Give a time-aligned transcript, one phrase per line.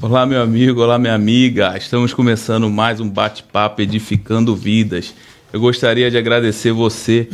[0.00, 1.76] Olá, meu amigo, olá, minha amiga.
[1.76, 5.12] Estamos começando mais um bate-papo edificando vidas.
[5.52, 7.28] Eu gostaria de agradecer você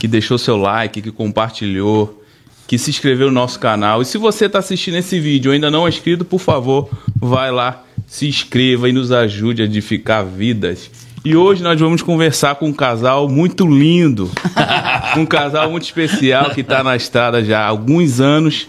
[0.00, 2.24] que deixou seu like, que compartilhou,
[2.66, 4.00] que se inscreveu no nosso canal.
[4.00, 6.88] E se você está assistindo esse vídeo e ainda não é inscrito, por favor,
[7.20, 10.90] vai lá, se inscreva e nos ajude a edificar vidas.
[11.22, 14.30] E hoje nós vamos conversar com um casal muito lindo,
[15.18, 18.68] um casal muito especial que está na estrada já há alguns anos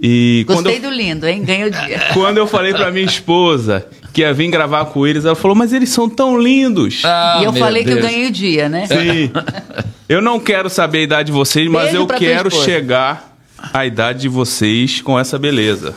[0.00, 1.42] e Gostei eu, do lindo, hein?
[1.42, 2.00] Ganhou dia.
[2.12, 5.72] Quando eu falei pra minha esposa que ia vir gravar com eles, ela falou, mas
[5.72, 7.02] eles são tão lindos.
[7.04, 7.98] Ah, e eu falei Deus.
[7.98, 8.86] que eu ganhei o dia, né?
[8.86, 9.30] Sim.
[10.08, 13.35] Eu não quero saber a idade de vocês, mas Beijo eu quero chegar
[13.80, 15.94] a idade de vocês com essa beleza.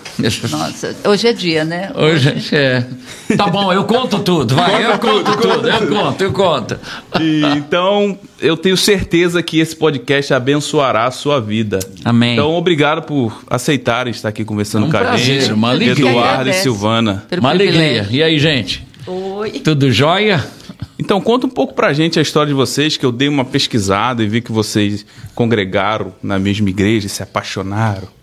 [0.50, 1.92] Nossa, hoje é dia, né?
[1.96, 2.86] Hoje, hoje é.
[3.38, 6.80] Tá bom, eu conto tudo, vai, conta eu tudo, conto tudo, eu conto, eu conto.
[7.22, 11.80] E, então, eu tenho certeza que esse podcast abençoará a sua vida.
[12.04, 12.34] Amém.
[12.34, 15.52] Então, obrigado por aceitarem estar aqui conversando um com a gente.
[15.54, 16.10] Uma alegria.
[16.10, 17.24] Eduardo e Silvana.
[17.38, 18.08] Uma alegria.
[18.10, 18.86] E aí, gente?
[19.08, 19.52] Oi.
[19.60, 20.46] Tudo jóia?
[21.00, 24.22] Então, conta um pouco pra gente a história de vocês, que eu dei uma pesquisada
[24.22, 28.20] e vi que vocês congregaram na mesma igreja e se apaixonaram.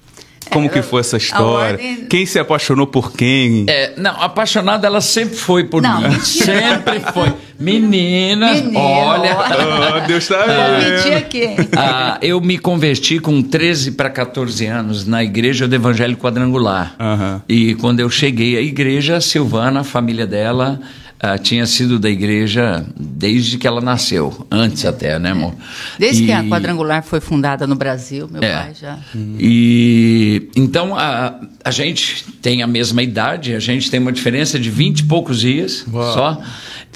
[0.50, 1.72] Como é, que foi essa história?
[1.72, 2.06] Ordem...
[2.06, 3.66] Quem se apaixonou por quem?
[3.68, 6.08] É, não, apaixonada ela sempre foi por não, mim.
[6.08, 6.44] Mentira.
[6.44, 7.32] Sempre foi.
[7.58, 9.36] Menina, Menino, olha.
[9.36, 11.68] Oh, Deus está vendo.
[11.76, 16.94] Ah, eu me converti com 13 para 14 anos na igreja do Evangelho Quadrangular.
[17.00, 17.40] Uhum.
[17.48, 20.78] E quando eu cheguei à igreja, a Silvana, a família dela
[21.22, 25.54] uh, tinha sido da igreja desde que ela nasceu, antes até, né, amor?
[25.98, 26.26] Desde e...
[26.26, 28.52] que a Quadrangular foi fundada no Brasil, meu é.
[28.52, 28.98] pai já.
[29.38, 34.70] E então a, a gente tem a mesma idade, a gente tem uma diferença de
[34.70, 36.14] 20 e poucos dias Uau.
[36.14, 36.42] só.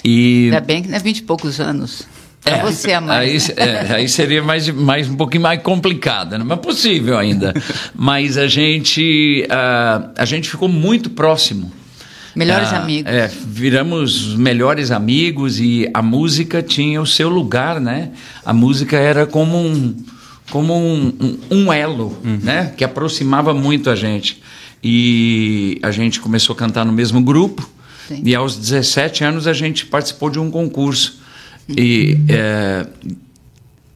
[0.04, 0.44] E...
[0.46, 2.06] Ainda bem que não é 20 e poucos anos.
[2.44, 3.50] É, você a mais.
[3.50, 6.44] Aí, é, aí seria mais, mais um pouquinho mais complicado, né?
[6.44, 7.52] mas possível ainda.
[7.94, 11.70] mas a gente, uh, a gente ficou muito próximo.
[12.34, 13.12] Melhores ah, amigos.
[13.12, 18.10] É, viramos melhores amigos e a música tinha o seu lugar, né?
[18.44, 19.96] A música era como um,
[20.50, 22.38] como um, um, um elo, uhum.
[22.42, 22.72] né?
[22.76, 24.40] Que aproximava muito a gente.
[24.82, 27.68] E a gente começou a cantar no mesmo grupo.
[28.08, 28.22] Sim.
[28.24, 31.20] E aos 17 anos a gente participou de um concurso.
[31.68, 31.74] Uhum.
[31.78, 32.86] E é,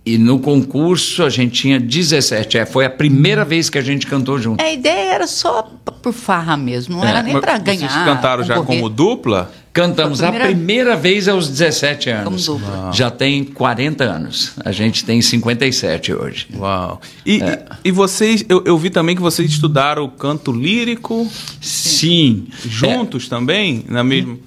[0.07, 2.59] e no concurso a gente tinha 17.
[2.59, 4.61] É, foi a primeira vez que a gente cantou junto.
[4.61, 5.63] É, a ideia era só
[6.03, 7.89] por farra mesmo, não é, era nem para ganhar.
[7.89, 9.51] Vocês cantaram já como dupla?
[9.73, 10.45] Cantamos a primeira...
[10.45, 12.47] a primeira vez aos 17 anos.
[12.47, 12.93] Como dupla.
[12.93, 14.53] Já tem 40 anos.
[14.65, 16.47] A gente tem 57 hoje.
[16.57, 17.01] Uau.
[17.27, 17.65] E, é.
[17.83, 21.29] e, e vocês, eu, eu, vi também que vocês estudaram canto lírico.
[21.61, 22.47] Sim.
[22.65, 23.29] Juntos é.
[23.31, 23.85] também?
[23.89, 24.39] Na mesma.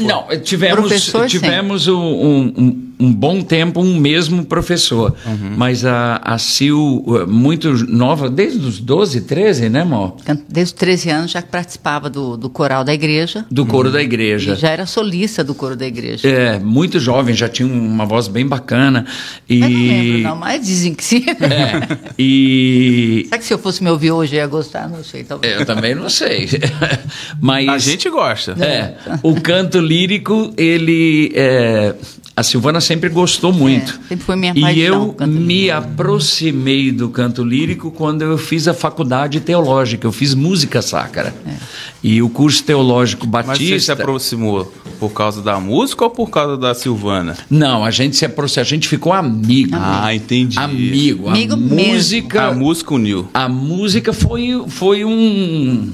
[0.00, 5.14] Não, tivemos, tivemos um, um, um, bom tempo um mesmo professor.
[5.26, 5.54] Uhum.
[5.56, 10.16] Mas a, a Sil, uh, muito nova, desde os 12, 13, né, amor?
[10.48, 13.44] Desde os 13 anos já participava do, do coral da igreja.
[13.50, 13.94] Do coro uhum.
[13.94, 14.52] da igreja.
[14.52, 16.28] E já era solista do coro da igreja.
[16.28, 19.06] É, muito jovem, já tinha uma voz bem bacana.
[19.48, 19.58] E...
[19.58, 21.24] Mas não lembro, não, mas dizem que sim.
[21.44, 23.24] É, e...
[23.28, 24.88] Será que se eu fosse me ouvir hoje eu ia gostar?
[24.88, 25.60] Não sei, talvez.
[25.60, 26.48] Eu também não sei.
[27.40, 27.68] mas...
[27.68, 28.52] A gente gosta.
[28.52, 31.32] É, o canto lírico, ele...
[31.34, 31.94] É,
[32.36, 33.98] a Silvana sempre gostou muito.
[34.04, 34.72] É, sempre foi minha paixão.
[34.72, 40.06] E eu me aproximei do canto lírico quando eu fiz a faculdade teológica.
[40.06, 41.34] Eu fiz música sacra.
[41.46, 41.54] É.
[42.02, 43.52] E o curso teológico batista.
[43.62, 47.36] Mas você se aproximou por causa da música ou por causa da Silvana?
[47.50, 49.74] Não, a gente se aproximou, a gente ficou amigo.
[49.74, 50.58] Ah, entendi.
[50.58, 51.28] Amigo.
[51.28, 52.42] Amigo a música.
[52.48, 53.28] A música uniu.
[53.32, 55.92] A música foi, foi um.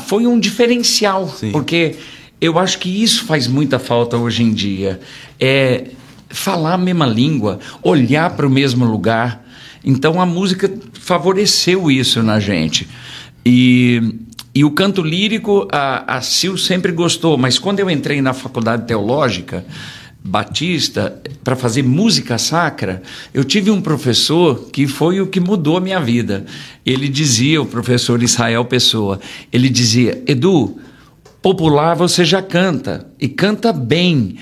[0.00, 1.28] Foi um diferencial.
[1.28, 1.50] Sim.
[1.50, 1.96] Porque
[2.40, 5.00] eu acho que isso faz muita falta hoje em dia.
[5.38, 5.84] É
[6.30, 9.44] falar a mesma língua, olhar para o mesmo lugar.
[9.84, 12.88] Então a música favoreceu isso na gente.
[13.44, 14.14] E,
[14.54, 18.86] e o canto lírico, a, a Sil sempre gostou, mas quando eu entrei na faculdade
[18.86, 19.64] teológica,
[20.22, 23.02] Batista para fazer música sacra,
[23.32, 26.44] eu tive um professor que foi o que mudou a minha vida.
[26.84, 29.18] Ele dizia, o professor Israel Pessoa,
[29.50, 30.78] ele dizia: Edu,
[31.40, 34.36] popular você já canta e canta bem.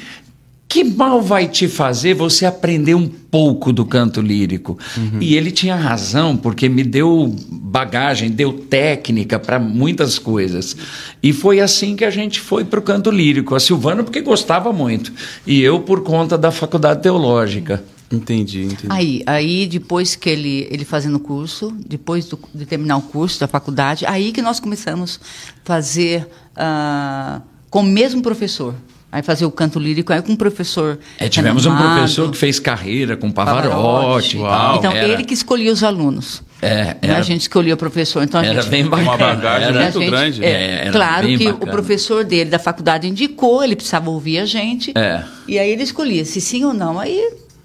[0.69, 4.79] Que mal vai te fazer você aprender um pouco do canto lírico?
[4.99, 5.19] Uhum.
[5.19, 10.77] E ele tinha razão, porque me deu bagagem, deu técnica para muitas coisas.
[11.23, 13.55] E foi assim que a gente foi para o canto lírico.
[13.55, 15.11] A Silvana, porque gostava muito,
[15.47, 17.83] e eu, por conta da faculdade teológica.
[18.11, 18.87] Entendi, entendi.
[18.89, 23.41] Aí, aí depois que ele, ele fazendo o curso, depois do, de terminar o curso
[23.41, 25.21] da faculdade, aí que nós começamos
[25.63, 26.27] a fazer
[26.57, 28.75] uh, com o mesmo professor.
[29.11, 30.99] Aí fazia o canto lírico aí com um professor.
[31.19, 33.69] É, tivemos um professor que fez carreira com Pavarotti.
[33.71, 34.37] Pavarotti.
[34.37, 34.77] e tal.
[34.77, 36.43] Então, Era- ele que escolhia os alunos.
[36.61, 38.23] É, Não é era- a gente escolhia o professor.
[38.23, 39.09] Então, a Era gente, bem bacana.
[39.09, 40.45] Uma bagagem Era- muito gente- grande.
[40.45, 41.59] É, É, era claro que bacana.
[41.65, 44.93] o professor dele da faculdade indicou, ele precisava ouvir a gente.
[44.95, 45.23] É.
[45.47, 47.01] E aí ele escolhia se sim ou não.
[47.01, 47.19] Aí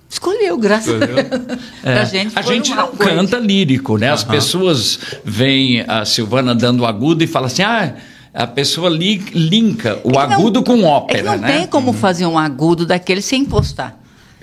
[0.10, 1.26] escolheu, graças a Escolheu.
[1.84, 3.16] É, gente a gente não coisa.
[3.16, 4.12] canta lírico, né?
[4.12, 7.96] As pessoas veem a Silvana dando agudo e falam assim: ah,
[8.34, 11.58] a pessoa li, linka o É que não- agudo com ópera, É não né?
[11.60, 13.98] tem como fazer um agudo daquele sem impostar.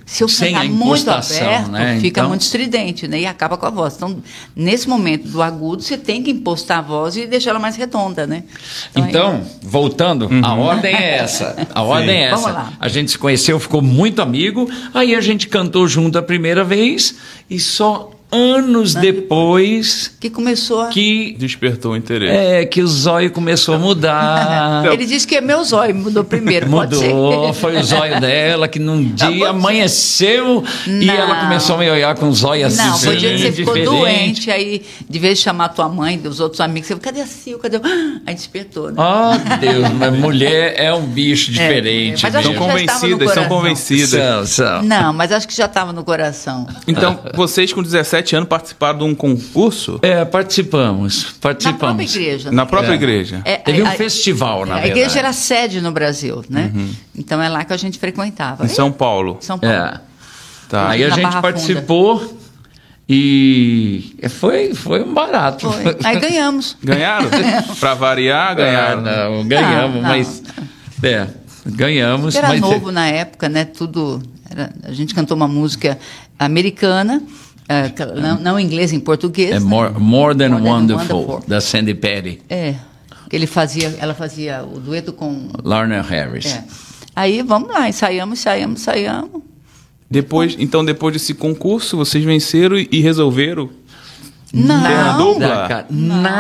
[0.07, 1.99] Se eu Sem cantar a muito aberto, né?
[2.01, 3.21] fica Então- muito estridente, né?
[3.21, 3.95] E acaba com a voz.
[3.95, 4.21] Então,
[4.57, 8.27] nesse momento do agudo, você tem que impostar a voz e deixar ela mais redonda,
[8.27, 8.43] né?
[8.93, 11.55] aí- Então, voltando, a ordem é essa.
[11.73, 12.37] A ordem é essa.
[12.43, 12.73] Vamos lá.
[12.81, 17.15] A gente se conheceu, ficou muito amigo, aí a gente cantou junto a primeira vez
[17.49, 20.89] e só anos depois que começou a...
[20.89, 22.37] que Despertou o interesse.
[22.37, 24.87] é que o zóio começou a mudar.
[24.93, 27.61] Ele disse que é meu zóio, mudou primeiro, pode Mudou, ser.
[27.61, 29.45] foi o zóio dela que num dia pode ser.
[29.47, 31.15] amanheceu e Não.
[31.15, 32.89] ela começou a me olhar com os olhos assim.
[32.91, 34.01] Não, foi o dia que você ficou diferente.
[34.01, 37.27] doente, aí de vez de chamar tua mãe, dos outros amigos, você falou, cadê a
[37.27, 37.81] Sil, cadê o...
[38.27, 38.97] Aí despertou, né?
[38.99, 42.23] Oh, Deus, mas mulher é um bicho diferente.
[42.23, 43.49] mas acho São convencidas, são coração.
[43.49, 44.11] convencidas.
[44.11, 44.83] São, são.
[44.83, 46.67] Não, mas acho que já estava no coração.
[46.87, 51.79] Então, vocês com 17 anos participaram de um concurso É, participamos, Na participamos.
[51.79, 52.51] própria igreja.
[52.53, 52.95] na própria É.
[52.95, 53.43] igreja.
[53.45, 55.01] É, Teve um a- festival, na a verdade.
[55.01, 56.73] igreja era sede no Brasil, né?
[57.17, 58.65] Então é lá que a gente frequentava.
[58.65, 59.39] Em São Paulo.
[59.41, 59.75] São Paulo.
[59.77, 60.01] É.
[60.69, 60.89] Tá.
[60.91, 62.37] Aí a Na gente Barra participou
[63.09, 65.69] e foi, foi um barato.
[65.71, 65.97] Foi.
[66.05, 66.77] Aí ganhamos.
[66.83, 67.29] Ganharam?
[67.81, 69.07] pra variar, ganharam.
[69.07, 70.09] É, não, ganhamos, Não, não.
[70.09, 70.43] mas.
[71.03, 71.27] É,
[71.67, 72.35] ganhamos.
[72.37, 73.65] Era mas novo na época, né?
[73.65, 74.23] Tudo.
[74.49, 75.99] era- a gente cantou uma música
[76.39, 77.21] americana,
[77.95, 79.51] que- não, não em inglês, em português.
[79.51, 79.61] É né?
[79.61, 81.49] more, more Than More Than Wonderful, Wonderful.
[81.49, 82.75] da Sandy Petty, É.
[83.29, 85.49] Que ele fazia, ela fazia o dueto com.
[85.63, 86.47] Lorna Harris.
[86.47, 86.65] É.
[87.15, 89.43] Aí vamos lá, ensaiamos, ensaiamos, ensaiamos.
[90.11, 93.71] Depois, então, depois desse concurso, vocês venceram e resolveram
[94.53, 94.83] Não.
[94.83, 95.39] ter a dupla?
[95.49, 96.31] Nada, cara, nada.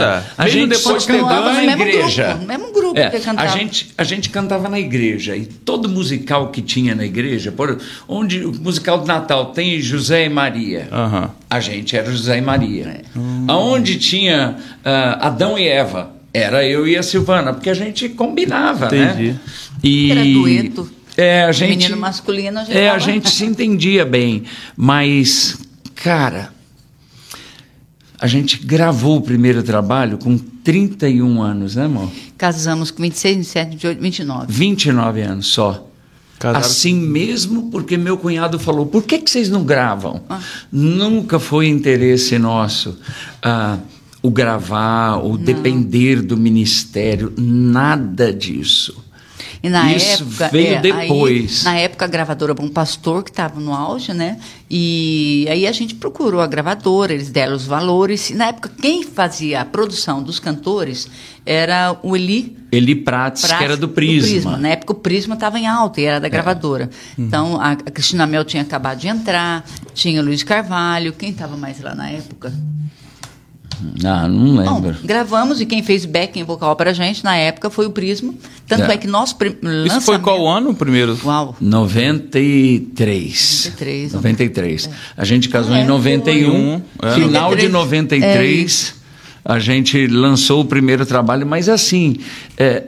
[0.00, 0.26] Nada?
[0.36, 2.28] A Mesmo gente depois só de cantava cantando na igreja.
[2.32, 3.48] grupo, mesmo grupo É, que a cantava.
[3.58, 7.78] gente, a gente cantava na igreja e todo musical que tinha na igreja, por,
[8.08, 10.88] onde o musical de Natal tem José e Maria,
[11.48, 12.86] a gente era José e Maria.
[12.86, 13.02] É.
[13.48, 18.86] Aonde tinha ah, Adão e Eva, era eu e a Silvana, porque a gente combinava,
[18.86, 19.32] Entendi.
[19.32, 19.40] né?
[19.82, 20.90] E Era dueto.
[21.16, 24.44] É, a gente Menino masculino, a gente É, a gente se entendia bem,
[24.76, 25.58] mas
[25.94, 26.50] cara,
[28.18, 32.10] a gente gravou o primeiro trabalho com 31 anos, né, amor?
[32.36, 34.52] Casamos com 26, 27, 28, 29.
[34.52, 35.86] 29 anos só.
[36.38, 40.22] Casaram- Assim mesmo, porque meu cunhado falou: por que, que vocês não gravam?
[40.28, 40.40] Ah.
[40.72, 42.98] Nunca foi interesse nosso
[43.42, 43.78] ah,
[44.22, 49.04] o gravar, o depender do ministério, nada disso.
[49.62, 50.48] E na Isso época.
[50.48, 51.66] veio é, depois.
[51.66, 54.38] aí, na época, a gravadora Bom Pastor, que estava no auge, né?
[54.70, 58.30] E aí a gente procurou a gravadora, eles deram os valores.
[58.30, 61.08] E na época, quem fazia a produção dos cantores
[61.44, 64.56] era o Eli Eli Prates, que era do Prisma.
[64.56, 66.88] Na época, o Prisma estava em alta e era da gravadora.
[67.18, 71.12] Então, a, a Cristina Mel tinha acabado de entrar, tinha o Luiz Carvalho.
[71.12, 72.52] Quem estava mais lá na época?
[74.04, 74.96] Ah, não Bom, lembro.
[75.04, 78.34] gravamos e quem fez backing vocal pra gente na época foi o Prisma.
[78.66, 78.94] Tanto É.
[78.94, 79.86] é, que nosso prim- lançamento...
[79.88, 81.18] Isso foi qual ano o primeiro?
[81.24, 81.56] Uau!
[81.60, 83.64] 93.
[83.70, 84.90] 93, 93.
[85.16, 86.80] A gente casou É, em 91.
[86.98, 87.10] foi.
[87.12, 87.70] Final de 93.
[87.70, 88.94] 93,
[89.44, 92.16] a gente lançou o primeiro trabalho, mas assim,
[92.58, 92.84] é,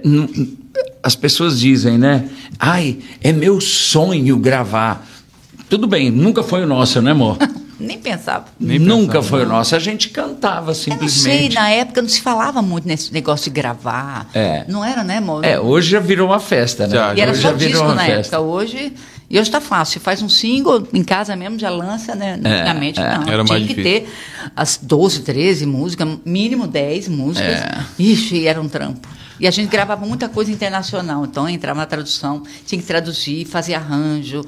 [1.02, 2.28] as pessoas dizem, né?
[2.58, 5.06] Ai, é meu sonho gravar.
[5.68, 7.38] Tudo bem, nunca foi o nosso, né, amor?
[7.82, 8.46] Nem pensava.
[8.58, 9.26] Nem nunca pensava.
[9.28, 9.74] foi o nosso.
[9.76, 11.54] A gente cantava Eu não sei, simplesmente.
[11.54, 14.28] na época não se falava muito nesse negócio de gravar.
[14.34, 14.64] É.
[14.68, 15.44] Não era, né, amor?
[15.44, 16.94] É, hoje já virou uma festa, né?
[16.94, 18.36] Já, E era só já virou disco uma na festa.
[18.36, 18.40] época.
[18.50, 18.92] Hoje.
[19.28, 19.94] E hoje tá fácil.
[19.94, 22.34] Você faz um single, em casa mesmo, já lança, né?
[22.34, 23.04] Antigamente é.
[23.16, 23.22] não.
[23.22, 23.82] Era Tinha mais que difícil.
[24.02, 24.08] ter
[24.54, 27.48] as 12, 13 músicas, mínimo 10 músicas.
[27.62, 27.78] É.
[27.98, 29.08] Ixi, era um trampo.
[29.40, 31.24] E a gente gravava muita coisa internacional.
[31.24, 34.42] Então entrava na tradução, tinha que traduzir, fazer arranjo.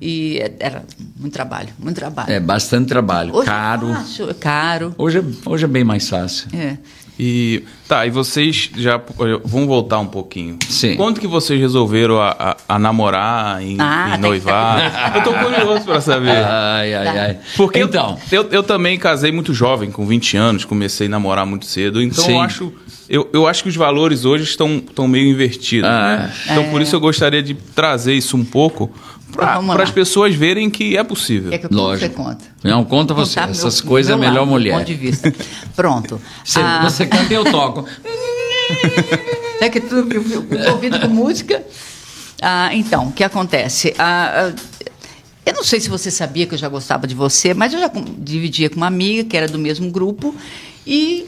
[0.00, 0.82] E era
[1.18, 2.32] muito trabalho, muito trabalho.
[2.32, 3.90] É bastante trabalho, Hoje caro.
[3.90, 4.94] É fácil, é caro.
[4.96, 6.48] Hoje, é- hoje é bem mais fácil.
[6.54, 6.78] É.
[7.22, 8.98] E tá, e vocês já
[9.44, 10.56] vamos voltar um pouquinho.
[10.70, 10.96] Sim.
[10.96, 15.12] Quando que vocês resolveram a, a- a namorar, em, Ah, em noivar?
[15.16, 16.30] Eu tô curioso pra saber.
[16.30, 17.38] Ai, ai, ai.
[17.58, 21.44] Porque então, eu, eu, eu também casei muito jovem, com 20 anos, comecei a namorar
[21.44, 22.00] muito cedo.
[22.00, 22.32] Então Sim.
[22.32, 22.72] eu acho,
[23.06, 25.90] eu, eu acho que os valores hoje estão, estão meio invertidos.
[25.90, 26.16] Ah.
[26.16, 26.32] né?
[26.52, 28.90] Então por isso eu gostaria de trazer isso um pouco
[29.30, 29.82] para lá.
[29.82, 31.50] as pessoas verem que é possível.
[31.50, 32.06] Quer que Lógico.
[32.14, 32.44] você conta?
[32.64, 33.38] não conta você.
[33.40, 34.74] contar Essas meu- coisas é melhor lado, mulher.
[34.78, 35.32] Ponto de vista.
[35.76, 36.20] Pronto.
[36.44, 37.86] Você, Ah, você canta e eu toco.
[39.60, 41.62] É que tudo eu- eu- eu ouvido com música.
[42.40, 43.94] Ah, então, o que acontece?
[43.98, 44.52] Ah,
[45.44, 47.90] eu não sei se você sabia que eu já gostava de você, mas eu já
[48.18, 50.34] dividia com uma amiga que era do mesmo grupo
[50.86, 51.26] e,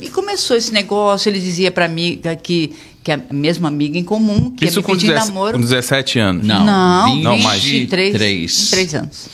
[0.00, 1.28] e começou esse negócio.
[1.28, 2.72] Ele dizia para mim que
[3.04, 5.52] que é a mesma amiga em comum, que Isso ia me pedir 17, namoro.
[5.52, 6.46] com 17 anos.
[6.46, 7.62] Não, não, não, mais.
[7.62, 8.50] 23, 23.
[8.70, 9.26] 23 anos.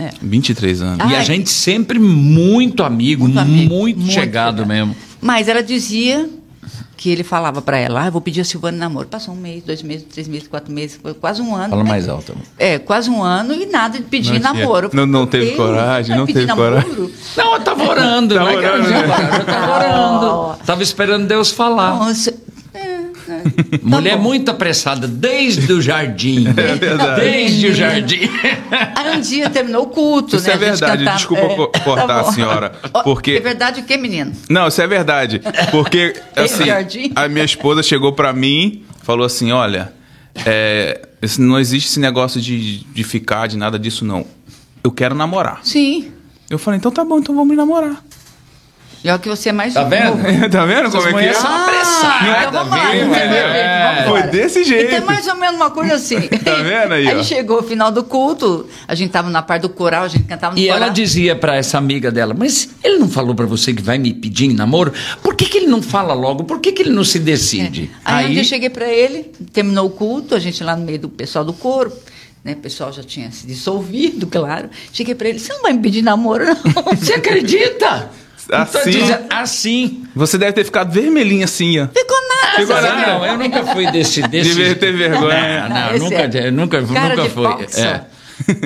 [0.00, 0.10] É.
[0.20, 1.10] 23 anos.
[1.10, 4.66] E a gente sempre muito amigo, Muito muito, amigo, muito chegado chegado.
[4.66, 4.96] mesmo.
[5.20, 6.28] Mas ela dizia
[6.96, 9.06] que ele falava para ela, ah, eu vou pedir a Silvana namoro.
[9.08, 11.70] Passou um mês, dois meses, três meses, quatro meses, foi quase um ano.
[11.70, 11.90] Fala né?
[11.90, 12.32] mais alto.
[12.32, 12.44] amor.
[12.58, 14.90] É, quase um ano e nada de pedir Não namoro.
[14.92, 16.82] não- não teve Deus, coragem, não teve namoro?
[16.82, 17.10] coragem.
[17.36, 18.34] Não, eu tava orando.
[18.34, 19.38] Tava é eu orando, tinha né?
[19.38, 20.58] Eu tava orando.
[20.64, 21.96] Tava esperando Deus falar.
[21.96, 22.34] Nossa,
[23.44, 23.78] é, é.
[23.82, 24.22] Mulher bom.
[24.22, 26.46] muito apressada, desde o jardim.
[26.56, 27.20] É verdade.
[27.20, 28.20] Desde o jardim.
[28.94, 30.52] Aí um dia terminou o culto, Isso né?
[30.52, 32.70] é a gente verdade, cantava- desculpa co- cortar tá a senhora,
[33.04, 34.32] porque- É verdade o quê, menino?
[34.48, 35.40] Não, isso é verdade.
[35.70, 37.12] Porque, assim, jardim?
[37.14, 39.92] a minha esposa chegou pra mim, falou assim: olha,
[40.46, 41.00] é,
[41.38, 44.24] não existe esse negócio de, de ficar, de nada disso, não.
[44.82, 45.60] Eu quero namorar.
[45.62, 46.10] Sim.
[46.50, 48.02] Eu falei, então tá bom, então vamos namorar.
[49.04, 50.22] E olha que você é mais Tá vendo?
[50.48, 51.12] tá vendo como é que é?
[51.12, 52.28] mulheres são apressadas.
[52.48, 54.04] então vamos lá, então vamos É.
[54.06, 54.84] Foi desse jeito.
[54.86, 56.20] Então é mais ou menos uma coisa assim.
[56.42, 57.10] Tá vendo aí, ó?
[57.10, 60.24] Aí chegou o final do culto, a gente tava na parte do coral, a gente
[60.24, 60.82] cantava no E coral.
[60.82, 64.12] ela dizia pra essa amiga dela, mas ele não falou pra você que vai me
[64.14, 64.92] pedir em namoro?
[65.22, 66.44] Por que, que ele não fala logo?
[66.44, 67.90] Por que, que ele não se decide?
[67.94, 67.98] É.
[68.04, 70.98] Aí, um dia eu cheguei para ele, terminou o culto, a gente lá no meio
[71.00, 71.92] do pessoal do coro,
[72.44, 72.52] né?
[72.52, 74.68] O pessoal já tinha se dissolvido, claro.
[74.92, 76.54] Cheguei para ele, você não vai me pedir namoro, não?
[76.96, 78.10] Você acredita?
[78.48, 78.90] Tô Assim?
[78.90, 80.04] dizendo, assim.
[80.14, 81.86] Você deve ter ficado vermelhinha assim, ó.
[81.88, 82.56] Ficou nada.
[82.56, 83.06] Ficou nada.
[83.06, 84.22] Não, eu nunca fui desse.
[84.28, 84.50] desse...
[84.54, 85.68] Devia ter Não, vergonha.
[85.68, 87.82] não, Esse nunca, é nunca, cara nunca de foi.
[87.82, 88.00] É.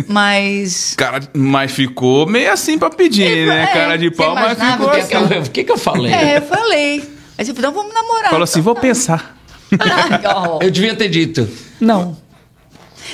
[0.09, 0.95] Mas...
[0.97, 3.65] Cara, mas ficou meio assim pra pedir, né?
[3.65, 5.39] É, Cara de você pau, mas ficou que assim.
[5.39, 6.13] O que, que eu falei?
[6.13, 7.17] É, eu falei.
[7.37, 8.31] Aí você falou, então vamos namorar.
[8.31, 9.37] Falou assim, vou pensar.
[9.79, 11.49] Ah, Eu devia ter dito.
[11.81, 12.17] Não.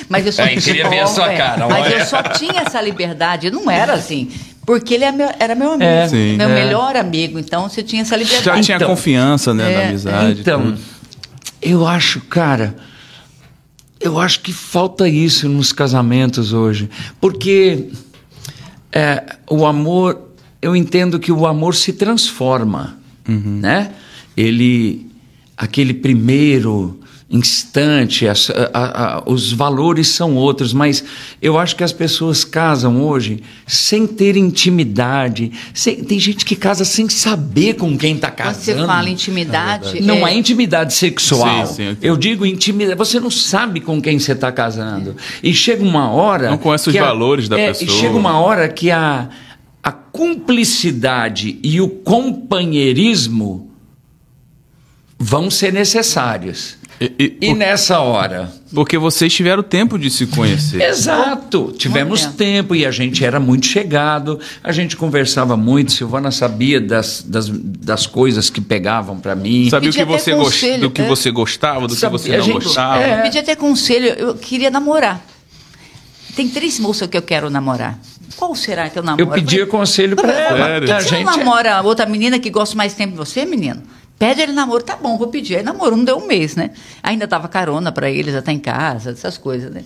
[0.07, 1.95] Mas eu só queria ver a sua É, cara, Mas olha.
[1.97, 4.31] eu só tinha essa liberdade, eu não era assim.
[4.65, 6.37] Porque ele é era meu amigo, É, sim.
[6.37, 6.53] meu É.
[6.65, 7.37] melhor amigo.
[7.37, 8.63] Então você tinha essa Já liberdade.
[8.65, 10.39] tinha Então, confiança, né, na é, amizade.
[10.41, 10.79] Então, tudo.
[11.61, 12.75] eu acho, cara,
[13.99, 16.89] eu acho que falta isso nos casamentos hoje.
[17.19, 17.89] Porque
[18.91, 20.29] é, o amor,
[20.61, 23.91] eu entendo que o amor se transforma, né?
[24.35, 25.07] Ele,
[25.57, 26.99] aquele primeiro
[27.35, 28.69] instante, as- a-
[29.17, 31.03] a- os valores são outros, mas
[31.41, 35.51] eu acho que as pessoas casam hoje sem ter intimidade.
[35.73, 38.79] sem- tem gente que casa sem saber com quem está Quando casando.
[38.81, 39.99] você fala intimidade.
[40.01, 41.65] Não é, é intimidade sexual.
[41.65, 42.95] Sim, sim, eu eu digo intimidade.
[42.97, 45.15] Você não sabe com quem você está casando.
[45.41, 46.51] E chega uma hora.
[46.51, 47.89] Não conhece os a- valores da é, pessoa.
[47.89, 49.27] E chega uma hora que a,
[49.81, 53.71] a cumplicidade e o companheirismo
[55.17, 56.75] vão ser necessários.
[57.01, 58.51] E- e- E nessa hora.
[58.73, 60.81] porque vocês tiveram tempo de se conhecer.
[60.81, 65.91] Exato, tivemos Muito tempo e a gente era muito chegado, a gente conversava muito.
[65.91, 69.69] Silvana sabia das, das, das coisas que pegavam para mim.
[69.69, 71.07] Sabia o que você, conselho, do que é.
[71.07, 73.03] você gostava, do que Sabia, você a não gente- gostava.
[73.03, 73.17] é.
[73.19, 75.23] Eu pedi até conselho, eu queria namorar.
[76.35, 77.99] Tem três moças que eu quero namorar.
[78.35, 79.21] Qual será que eu namoro?
[79.23, 80.81] Eu pedia conselho para ela.
[80.81, 83.83] Que Você gente não namora outra menina que gosta mais tempo de você, menino?
[84.17, 85.57] Pede ele namoro, tá bom, vou pedir.
[85.57, 86.71] Aí namoro, não deu um mês, né?
[87.01, 89.83] Ainda dava carona pra eles até em casa, essas coisas, né?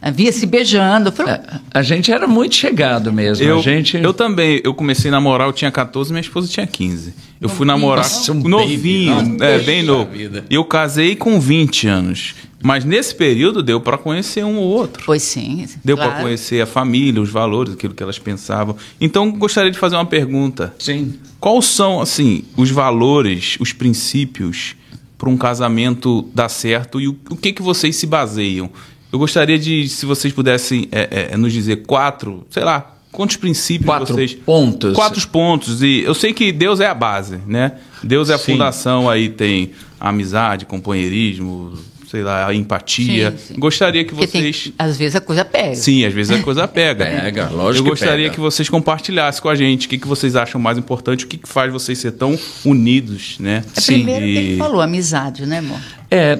[0.00, 1.10] Havia se beijando.
[1.10, 1.24] Foi...
[1.24, 1.40] É,
[1.72, 3.42] A gente era muito chegado mesmo.
[3.42, 3.96] Eu, a gente...
[3.96, 7.14] eu também, eu comecei a namorar, eu tinha 14, minha esposa tinha 15.
[7.40, 10.10] Eu fui namorar Nossa, um novinho, baby, é, bem novo.
[10.14, 12.34] E eu casei com 20 anos.
[12.64, 15.02] Mas nesse período deu pra conhecer um ou outro.
[15.04, 15.66] Pois sim.
[15.84, 16.12] Deu claro.
[16.12, 18.74] pra conhecer a família, os valores, aquilo que elas pensavam.
[18.98, 20.74] Então, gostaria de fazer uma pergunta.
[20.78, 21.12] Sim.
[21.38, 24.76] Quais são, assim, os valores, os princípios
[25.18, 28.70] para um casamento dar certo e o, o que, que vocês se baseiam?
[29.12, 33.86] Eu gostaria de, se vocês pudessem é, é, nos dizer quatro, sei lá, quantos princípios
[33.86, 34.32] Quatro vocês...
[34.32, 34.94] pontos.
[34.94, 35.82] Quatro pontos.
[35.82, 37.72] E eu sei que Deus é a base, né?
[38.02, 38.52] Deus é a Sim.
[38.52, 41.74] fundação, aí tem amizade, companheirismo,
[42.14, 43.32] sei lá, a empatia.
[43.32, 43.58] Sim, sim.
[43.58, 44.72] Gostaria que Porque tem- vocês...
[44.78, 45.74] às vezes a coisa pega.
[45.74, 47.04] Sim, às vezes a coisa pega.
[47.24, 48.34] Pega, lógico Eu que gostaria pega.
[48.34, 51.36] que vocês compartilhassem com a gente o que, que vocês acham mais importante, o que,
[51.38, 53.64] que faz vocês ser tão unidos, né?
[53.76, 55.80] É primeiro que E, ele falou, amizade, né, amor?
[56.10, 56.38] É,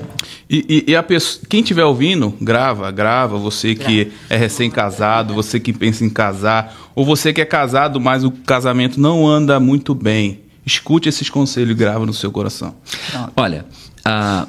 [0.48, 3.36] e, e- e a pessoa, quem estiver ouvindo, grava, grava.
[3.38, 8.22] Você que é recém-casado, você que pensa em casar, ou você que é casado, mas
[8.22, 10.40] o casamento não anda muito bem.
[10.64, 12.74] Escute esses conselhos e grava no seu coração.
[13.10, 13.32] Pronto.
[13.36, 13.66] olha,
[14.04, 14.46] ah,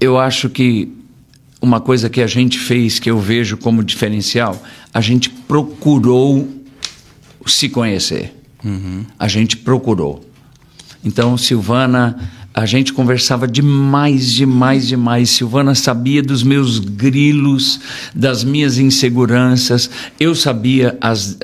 [0.00, 0.92] eu acho que
[1.60, 4.60] uma coisa que a gente fez, que eu vejo como diferencial,
[4.92, 6.48] a gente procurou
[7.46, 8.32] se conhecer.
[9.18, 10.24] A gente procurou.
[11.04, 12.18] Então, Silvana,
[12.52, 15.30] a gente conversava demais, demais, demais.
[15.30, 17.78] Silvana sabia dos meus grilos,
[18.14, 19.88] das minhas inseguranças.
[20.18, 21.38] Eu sabia as,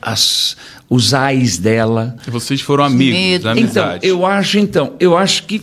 [0.00, 0.56] as,
[0.88, 2.16] os ais dela.
[2.26, 4.06] E vocês foram amigos, amizade.
[4.06, 5.58] Então, eu acho, então, eu acho que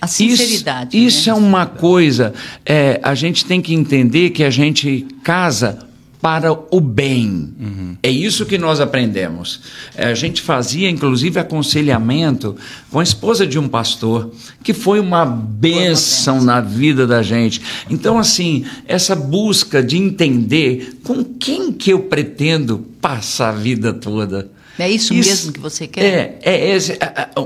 [0.00, 0.96] a sinceridade.
[0.96, 1.36] Isso, isso né?
[1.36, 2.32] é uma coisa.
[2.64, 5.86] É, a gente tem que entender que a gente casa
[6.26, 7.54] para o bem.
[7.60, 7.96] Uhum.
[8.02, 9.60] É isso que nós aprendemos.
[9.94, 12.56] É, a gente fazia, inclusive, aconselhamento
[12.90, 17.60] com a esposa de um pastor, que foi uma bênção na vida da gente.
[17.88, 24.50] Então, assim, essa busca de entender com quem que eu pretendo passar a vida toda.
[24.78, 26.04] É isso, isso, mesmo que você quer?
[26.04, 26.98] É, é esse,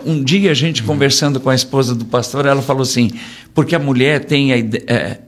[0.04, 3.10] um dia a gente conversando com a esposa do pastor, ela falou assim,
[3.54, 5.20] porque a mulher tem a é,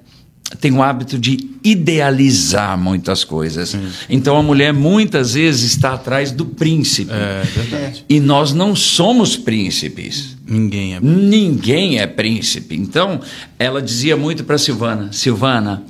[0.61, 3.77] tem o hábito de idealizar muitas coisas.
[4.09, 7.13] Então a mulher muitas vezes está atrás do príncipe.
[7.13, 8.05] É verdade.
[8.09, 10.37] E nós não somos príncipes.
[10.47, 11.01] Ninguém é.
[11.01, 12.77] Ninguém é príncipe.
[12.77, 13.21] Então
[13.59, 15.85] ela dizia muito para Silvana: Silvana,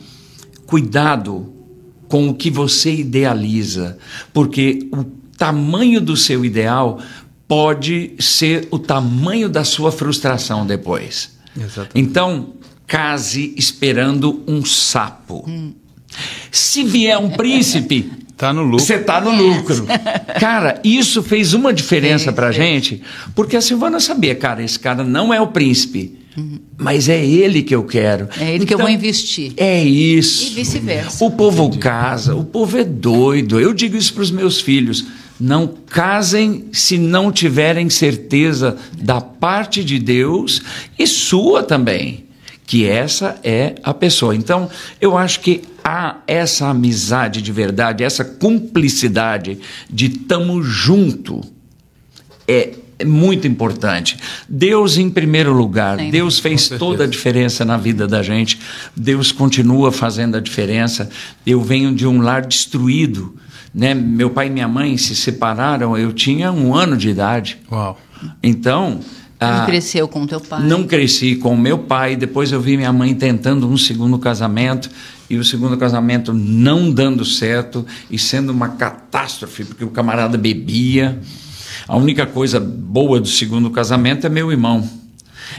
[0.67, 1.53] cuidado
[2.09, 3.97] com o que você idealiza,
[4.33, 7.01] porque o tamanho do seu ideal
[7.49, 11.37] pode ser o tamanho da sua frustração depois.
[11.57, 11.93] Exatamente.
[11.95, 12.55] Então,
[12.87, 15.45] case esperando um sapo.
[15.47, 15.73] Hum.
[16.51, 18.81] Se vier um príncipe, tá no lucro.
[18.81, 19.87] Você tá no lucro.
[20.39, 22.59] Cara, isso fez uma diferença sim, pra sim.
[22.59, 23.03] gente,
[23.35, 26.19] porque a Silvana sabia, cara, esse cara não é o príncipe.
[26.37, 26.59] Uhum.
[26.79, 28.29] Mas é ele que eu quero.
[28.41, 29.53] É ele então, que eu vou então, investir.
[29.57, 30.47] É isso.
[30.47, 31.25] E vice-versa.
[31.25, 31.79] O povo Entendi.
[31.79, 33.61] casa, o povo é doido.
[33.61, 35.05] Eu digo isso para os meus filhos.
[35.43, 40.63] Não casem se não tiverem certeza da parte de Deus
[40.97, 42.27] e sua também
[42.65, 44.37] que essa é a pessoa.
[44.37, 44.71] Então,
[45.01, 49.59] eu acho que há essa amizade de verdade, essa cumplicidade
[49.91, 51.41] de tamo junto
[52.47, 54.17] é muito importante.
[54.49, 55.99] Deus em primeiro lugar.
[55.99, 58.61] Sim, Deus fez toda a diferença na vida da gente.
[58.97, 61.11] Deus continua fazendo a diferença.
[61.45, 63.35] Eu venho de um lar destruído,
[63.75, 63.95] né?
[63.95, 65.97] Meu pai e minha mãe se separaram.
[65.97, 67.59] Eu tinha um ano de idade.
[67.71, 67.99] Uau.
[68.43, 69.01] Então
[69.43, 70.63] não ah, cresceu com teu pai?
[70.63, 72.15] Não cresci com meu pai.
[72.15, 74.89] Depois eu vi minha mãe tentando um segundo casamento
[75.29, 81.19] e o segundo casamento não dando certo e sendo uma catástrofe, porque o camarada bebia.
[81.89, 84.89] A única coisa boa do segundo casamento é meu irmão.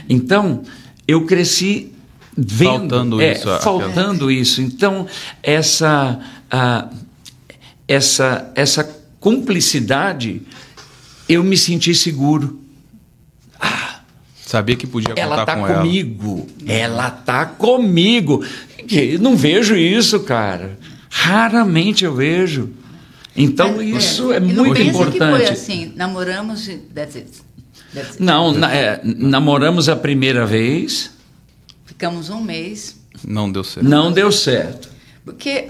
[0.08, 0.62] Então,
[1.06, 1.92] eu cresci
[2.36, 2.88] vendo.
[2.88, 3.58] Faltando é, isso.
[3.60, 4.32] Faltando aquela...
[4.32, 4.62] isso.
[4.62, 5.06] Então,
[5.42, 6.96] essa, uh,
[7.86, 8.84] essa, essa
[9.20, 10.42] cumplicidade,
[11.28, 12.60] eu me senti seguro.
[14.44, 16.46] Sabia que podia ela contar tá com comigo.
[16.66, 16.78] ela.
[16.78, 18.44] Ela tá comigo.
[19.20, 20.78] Não vejo isso, cara.
[21.08, 22.70] Raramente eu vejo.
[23.36, 25.12] Então Mas, isso é, é muito não importante.
[25.12, 27.30] Que foi assim, namoramos that's it.
[27.92, 28.22] That's it.
[28.22, 31.10] Não, na, é, namoramos a primeira vez.
[31.84, 33.00] Ficamos um mês.
[33.26, 33.88] Não deu certo.
[33.88, 34.88] Não deu certo.
[35.24, 35.68] Porque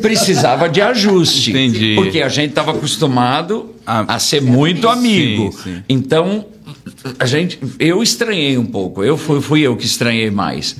[0.00, 1.50] precisava de ajuste.
[1.50, 1.94] Entendi.
[1.94, 5.52] Porque a gente estava acostumado a, a, ser muito amigo.
[5.52, 5.84] Sim, sim.
[5.88, 6.46] Então,
[7.18, 9.02] a gente, eu estranhei um pouco.
[9.02, 10.76] Eu fui, fui eu que estranhei mais.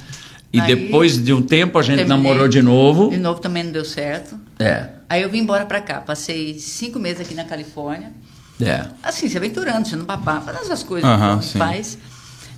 [0.52, 3.10] E Aí, depois de um tempo a gente terminei, namorou de novo.
[3.10, 4.38] De novo também não deu certo.
[4.58, 4.88] É.
[5.08, 6.00] Aí eu vim embora para cá.
[6.00, 8.12] Passei cinco meses aqui na Califórnia.
[8.60, 8.86] É.
[9.02, 11.58] Assim, se aventurando, sendo papá, fazendo essas coisas uh -huh, que sim.
[11.58, 11.98] faz.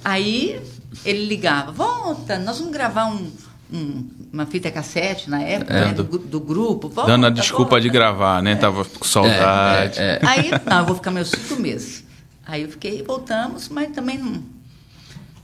[0.05, 0.61] Aí
[1.05, 3.31] ele ligava, volta, nós vamos gravar um,
[3.73, 6.89] um, uma fita cassete na época, é, né, do, do, grupo.
[6.89, 8.53] Dando a desculpa de gravar, né?
[8.53, 8.57] É.
[8.57, 9.99] Tava com saudade.
[9.99, 10.27] É, é, é.
[10.27, 12.03] Aí, não, eu vou ficar meus cinco meses.
[12.47, 14.43] Aí eu fiquei, voltamos, mas também não,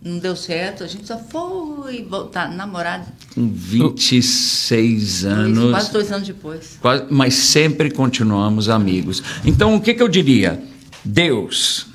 [0.03, 0.85] não deu certo.
[0.85, 3.07] A gente só foi voltar, namorar.
[3.35, 5.70] Com 26 anos.
[5.70, 6.79] Quase dois anos depois.
[6.81, 9.22] Quase, mas sempre continuamos amigos.
[9.44, 10.62] Então, o que, que eu diria?
[11.05, 11.87] Deus.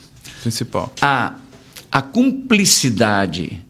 [0.42, 0.94] Principal.
[1.02, 1.36] A,
[1.92, 3.64] a cumplicidade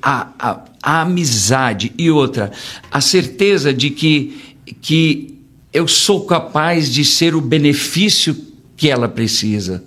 [0.00, 2.52] a, a, a amizade e outra,
[2.90, 5.38] a certeza de que, que
[5.72, 8.36] eu sou capaz de ser o benefício
[8.76, 9.82] que ela precisa.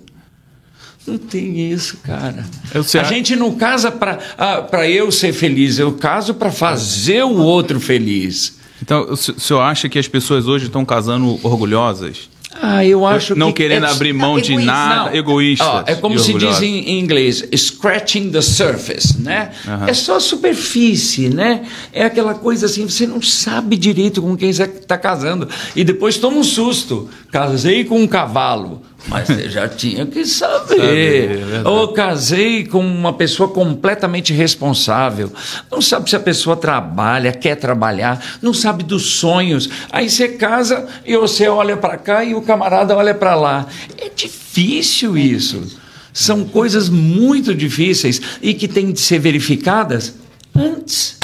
[1.06, 2.44] Não tem isso, cara.
[2.74, 7.78] a gente não casa para ah, eu ser feliz, eu caso para fazer o outro
[7.78, 8.58] feliz.
[8.82, 12.28] Então, o senhor acha que as pessoas hoje estão casando orgulhosas?
[12.68, 15.16] Ah, eu acho não que querendo é, abrir mão de nada, não.
[15.16, 15.84] egoísta.
[15.86, 19.52] é como se diz em, em, inglês, scratching the surface, né?
[19.64, 19.86] Uhum.
[19.86, 21.62] É só superfície, né?
[21.92, 26.18] É aquela coisa assim, você não sabe direito com quem você está casando e depois
[26.18, 27.08] toma um susto.
[27.30, 28.82] Casei com um cavalo.
[29.08, 31.62] Mas você já tinha que saber.
[31.64, 35.32] É Ou casei com uma pessoa completamente responsável.
[35.70, 39.68] Não sabe se a pessoa trabalha, quer trabalhar, não sabe dos sonhos.
[39.92, 43.66] Aí você casa e você olha para cá e o camarada olha para lá.
[43.96, 45.78] É difícil isso.
[46.12, 50.14] São coisas muito difíceis e que têm de ser verificadas
[50.54, 51.18] antes.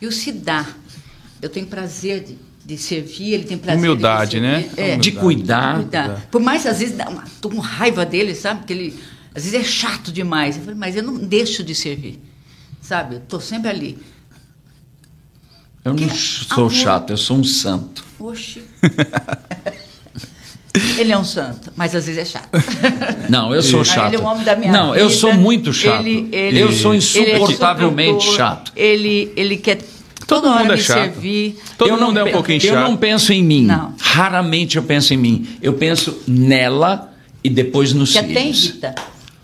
[0.00, 0.66] E o se dá.
[1.40, 4.70] Eu tenho prazer de, de servir, ele tem prazer Humildade, de né?
[4.76, 4.96] É.
[4.96, 5.76] De cuidar.
[5.76, 6.26] cuidar.
[6.30, 8.60] Por mais, às vezes, dá uma, tô com raiva dele, sabe?
[8.60, 9.00] Porque ele,
[9.34, 10.56] às vezes, é chato demais.
[10.56, 12.20] Eu falei, mas eu não deixo de servir,
[12.80, 13.16] sabe?
[13.16, 13.98] Eu tô sempre ali.
[15.84, 16.72] Eu não Que sou amor.
[16.72, 18.04] chato, eu sou um santo.
[18.20, 18.62] Oxe.
[20.96, 22.48] ele é um santo, mas às vezes é chato.
[23.28, 24.06] Não, eu sou chato.
[24.06, 25.02] Ele é o homem da minha não, vida.
[25.02, 26.06] eu sou muito chato.
[26.06, 28.72] Ele, ele, eu sou ele é insuportavelmente chato.
[28.76, 29.82] Ele, ele quer
[30.34, 30.98] Todo toda hora mundo é me chato.
[30.98, 31.56] servir.
[31.78, 32.88] Todo eu mundo não é um pouquinho Eu chato.
[32.88, 33.64] não penso em mim.
[33.66, 33.94] Não.
[33.98, 35.46] Raramente eu penso em mim.
[35.62, 37.12] Eu penso nela
[37.44, 38.64] e depois nos filhos.
[38.66, 38.94] irrita.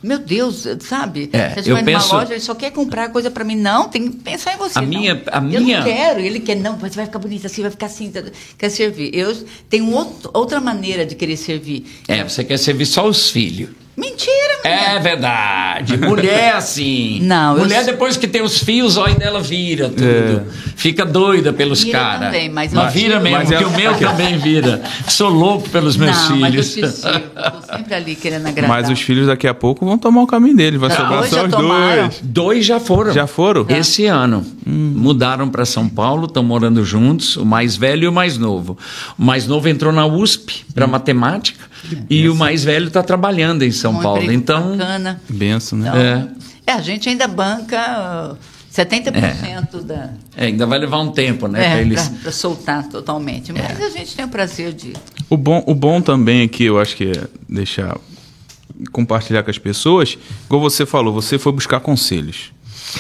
[0.01, 1.29] Meu Deus, sabe?
[1.33, 3.57] É, Você eu vai penso- numa loja, ele só quer comprar coisa pra mim.
[3.57, 4.79] Não, tem que pensar em você.
[4.79, 4.89] A não.
[4.89, 6.21] minha- a Eu minha- não quero.
[6.21, 8.13] Ele quer, não, você vai ficar bonita assim, vai ficar assim.
[8.57, 9.11] Quer servir.
[9.13, 9.37] Eu
[9.69, 11.85] tenho outro- outra maneira de querer servir.
[12.07, 13.71] É, você quer servir só os filhos.
[13.99, 15.03] Mentira, É mulher.
[15.03, 15.97] verdade.
[15.97, 17.19] Mulher assim.
[17.27, 20.43] Não, eu Mulher sou- depois que tem os fios, o olho dela vira tudo.
[20.77, 22.27] Fica doida pelos caras.
[22.27, 24.81] também, mas mas eu vira mesmo, Mas porque é- o meu também vira.
[25.09, 26.77] Sou louco pelos meus não, filhos.
[26.77, 27.11] mas eu.
[27.11, 28.69] Eu tô sempre ali querendo agradar.
[28.69, 30.79] Mas os filhos daqui a pouco vão tomar o caminho deles.
[30.81, 32.03] Vai sobrar dois só os tomaram?
[32.09, 32.21] dois.
[32.23, 33.13] Dois já foram.
[33.13, 33.67] Já foram?
[33.69, 34.47] Esse ano.
[34.65, 38.77] Mudaram para São Paulo, estão morando juntos, o mais velho e o mais novo.
[39.19, 41.67] O mais novo entrou na USP para matemática
[42.11, 44.33] e o mais velho está trabalhando em São Um Paulo.
[44.33, 45.21] Então, Bacana.
[45.29, 45.89] Benção, né?
[45.89, 46.73] Então, É.
[46.73, 46.73] é.
[46.73, 48.37] a gente ainda banca uh,
[48.73, 50.11] 70% da.
[50.37, 51.65] é, ainda vai levar um tempo, né?
[51.65, 52.09] É, pra eles...
[52.09, 53.53] para soltar totalmente.
[53.53, 54.93] Mas a gente tem o prazer de.
[55.29, 57.97] O bom, o bom também aqui, eu acho que é deixar
[58.93, 62.53] compartilhar com as pessoas, igual você falou, você foi buscar conselhos.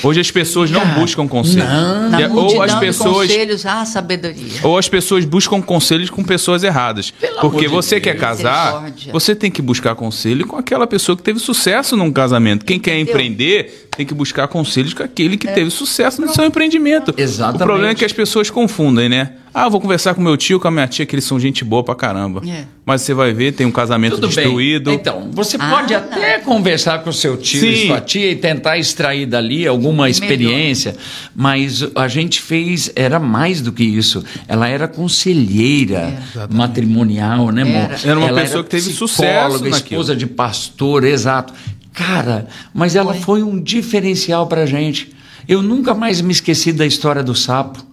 [0.02, 1.68] Hoje as pessoas não Cara, buscam conselhos.
[1.68, 4.60] E- multidão ou as pessoas conselhos, há sabedoria.
[4.62, 7.10] ou as pessoas buscam conselhos com pessoas erradas.
[7.10, 8.04] Pelo Porque de você Deus.
[8.04, 12.64] quer casar, você tem que buscar conselho com aquela pessoa que teve sucesso num casamento.
[12.64, 13.12] Quem quer Entendeu?
[13.14, 17.12] empreender tem que buscar conselhos com aquele que teve sucesso no seu empreendimento.
[17.16, 17.62] Exatamente.
[17.62, 19.32] O problema é que as pessoas confundem, né?
[19.52, 21.64] Ah, eu vou conversar com meu tio, com a minha tia, que eles são gente
[21.64, 22.40] boa pra caramba.
[22.48, 22.64] É.
[22.86, 24.90] Mas você vai ver, tem um casamento Tudo destruído.
[24.90, 24.94] bem.
[25.00, 25.98] Então, você Ah, pode não.
[26.00, 27.86] até conversar com seu tio e Sim.
[27.88, 30.94] sua tia e tentar extrair dali alguma experiência,
[31.34, 34.22] mas a gente fez, era mais do que isso.
[34.46, 37.74] Ela era conselheira matrimonial, né, amor?
[37.74, 37.98] Era.
[38.04, 40.00] Era uma Ela pessoa que teve psicóloga, sucesso naquilo.
[40.00, 41.52] esposa de pastor, exato.
[41.98, 45.10] Cara, mas ela foi, um diferencial pra gente.
[45.48, 47.84] Eu nunca mais me esqueci da história do sapo.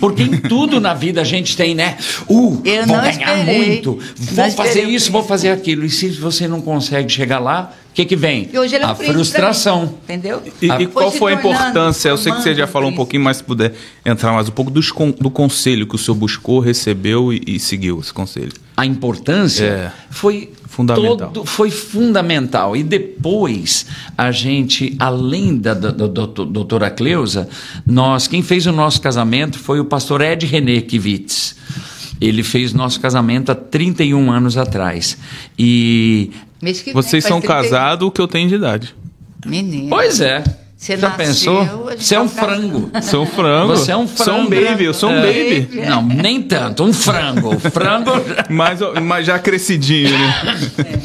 [0.00, 1.96] Porque em tudo na vida a gente tem, né?
[2.28, 3.66] Uh, Eu vou não ganhar esperei.
[3.68, 5.84] muito, vou Não fazer isso, vou fazer aquilo.
[5.86, 8.48] E se você não consegue chegar lá, o que, que vem?
[8.52, 9.82] E hoje ele é a frustração.
[9.82, 10.42] mim, entendeu?
[10.60, 12.08] E, Ah, e qual foi a importância?
[12.10, 13.72] Eu sei que você já falou um pouquinho, mas se puder
[14.04, 17.58] entrar mais um pouco dos con- do conselho que o senhor buscou, recebeu e, e
[17.60, 18.52] seguiu esse conselho.
[18.76, 19.90] A importância É.
[20.10, 20.50] foi
[20.86, 21.30] Fundamental.
[21.30, 22.76] todo- foi fundamental.
[22.76, 27.48] E depois a gente, além da, da, da doutor- doutora Cleusa,
[27.86, 31.56] nós quem fez o nosso casamento foi o pastor Ed René Kivitz.
[32.20, 35.16] Ele fez nosso casamento há 31 anos atrás.
[35.58, 36.30] E
[36.92, 38.94] Vocês são 30 casados o que eu tenho de idade.
[39.46, 39.88] Menino.
[39.88, 40.44] Pois é.
[40.80, 41.90] Você Já nasceu, pensou?
[41.98, 42.90] Você é um frango.
[43.02, 43.76] Sou um frango.
[43.76, 44.66] Você é um Sou um frango.
[44.66, 45.26] baby, eu sou um É.
[45.60, 45.80] baby.
[45.86, 46.84] Não, nem tanto.
[46.84, 47.60] Um frango.
[47.60, 48.10] Frango.
[48.48, 51.02] Mas, mas já crescidinho, né?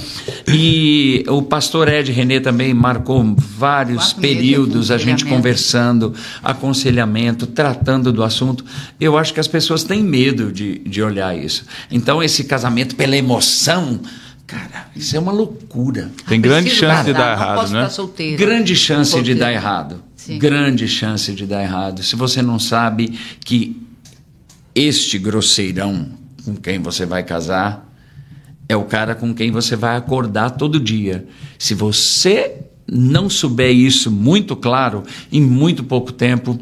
[0.48, 8.14] E o pastor Ed René também marcou vários Quatro períodos a gente conversando, aconselhamento, tratando
[8.14, 8.64] do assunto.
[8.98, 11.66] Eu acho que as pessoas têm medo de, de olhar isso.
[11.92, 14.00] Então, esse casamento pela emoção,
[14.48, 16.12] cara, isso é uma loucura.
[16.28, 18.36] Tem grande Preciso chance de dar não errado, posso né?
[18.38, 20.04] Grande chance de dar errado.
[20.16, 20.40] Sim.
[20.40, 22.04] Grande chance de dar errado.
[22.04, 23.82] Se você não sabe que
[24.74, 26.10] este grosseirão
[26.44, 27.86] com quem você vai casar
[28.68, 31.26] é o cara com quem você vai acordar todo dia.
[31.58, 36.60] Se você não souber isso muito claro, em muito pouco tempo,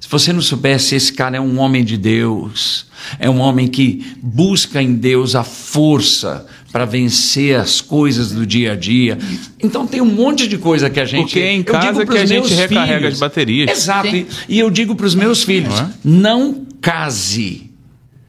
[0.00, 2.86] se você não souber se esse cara é um homem de Deus,
[3.18, 8.72] é um homem que busca em Deus a força para vencer as coisas do dia
[8.72, 9.18] a dia.
[9.62, 11.24] Então tem um monte de coisa que a gente.
[11.24, 13.70] Porque é em eu casa digo que a gente recarrega filhos- as baterias.
[13.70, 14.08] Exato.
[14.10, 14.26] Sim.
[14.48, 15.90] E, eu digo para os meus filhos: Não é?
[16.04, 17.70] não case.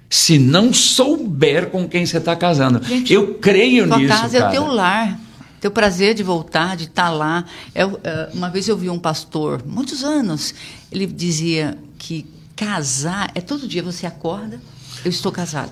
[0.10, 2.84] Se não souber com quem você está casando.
[2.84, 4.14] Gente, eu creio Tua nisso.
[4.14, 4.52] casa é cara.
[4.52, 5.20] o teu lar.
[5.60, 7.46] Teu prazer de voltar, de estar lá.
[7.74, 10.54] Eu, eh, uma vez eu vi um pastor, muitos anos,
[10.92, 12.26] ele dizia que
[12.56, 14.60] casar é todo dia você acorda,
[15.06, 15.72] eu estou casada.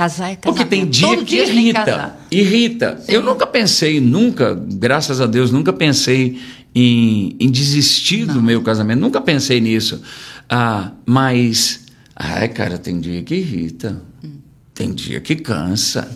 [0.00, 0.36] Casar é.
[0.36, 2.16] Porque tem dia todo que dia irrita.
[2.30, 3.00] Irrita.
[3.02, 3.12] Sim.
[3.12, 6.40] Eu nunca pensei, nunca, graças a Deus, nunca pensei
[6.74, 8.98] em, em desistir do meu casamento.
[8.98, 10.00] Nunca pensei nisso.
[10.48, 11.84] Ah, mas,
[12.16, 14.02] ai, cara, tem dia que irrita.
[14.24, 14.38] Hum.
[14.80, 16.08] Tem dia que cansa.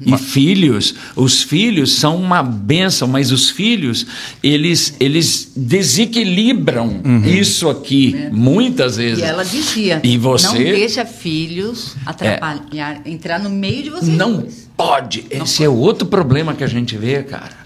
[0.00, 4.06] E filhos, os filhos são uma benção, mas os filhos,
[4.42, 7.24] eles, eles desequilibram Uhum.
[7.24, 9.18] isso aqui, muitas vezes.
[9.18, 14.16] E ela dizia: E você- não deixa filhos atrapalhar, entrar no meio de vocês.
[14.16, 15.24] Não dois." pode.
[15.30, 17.61] Esse é outro problema que a gente vê, cara.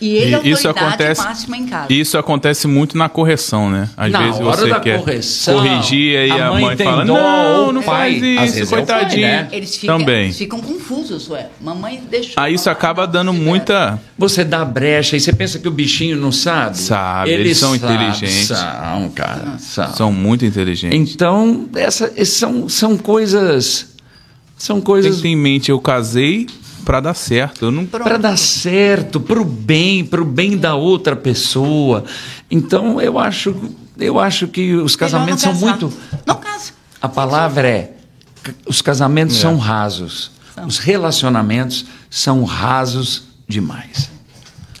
[0.00, 1.92] E ele é isso acontece, máxima em casa.
[1.92, 3.88] isso acontece muito na correção, né?
[3.96, 7.14] Às Na vezes você quer correção, corrigir e a a mãe mãe, tem fala: dó,
[7.14, 9.26] Não, não pai, faz isso, é coitadinho.
[9.26, 9.48] né?
[9.50, 10.24] Eles ficam, Também.
[10.26, 11.48] eles ficam confusos, ué.
[11.60, 12.34] Mamãe deixou.
[12.36, 14.00] Aí isso acaba dando muita.
[14.16, 16.78] Você dá brecha e você pensa que o bichinho não sabe?
[16.78, 18.46] Sabe, eles são inteligentes.
[18.46, 19.58] São, cara.
[19.58, 19.94] São.
[19.94, 20.96] São muito inteligentes.
[21.14, 23.88] Então, essa, são, são coisas.
[24.56, 26.46] São Tem coisas que ter em mente, eu casei
[26.88, 27.66] pra dar certo.
[27.66, 27.84] Eu não.
[27.84, 32.02] para dar certo, para o bem, para o bem da outra pessoa.
[32.50, 33.54] Então, eu acho,
[33.98, 35.92] eu acho que os casamentos são muito.
[36.24, 36.72] Não casa.
[36.98, 37.92] A palavra é:
[38.66, 39.40] os casamentos É.
[39.40, 40.30] são rasos.
[40.66, 44.10] Os relacionamentos são rasos demais.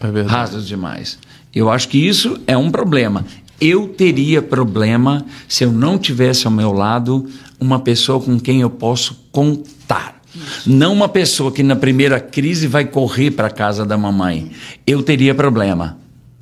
[0.00, 0.34] É verdade.
[0.34, 1.18] rasos demais.
[1.54, 3.26] Eu acho que isso é um problema.
[3.60, 7.28] Eu teria problema se eu não tivesse ao meu lado
[7.60, 10.17] uma pessoa com quem eu posso contar.
[10.66, 14.50] Não uma pessoa que na primeira crise vai correr para a casa da mamãe.
[14.86, 15.98] Eu teria problema.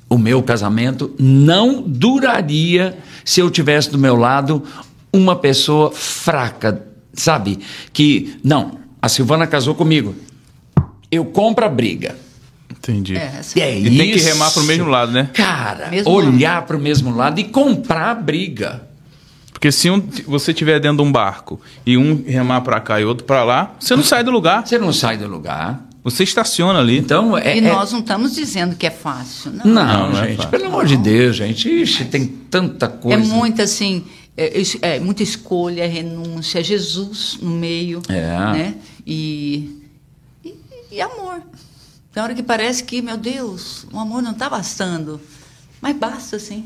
[0.09, 4.63] O meu casamento não duraria se eu tivesse do meu lado
[5.11, 6.81] uma pessoa fraca,
[7.13, 7.59] sabe?
[7.91, 10.15] Que, não, a Silvana casou comigo.
[11.11, 12.15] Eu compro a briga.
[12.69, 13.17] Entendi.
[13.17, 14.27] É, essa- É E tem que isso.
[14.27, 15.29] remar pro mesmo lado, né?
[15.33, 18.86] Cara, Mesmo olhar para o mesmo lado e comprar a briga.
[19.57, 23.03] Porque se um, você estiver dentro de um barco e um remar pra cá e
[23.05, 24.67] outro pra lá, você não sai do lugar.
[24.67, 25.83] Você não sai do lugar.
[26.03, 26.95] Você estaciona ali.
[26.99, 27.55] Então, é.
[27.55, 29.65] E é- nós não estamos dizendo que é fácil, não.
[29.65, 30.51] Não, Não, não é gente, fácil.
[30.51, 31.67] pelo amor de Deus, gente.
[31.67, 33.17] Ixi, tem tanta É coisa.
[33.33, 34.05] muita assim,
[34.37, 38.13] é, é muita escolha, renúncia, Jesus no meio, É.
[38.53, 38.75] né?
[39.07, 39.81] E,
[40.45, 40.53] e,
[40.91, 41.41] e amor.
[42.13, 45.19] Tem hora que parece que, meu Deus, o amor não está bastando,
[45.81, 46.65] mas basta sim.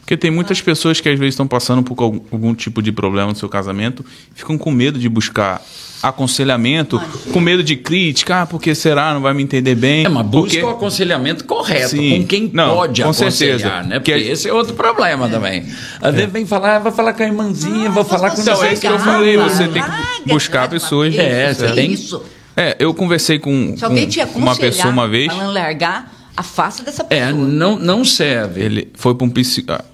[0.00, 3.28] Porque tem muitas pessoas que às vezes estão passando por algum, algum tipo de problema
[3.30, 5.62] no seu casamento, ficam com medo de buscar
[6.02, 7.32] aconselhamento, Imagina.
[7.32, 10.04] com medo de crítica, ah, porque será, não vai me entender bem.
[10.04, 10.62] É, mas busca porque...
[10.62, 12.22] o aconselhamento correto, Sim.
[12.22, 13.82] com quem Não, pode com aconselhar, certeza.
[13.82, 13.88] né?
[13.88, 15.64] Que Porque é- esse é outro problema também.
[16.00, 18.56] Às vezes vem falar, ah, vou falar com a irmãzinha, Ah, vou falar com Então,
[18.56, 21.66] não é isso que eu falei, Ah, você tem que buscar pessoas- isso, É, você
[21.68, 22.22] que tem- Isso.
[22.56, 25.32] É, eu conversei com, com uma pessoa uma vez.
[25.32, 27.28] falando largar, afasta dessa pessoa.
[27.28, 28.60] É, não, não serve.
[28.60, 29.84] Ele foi para um psicólogo.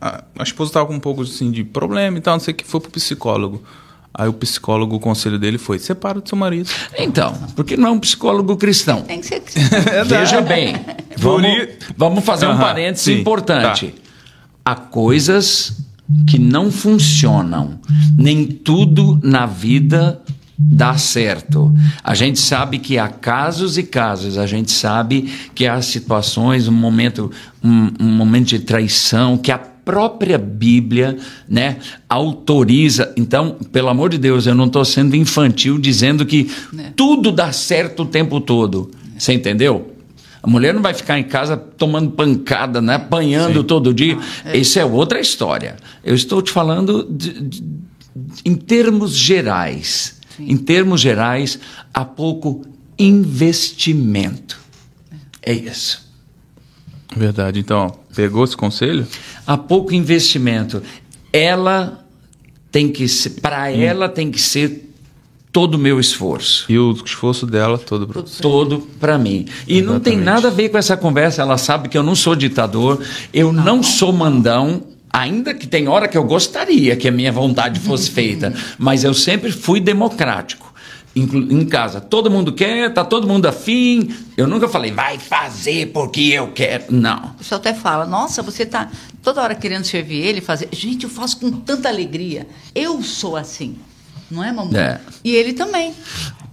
[0.00, 2.56] A, a esposa estava com um pouco assim, de problema e tal, não sei o
[2.56, 3.62] que, foi pro psicólogo.
[4.14, 6.70] Aí o psicólogo, o conselho dele foi: separa do seu marido.
[6.96, 9.02] Então, porque não é um psicólogo cristão.
[9.02, 9.42] Tem que ser.
[10.06, 10.74] Veja bem,
[11.16, 13.94] vamos, vamos fazer um Aham, parênteses sim, importante.
[14.64, 15.76] Há coisas
[16.26, 17.78] que não funcionam.
[18.16, 20.20] Nem tudo na vida
[20.58, 21.72] dá certo.
[22.02, 24.36] A gente sabe que há casos e casos.
[24.36, 27.30] A gente sabe que há situações, um momento,
[27.62, 31.16] um, um momento de traição, que a própria Bíblia,
[31.48, 31.76] né,
[32.08, 33.12] autoriza.
[33.16, 36.90] Então, pelo amor de Deus, eu não estou sendo infantil dizendo que É.
[36.94, 38.90] tudo dá certo o tempo todo.
[39.16, 39.92] Você entendeu?
[40.42, 42.94] A mulher não vai ficar em casa tomando pancada, né?
[42.96, 44.18] apanhando todo dia.
[44.52, 45.76] Isso é outra história.
[46.04, 47.64] Eu estou te falando de- de-
[48.44, 50.17] em termos gerais.
[50.38, 51.58] Em termos gerais,
[51.92, 52.62] há pouco
[52.98, 54.58] investimento.
[55.42, 56.06] É isso.
[57.16, 57.58] Verdade.
[57.58, 59.06] Então, pegou esse conselho?
[59.46, 60.82] Há pouco investimento.
[61.32, 62.04] Ela
[62.70, 64.88] tem que ser, para ela tem que ser
[65.52, 66.66] todo o meu esforço.
[66.68, 68.22] E o esforço dela todo pro...
[68.22, 69.46] todo para mim.
[69.66, 70.24] E não tem Exatamente.
[70.24, 71.42] nada a ver com essa conversa.
[71.42, 74.82] Ela sabe que eu não sou ditador, eu não sou mandão.
[75.12, 79.14] Ainda que tem hora que eu gostaria que a minha vontade fosse feita, mas eu
[79.14, 80.68] sempre fui democrático.
[81.16, 84.14] Em casa, todo mundo quer, tá todo mundo afim.
[84.36, 86.84] Eu nunca falei, vai fazer porque eu quero.
[86.90, 87.30] Não.
[87.30, 88.88] O pessoal até fala, nossa, você está
[89.20, 90.68] toda hora querendo servir ele, fazer.
[90.70, 92.46] Gente, eu faço com tanta alegria.
[92.72, 93.76] Eu sou assim.
[94.30, 94.78] Não é, mamãe?
[94.78, 95.00] É.
[95.24, 95.92] E ele também.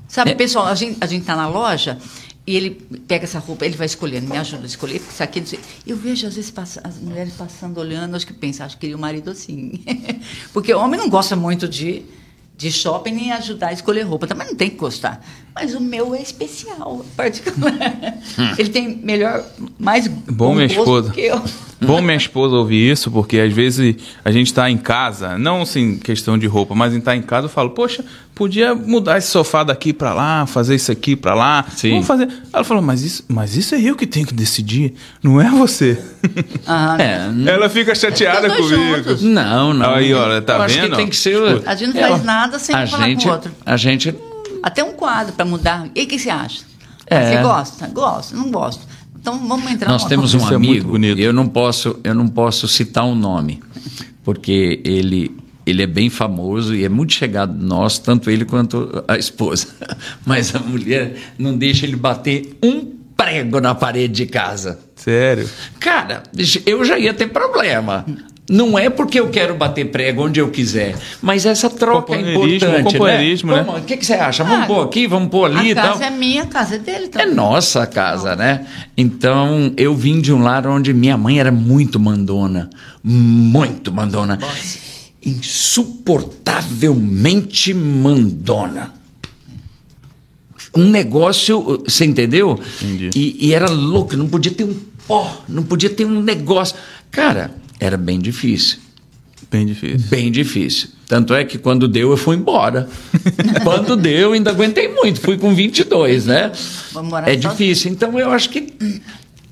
[0.07, 0.33] Sabe, É.
[0.33, 1.99] pessoal, a gente, a gente tá na loja
[2.47, 2.71] e ele
[3.07, 5.59] pega essa roupa, ele vai escolhendo, me ajuda a escolher, porque isso aqui, sei.
[5.85, 8.95] Eu vejo, às vezes, passa- as mulheres passando, olhando, acho que pensa, acho que queria
[8.95, 9.79] o marido assim.
[10.53, 12.03] porque o homem não gosta muito de,
[12.55, 14.27] de shopping nem ajudar a escolher roupa.
[14.27, 15.25] Também não tem que gostar.
[15.55, 17.73] Mas o meu é especial, particular.
[18.59, 19.43] ele tem melhor,
[19.79, 21.11] mais Bom, minha gosto esposa.
[21.13, 21.41] que eu.
[21.81, 25.97] Bom minha esposa ouvir isso, porque às vezes a gente está em casa, não assim
[25.97, 29.63] questão de roupa, mas em estar em casa eu falo, poxa, podia mudar esse sofá
[29.63, 31.65] daqui para lá, fazer isso aqui para lá.
[31.75, 31.91] Sim.
[31.91, 32.29] Vamos fazer.
[32.53, 36.01] Ela falou, mas isso, mas isso é eu que tenho que decidir, não é você.
[36.67, 36.97] Aham.
[37.05, 38.67] É, Ela fica chateada comigo.
[38.67, 39.21] juntos.
[39.21, 39.93] não, não.
[39.95, 40.91] Aí, olha, tá Eu acho vendo?
[40.91, 41.37] que tem que ser.
[41.65, 43.51] A gente não faz nada sem a falar com o gente, outro.
[43.65, 44.15] A gente
[44.63, 45.87] Até um quadro para mudar.
[45.93, 46.61] E o que você acha?
[47.07, 47.29] É.
[47.35, 47.87] Você gosta?
[47.87, 48.81] Gosta, não gosto.
[49.25, 52.67] Então vamos entrar Nós temos um é amigo, é eu não posso, eu não posso
[52.67, 53.59] citar um nome,
[54.23, 55.35] porque ele
[55.65, 59.69] ele é bem famoso e é muito chegado nós, tanto ele quanto a esposa.
[60.23, 64.77] Mas a mulher não deixa ele bater um prego na parede de casa.
[64.95, 65.49] Sério?
[65.79, 66.21] Cara,
[66.67, 68.05] eu já ia ter problema.
[68.47, 72.83] Não é porque eu quero bater prego onde eu quiser, mas essa troca é importante,
[72.83, 73.65] companheirismo, né?
[73.67, 74.43] O que, que, você acha?
[74.43, 75.93] Vamos ah, pôr aqui, vamos pôr ali a tal.
[75.93, 77.27] casa é minha, a casa é dele também.
[77.27, 78.67] É nossa casa, né?
[78.95, 82.69] Então, eu vim de um lar onde minha mãe era muito mandona,
[83.03, 84.35] muito mandona.
[84.35, 84.85] Nossa.
[85.25, 88.93] Insuportavelmente mandona
[90.75, 92.59] um negócio, você entendeu?
[92.81, 93.09] Entendi.
[93.15, 94.75] E, e, era louco, não podia ter um
[95.07, 96.75] pó, não podia ter um negócio.
[97.09, 98.79] Cara, era bem difícil.
[99.51, 100.09] Bem difícil.
[100.09, 100.89] Bem difícil.
[101.07, 102.89] Tanto é que quando deu, eu fui embora.
[103.63, 105.21] quando deu, ainda aguentei muito.
[105.21, 106.51] Fui com 22, né?
[106.93, 107.91] Vamos morar é difícil.
[107.91, 108.73] Então, eu acho que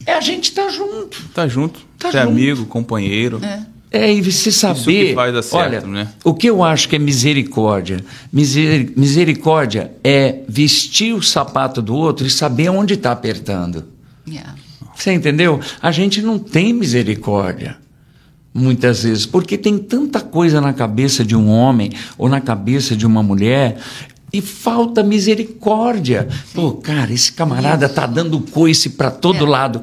[0.06, 1.22] é a gente tá junto.
[1.34, 1.80] Tá junto.
[2.00, 2.32] Tá Ser junto.
[2.32, 3.40] amigo, companheiro.
[3.44, 3.74] É.
[3.96, 5.10] É, e você saber.
[5.10, 6.08] que vai dar certo, olha, né?
[6.24, 8.04] O que eu acho que é misericórdia?
[8.32, 13.86] misericórdia é vestir o sapato do outro e saber onde está apertando.
[14.28, 14.56] Yeah.
[14.96, 15.60] Você entendeu?
[15.80, 17.78] A gente não tem misericórdia
[18.54, 23.06] muitas vezes, porque tem tanta coisa na cabeça de um homem ou na cabeça de
[23.06, 23.78] uma mulher
[24.34, 26.28] e falta misericórdia.
[26.54, 29.50] Pô, cara, esse camarada tá dando coice para todo é.
[29.50, 29.82] lado.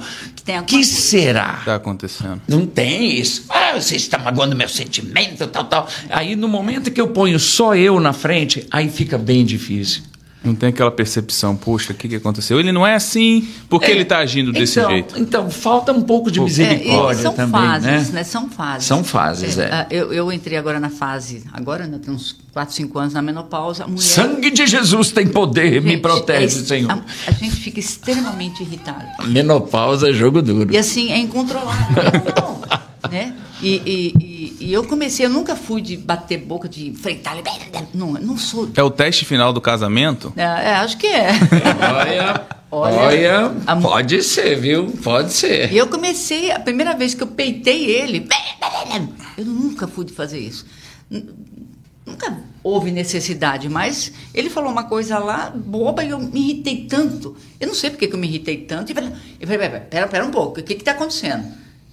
[0.59, 1.59] O que será?
[1.61, 2.43] Está acontecendo.
[2.49, 3.45] Não tem isso.
[3.49, 5.89] Ah, você está magoando meu sentimento, tal, tal.
[6.09, 10.03] Aí no momento que eu ponho só eu na frente, aí fica bem difícil.
[10.43, 12.59] Não tem aquela percepção, poxa, o que, que aconteceu?
[12.59, 15.19] Ele não é assim, porque é, ele está agindo desse então, jeito?
[15.19, 18.09] Então, falta um pouco de misericórdia é, são também, fases, né?
[18.13, 18.25] né?
[18.25, 18.87] São fases.
[18.87, 19.65] São fases, é.
[19.65, 19.87] é.
[19.91, 23.87] Eu, eu, entrei agora na fase, agora né, tem uns 4, 5 anos na menopausa.
[23.87, 26.91] Mulher, Sangue de Jesus tem poder, gente, me protege, é, Senhor.
[26.91, 29.05] A, a, gente fica extremamente irritado.
[29.29, 30.73] menopausa é jogo duro.
[30.73, 32.03] E assim, é incontrolável.
[33.11, 33.35] né?
[33.63, 34.30] E, e,
[34.61, 37.37] e, eu comecei, eu nunca fui de bater boca, de enfrentar.
[37.95, 38.71] Não, não sou.
[38.77, 40.33] É o teste final do casamento?
[40.37, 41.31] É, é acho que é.
[42.73, 43.75] Olha, olha, a...
[43.77, 44.87] pode ser, viu?
[45.03, 45.73] Pode ser.
[45.73, 48.29] E eu comecei, a primeira vez que eu peitei ele,
[49.37, 50.65] eu nunca fui de fazer isso.
[52.07, 57.37] Nunca houve necessidade, mas ele falou uma coisa lá, boba, e eu me irritei tanto.
[57.59, 58.93] Eu não sei porque que eu me irritei tanto.
[58.93, 59.11] E falei,
[59.47, 61.45] pera, pera, pera um pouco, o que está acontecendo?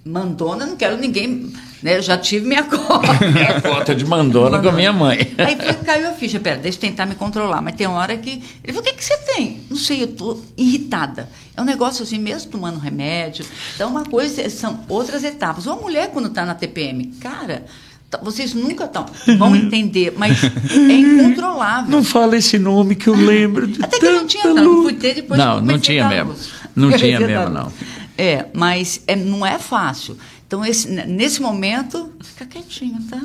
[0.07, 1.51] Mandona, não quero ninguém.
[1.81, 1.97] Né?
[1.97, 3.25] Eu já tive minha cota.
[3.31, 5.33] minha cota de mandona, mandona, com a minha mãe.
[5.37, 7.61] Aí caiu a ficha, pera, deixa eu tentar me controlar.
[7.61, 8.41] Mas tem hora que.
[8.63, 9.61] Ele falou: o que, que você tem?
[9.69, 11.29] Não sei, eu tô irritada.
[11.55, 13.45] É um negócio assim, mesmo tomando remédio.
[13.75, 15.67] Então, uma coisa, são outras etapas.
[15.67, 17.65] Ou a mulher, quando está na TPM, cara.
[18.09, 19.05] Tá, vocês nunca tão,
[19.37, 21.91] vão entender, mas é incontrolável.
[21.91, 23.69] Não fala esse nome que eu lembro.
[23.83, 24.83] Até que eu não tinha, não.
[24.83, 26.33] Fui ter depois Não, não tinha mesmo.
[26.73, 27.69] Não tinha mesmo, não.
[28.17, 30.17] É, mas é, não é fácil.
[30.45, 33.21] Então, esse, nesse momento, fica quietinho, tá?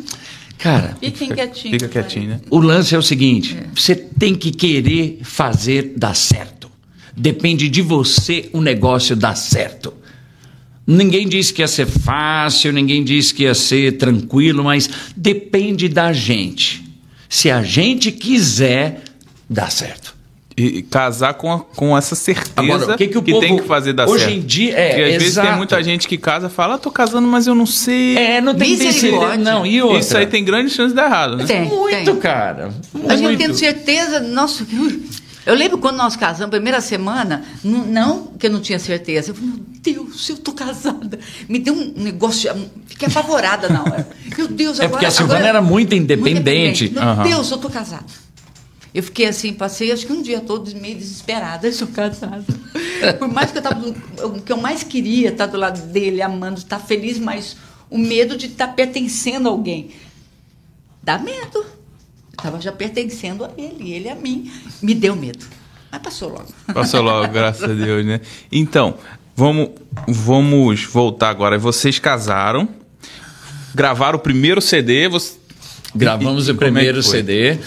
[0.58, 1.72] Cara, Fiquem fica, quietinho.
[1.72, 2.40] Fica quietinho, né?
[2.50, 3.66] O lance é o seguinte: é.
[3.74, 6.70] você tem que querer fazer dar certo.
[7.16, 9.94] Depende de você o negócio dar certo.
[10.86, 16.12] Ninguém disse que ia ser fácil, ninguém disse que ia ser tranquilo, mas depende da
[16.12, 16.84] gente.
[17.28, 19.02] Se a gente quiser,
[19.48, 20.21] dá certo
[20.66, 23.62] e casar com, a, com essa certeza Agora, que, que, o que povo, tem que
[23.64, 24.30] fazer dar hoje certo.
[24.30, 25.20] Hoje em dia, é, Porque às exato.
[25.20, 28.16] vezes tem muita gente que casa e fala, ah, tô casando, mas eu não sei.
[28.16, 29.66] É, não tem certeza, não.
[29.66, 29.98] E outra?
[29.98, 31.44] Isso aí tem grande chance de dar errado, né?
[31.44, 32.16] Tem, muito, tem.
[32.16, 32.70] cara.
[32.92, 33.10] Muito.
[33.10, 34.66] A gente tem certeza, nossa,
[35.44, 39.30] eu lembro quando nós casamos, primeira semana, não, que eu não tinha certeza.
[39.30, 41.18] Eu falei, meu Deus, eu tô casada.
[41.48, 42.52] Me deu um negócio,
[42.86, 44.08] fiquei apavorada na hora.
[44.38, 44.84] Meu Deus, agora...
[44.84, 46.20] É porque a Silvana agora, era muito independente.
[46.20, 46.90] Muito independente.
[46.90, 47.22] Meu uhum.
[47.24, 48.04] Deus, eu tô casada.
[48.94, 52.44] Eu fiquei assim, passei acho que um dia todo meio desesperada, eu sou casada.
[53.18, 56.58] Por mais que eu tava, o que eu mais queria estar do lado dele, amando,
[56.58, 57.56] estar feliz, mas
[57.88, 59.90] o medo de estar pertencendo a alguém.
[61.02, 61.58] Dá medo.
[61.58, 64.50] Eu estava já pertencendo a ele, ele a mim.
[64.80, 65.44] Me deu medo.
[65.90, 66.48] Mas passou logo.
[66.72, 68.20] Passou logo, graças a Deus, né?
[68.50, 68.96] Então,
[69.36, 69.70] vamos,
[70.08, 71.58] vamos voltar agora.
[71.58, 72.68] Vocês casaram,
[73.74, 75.36] gravaram o primeiro CD, você
[75.94, 77.58] Gravamos e, o é primeiro é CD.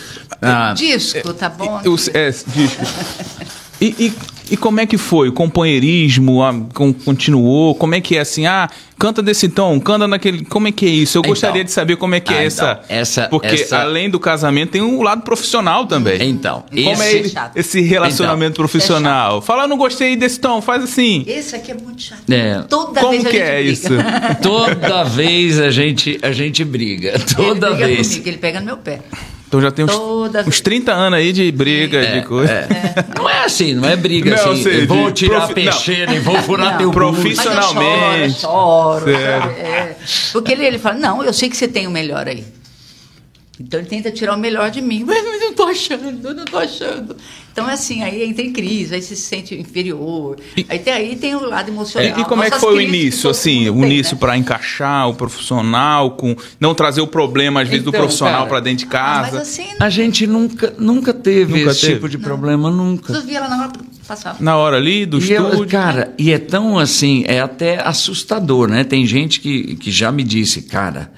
[0.42, 1.82] Ah, disco, tá bom?
[2.14, 2.46] É, disco.
[3.82, 4.14] E, e,
[4.52, 5.30] e, como é que foi?
[5.30, 7.76] O companheirismo a, com, continuou?
[7.76, 8.46] Como é que é assim?
[8.46, 10.46] Ah, canta desse tom, canta naquele.
[10.46, 11.18] Como é que é isso?
[11.18, 13.28] Eu então, gostaria de saber como é que é ah, é essa, então, essa.
[13.28, 13.80] Porque essa...
[13.80, 16.30] além do casamento, tem um lado profissional também.
[16.30, 19.40] Então, como é esse, é esse relacionamento então, profissional?
[19.40, 21.24] É Fala, não gostei desse tom, faz assim.
[21.28, 22.30] Esse aqui é muito chato.
[22.30, 22.62] É.
[22.70, 23.72] Toda como vez que é briga.
[23.72, 23.90] isso?
[24.42, 27.20] Toda vez a gente, a gente briga.
[27.36, 28.10] Toda ele vez.
[28.10, 29.02] Comigo, ele pega no meu pé.
[29.48, 29.94] Então já tem uns,
[30.48, 32.52] uns 30 anos aí de briga, é, de coisa.
[32.52, 33.06] É.
[33.16, 34.64] Não é assim, não é briga não, assim.
[34.64, 35.52] Sei, vou tirar profi...
[35.52, 36.16] a peixeira não.
[36.16, 37.76] e vou furar não, teu Profissionalmente.
[37.76, 39.96] Mas eu choro, choro é.
[40.34, 42.44] Porque ele, ele fala, não, eu sei que você tem o melhor aí.
[43.60, 45.04] Então ele tenta tirar o melhor de mim.
[45.08, 47.16] Mas eu não estou achando, eu não estou achando.
[47.52, 50.38] Então, assim, aí entra em crise, aí se sente inferior.
[50.58, 52.18] E, aí, tem, aí tem o lado emocional.
[52.18, 53.70] E, e como é que foi o início, assim?
[53.70, 54.20] O início né?
[54.20, 58.60] para encaixar o profissional, com não trazer o problema, às vezes, então, do profissional para
[58.60, 59.30] dentro de casa?
[59.30, 61.94] Ah, mas assim, a gente nunca, nunca teve nunca esse teve.
[61.94, 62.26] tipo de não.
[62.26, 63.14] problema, nunca.
[63.14, 63.72] Você via ela na hora
[64.06, 64.38] passava.
[64.44, 65.64] Na hora ali, do e estúdio?
[65.64, 68.84] Eu, cara, e é tão assim, é até assustador, né?
[68.84, 71.10] Tem gente que, que já me disse, cara,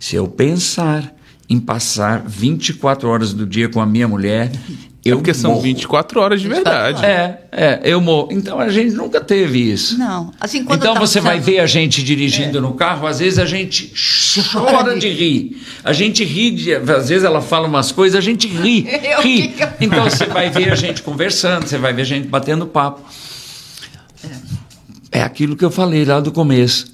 [0.00, 1.13] se eu pensar
[1.48, 4.50] em passar 24 horas do dia com a minha mulher.
[5.06, 7.04] É eu porque são 24 horas de verdade.
[7.04, 8.28] É, é, eu morro.
[8.32, 9.98] Então a gente nunca teve isso.
[9.98, 10.32] Não.
[10.40, 12.60] Assim, então você vai ver a gente dirigindo é.
[12.60, 13.92] no carro, às vezes a gente
[14.50, 15.62] chora de rir.
[15.84, 18.88] A gente ri, de, às vezes ela fala umas coisas, a gente ri.
[19.22, 19.54] ri.
[19.78, 23.02] Então você vai ver a gente conversando, você vai ver a gente batendo papo.
[25.12, 26.93] É aquilo que eu falei lá do começo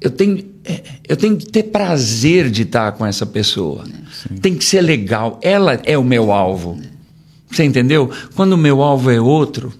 [0.00, 3.84] eu tenho, é, eu tenho que ter prazer de estar com essa pessoa.
[3.84, 4.36] Sim.
[4.36, 5.38] Tem que ser legal.
[5.42, 6.80] Ela é o meu alvo.
[7.50, 8.10] Você entendeu?
[8.34, 9.72] Quando o meu alvo é outro,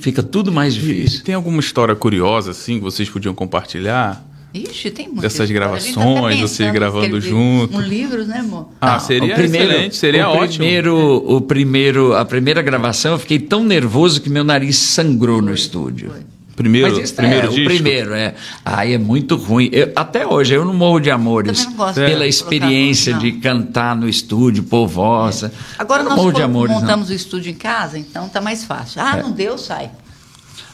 [0.00, 1.20] fica tudo mais difícil.
[1.20, 4.26] E tem alguma história curiosa assim que vocês podiam compartilhar?
[4.52, 5.54] Ixi, tem muita Dessas história.
[5.54, 7.76] gravações, tá vocês gravando junto.
[7.76, 8.68] Um livro, né, amor?
[8.80, 10.58] Ah, seria o primeiro, excelente, seria o ótimo.
[10.58, 15.46] Primeiro, o primeiro, a primeira gravação, eu fiquei tão nervoso que meu nariz sangrou foi,
[15.46, 16.10] no estúdio.
[16.10, 16.20] Foi.
[16.60, 17.62] Primeiro, Mas primeiro é, disco?
[17.62, 18.34] O primeiro, é.
[18.62, 19.70] Ai, é muito ruim.
[19.72, 24.86] Eu, até hoje, eu não morro de amores pela experiência de cantar no estúdio, por
[24.86, 25.44] voz.
[25.44, 25.50] É.
[25.78, 27.14] Agora nós morro de amores, montamos não.
[27.14, 29.00] o estúdio em casa, então tá mais fácil.
[29.00, 29.22] Ah, é.
[29.22, 29.90] não deu, sai.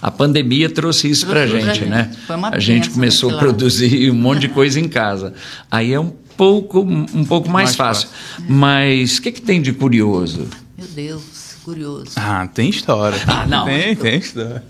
[0.03, 2.11] A pandemia trouxe isso para a gente, né?
[2.51, 5.35] a gente começou a produzir um monte de coisa em casa.
[5.71, 8.09] Aí é um pouco, um pouco mais, mais fácil.
[8.09, 8.45] fácil.
[8.49, 10.49] Mas o que, que tem de curioso?
[10.77, 11.23] Meu Deus,
[11.65, 12.11] curioso.
[12.17, 13.21] Ah, tem história.
[13.25, 13.67] Ah, não.
[13.67, 14.65] Tem, tem história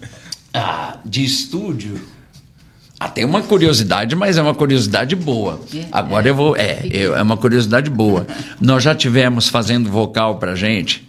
[0.56, 2.00] ah, de estúdio.
[2.98, 5.60] Ah, tem uma curiosidade, mas é uma curiosidade boa.
[5.92, 6.56] Agora eu vou.
[6.56, 8.26] É, é uma curiosidade boa.
[8.60, 11.06] Nós já tivemos fazendo vocal pra gente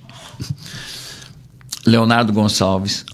[1.86, 3.06] Leonardo Gonçalves,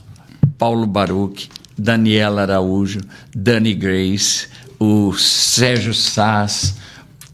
[0.57, 3.01] Paulo Baruch, Daniela Araújo,
[3.35, 4.47] Dani Grace,
[4.79, 6.75] o Sérgio Sass,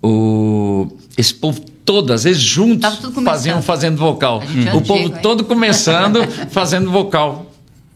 [0.03, 0.97] o.
[1.17, 4.43] Esse povo todo, às vezes juntos, faziam fazendo vocal.
[4.73, 6.19] O povo todo começando,
[6.51, 7.51] fazendo vocal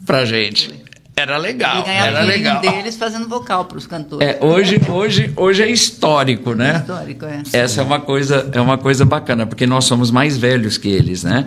[0.05, 0.82] pra gente.
[1.15, 1.83] Era legal.
[1.85, 2.59] E era legal.
[2.59, 4.27] deles fazendo vocal para os cantores.
[4.27, 6.77] É, hoje, hoje, hoje é histórico, né?
[6.79, 7.43] Histórico, é.
[7.53, 11.23] Essa é uma coisa, é uma coisa bacana, porque nós somos mais velhos que eles,
[11.23, 11.45] né?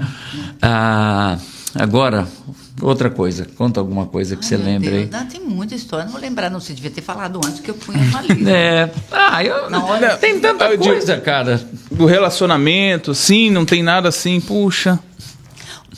[0.62, 1.36] Ah,
[1.74, 2.28] agora,
[2.80, 3.46] outra coisa.
[3.56, 5.08] Conta alguma coisa que Ai, você lembra aí.
[5.10, 6.60] Não, tem muita história, não vou lembrar, não.
[6.60, 8.36] Você devia ter falado antes que eu punha uma lista.
[8.48, 8.90] É.
[9.10, 11.60] Ah, eu, não, olha, tem tanta coisa, cara.
[11.90, 14.98] Do relacionamento, sim, não tem nada assim, puxa.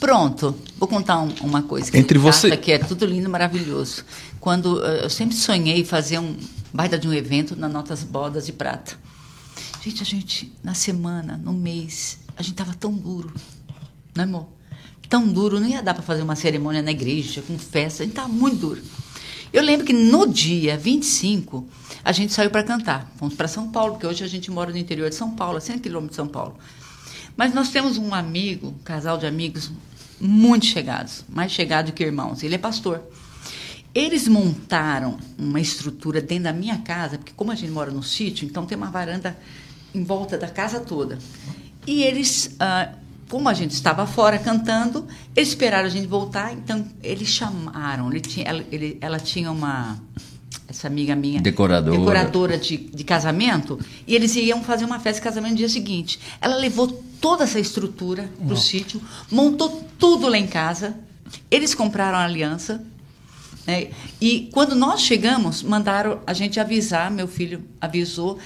[0.00, 4.04] Pronto, vou contar um, uma coisa que Entre você que é tudo lindo, maravilhoso.
[4.40, 6.36] Quando eh, eu sempre sonhei fazer um
[6.72, 8.96] baita de um evento na Notas Bodas de Prata.
[9.82, 13.32] Gente, a gente na semana, no mês, a gente tava tão duro,
[14.14, 14.46] né, amor?
[15.08, 18.14] Tão duro, não ia dar para fazer uma cerimônia na igreja com festa, a gente
[18.14, 18.82] tava muito duro.
[19.50, 21.66] Eu lembro que no dia 25,
[22.04, 23.10] a gente saiu para cantar.
[23.16, 25.60] Fomos para São Paulo, porque hoje a gente mora no interior de São Paulo, a
[25.60, 26.58] 100 quilômetros de São Paulo.
[27.34, 29.70] Mas nós temos um amigo, um casal de amigos
[30.20, 32.42] muito chegados, mais chegado que irmãos.
[32.42, 33.02] Ele é pastor.
[33.94, 38.46] Eles montaram uma estrutura dentro da minha casa, porque como a gente mora no sítio,
[38.46, 39.36] então tem uma varanda
[39.94, 41.18] em volta da casa toda.
[41.86, 42.90] E eles, ah,
[43.28, 48.10] como a gente estava fora cantando, eles esperaram a gente voltar, então eles chamaram.
[48.10, 49.98] Ele tinha, ele, ela tinha uma
[50.68, 55.24] essa amiga minha, decoradora, decoradora de, de casamento, e eles iam fazer uma festa de
[55.24, 56.20] casamento no dia seguinte.
[56.40, 56.86] Ela levou
[57.20, 59.00] toda essa estrutura para o sítio,
[59.30, 60.94] montou tudo lá em casa.
[61.50, 62.84] Eles compraram a aliança.
[63.66, 63.88] Né?
[64.20, 68.38] E quando nós chegamos, mandaram a gente avisar, meu filho avisou,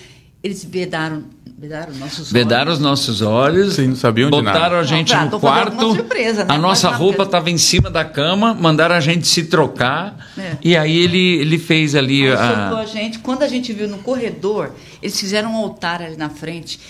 [0.42, 1.24] eles vedaram
[1.62, 2.78] Vedaram nossos Vedaram olhos.
[2.78, 3.74] os nossos olhos.
[3.74, 5.94] Sim, não sabiam Botaram a gente não, no quarto.
[5.94, 6.52] Surpresa, né?
[6.52, 10.26] A nossa roupa estava em cima da cama, mandaram a gente se trocar.
[10.36, 10.56] É.
[10.60, 12.70] E aí ele, ele fez ali a...
[12.70, 13.20] a gente.
[13.20, 16.80] Quando a gente viu no corredor, eles fizeram um altar ali na frente.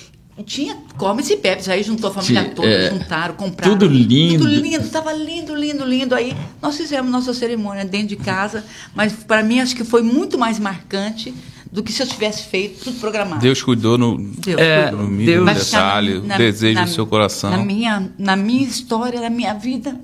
[0.47, 3.75] Tinha comes e bebes, aí juntou a família Sim, toda, é, juntaram, compraram.
[3.75, 4.45] Tudo lindo.
[4.45, 6.15] Tudo lindo, estava lindo, lindo, lindo.
[6.15, 10.39] Aí nós fizemos nossa cerimônia dentro de casa, mas para mim acho que foi muito
[10.39, 11.35] mais marcante
[11.73, 13.41] do que se eu tivesse feito tudo programado.
[13.41, 15.09] Deus cuidou no, Deus é, cuidou.
[15.09, 17.51] no Deus, detalhe, na, o desejo na, do seu coração.
[17.51, 19.99] Na minha, na minha história, na minha vida,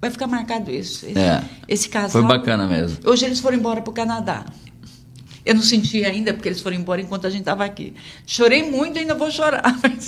[0.00, 1.04] vai ficar marcado isso.
[1.04, 2.22] Esse, é, esse casal.
[2.22, 2.96] Foi bacana mesmo.
[3.04, 4.46] Hoje eles foram embora para o Canadá.
[5.44, 7.92] Eu não senti ainda, porque eles foram embora enquanto a gente estava aqui.
[8.24, 9.76] Chorei muito e ainda vou chorar.
[9.82, 10.06] Mas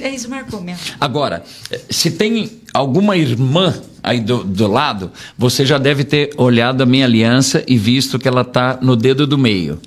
[0.00, 0.80] é isso, marcou mesmo.
[1.00, 1.42] Agora,
[1.88, 7.04] se tem alguma irmã aí do, do lado, você já deve ter olhado a minha
[7.04, 9.80] aliança e visto que ela está no dedo do meio.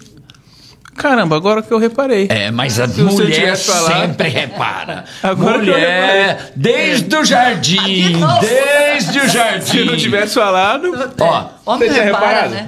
[0.96, 2.28] Caramba, agora que eu reparei.
[2.30, 5.06] É, mas a mulher sempre repara.
[5.24, 9.66] Agora mulher, desde o jardim, desde o jardim.
[9.66, 12.54] Se não tivesse falado, ó, homem você tinha reparado?
[12.54, 12.68] Né?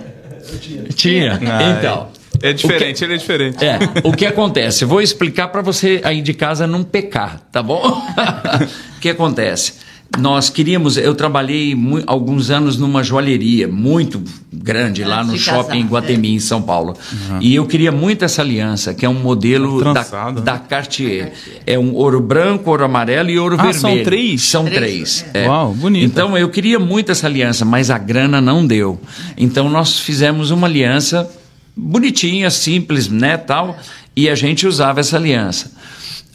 [0.96, 1.34] Tinha.
[1.34, 2.08] Ah, então.
[2.12, 2.15] É
[2.54, 3.64] diferente, que, ele é diferente.
[3.64, 4.86] É, o que acontece?
[4.86, 7.82] Vou explicar para você aí de casa não pecar, tá bom?
[8.98, 9.86] o que acontece?
[10.18, 10.98] nós queríamos.
[10.98, 11.76] Eu trabalhei
[12.06, 14.22] alguns anos numa joalheria muito
[14.54, 16.32] grande lá no shopping em Guatemi, é.
[16.32, 16.96] em São Paulo.
[17.12, 17.40] Uhum.
[17.42, 20.42] E eu queria muito essa aliança, que é um modelo da, né?
[20.42, 21.34] da Cartier.
[21.66, 23.80] É um ouro branco, ouro amarelo e ouro ah, vermelho.
[23.80, 24.42] São três?
[24.44, 25.22] São três.
[25.22, 25.26] três.
[25.34, 25.48] É.
[25.48, 26.06] Uau, bonito.
[26.06, 29.00] Então eu queria muito essa aliança, mas a grana não deu.
[29.38, 31.30] Então nós fizemos uma aliança
[31.76, 33.78] bonitinha, simples, né, tal,
[34.16, 35.72] e a gente usava essa aliança.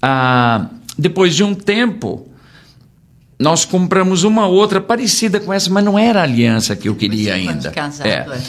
[0.03, 0.66] Ah,
[0.99, 2.28] depois de um tempo,
[3.38, 7.34] nós compramos uma outra parecida com essa, mas não era a aliança que eu queria
[7.34, 7.70] ainda.
[7.70, 8.26] Casado, é.
[8.30, 8.41] é.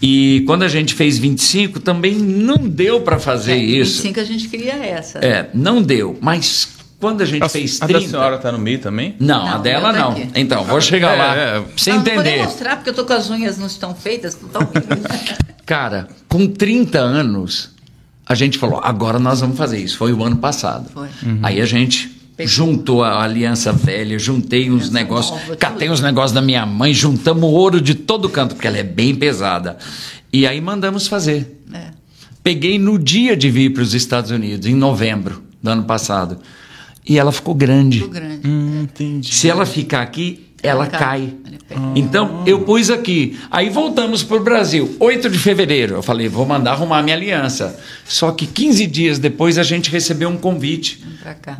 [0.00, 4.02] E quando a gente fez 25, também não deu para fazer é, isso.
[4.02, 5.18] 25 a gente queria essa.
[5.18, 6.16] É, não deu.
[6.20, 6.68] Mas
[7.00, 7.84] quando a gente a, fez 30...
[7.84, 9.16] A da senhora está no meio também?
[9.18, 10.12] Não, não a dela tá não.
[10.12, 10.28] Aqui.
[10.34, 11.60] Então, vou chegar é, lá é.
[11.60, 12.30] pra você não, entender.
[12.30, 14.62] Não vou mostrar, porque eu tô com as unhas não estão feitas, não estão
[15.68, 17.72] Cara, com 30 anos,
[18.26, 19.98] a gente falou, agora nós vamos fazer isso.
[19.98, 20.88] Foi o ano passado.
[20.88, 21.08] Foi.
[21.22, 21.40] Uhum.
[21.42, 22.10] Aí a gente
[22.40, 27.82] juntou a aliança velha, juntei uns negócios, catei uns negócios da minha mãe, juntamos ouro
[27.82, 29.76] de todo canto, porque ela é bem pesada.
[30.32, 31.62] E aí mandamos fazer.
[31.74, 31.88] É.
[32.42, 36.38] Peguei no dia de vir para os Estados Unidos, em novembro do ano passado.
[37.06, 37.98] E ela ficou grande.
[37.98, 38.48] Ficou grande.
[38.48, 39.34] Hum, entendi.
[39.34, 41.34] Se ela ficar aqui, ela, cai.
[41.94, 43.38] Então, eu pus aqui.
[43.50, 45.96] Aí voltamos para o Brasil, 8 de fevereiro.
[45.96, 47.78] Eu falei, vou mandar arrumar minha aliança.
[48.04, 51.04] Só que 15 dias depois a gente recebeu um convite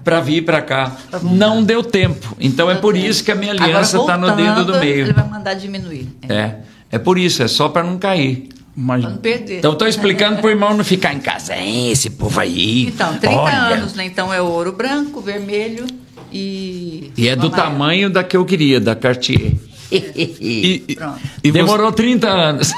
[0.03, 0.96] para vir para cá.
[1.22, 2.36] Não deu tempo.
[2.40, 5.07] Então, é por isso que a minha aliança está no dedo do meio.
[5.07, 6.09] Ele vai mandar diminuir.
[6.28, 6.57] É, é,
[6.92, 8.49] é por isso, é só para não cair.
[8.81, 9.01] Mas...
[9.01, 9.59] Pra não perder.
[9.59, 11.53] Então, estou explicando para o irmão não ficar em casa.
[11.53, 12.87] É esse povo aí.
[12.87, 13.57] Então, 30 Olha.
[13.74, 14.05] anos, né?
[14.05, 15.85] Então, é ouro branco, vermelho
[16.33, 17.11] e.
[17.16, 17.70] E é do amarelo.
[17.70, 19.55] tamanho da que eu queria, da Cartier.
[19.91, 20.97] e,
[21.43, 21.97] e Demorou você...
[21.97, 22.72] 30 anos.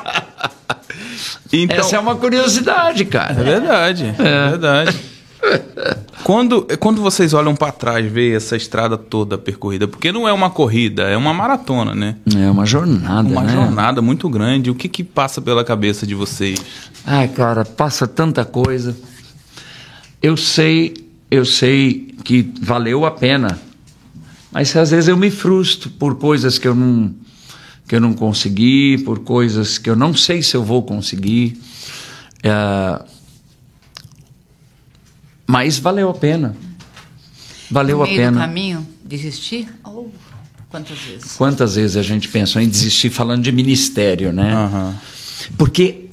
[1.52, 1.76] então...
[1.76, 3.38] Essa é uma curiosidade, cara.
[3.38, 4.98] É verdade, é, é verdade.
[6.24, 10.50] Quando, quando vocês olham para trás, vê essa estrada toda percorrida, porque não é uma
[10.50, 12.16] corrida, é uma maratona, né?
[12.36, 13.52] É uma jornada, Uma né?
[13.52, 14.70] jornada muito grande.
[14.70, 16.60] O que que passa pela cabeça de vocês?
[17.06, 18.96] Ai, cara, passa tanta coisa.
[20.20, 20.94] Eu sei,
[21.30, 23.68] eu sei que valeu a pena
[24.50, 27.14] mas às vezes eu me frustro por coisas que eu não
[27.86, 31.58] que eu não consegui, por coisas que eu não sei se eu vou conseguir.
[32.42, 33.02] É,
[35.48, 36.54] mas valeu a pena.
[37.70, 38.30] Valeu no a pena.
[38.30, 39.68] No caminho, desistir?
[39.84, 40.06] Oh,
[40.68, 41.32] quantas vezes?
[41.36, 44.54] Quantas vezes a gente pensou em desistir falando de ministério, né?
[44.54, 44.94] Uhum.
[45.56, 46.06] Porque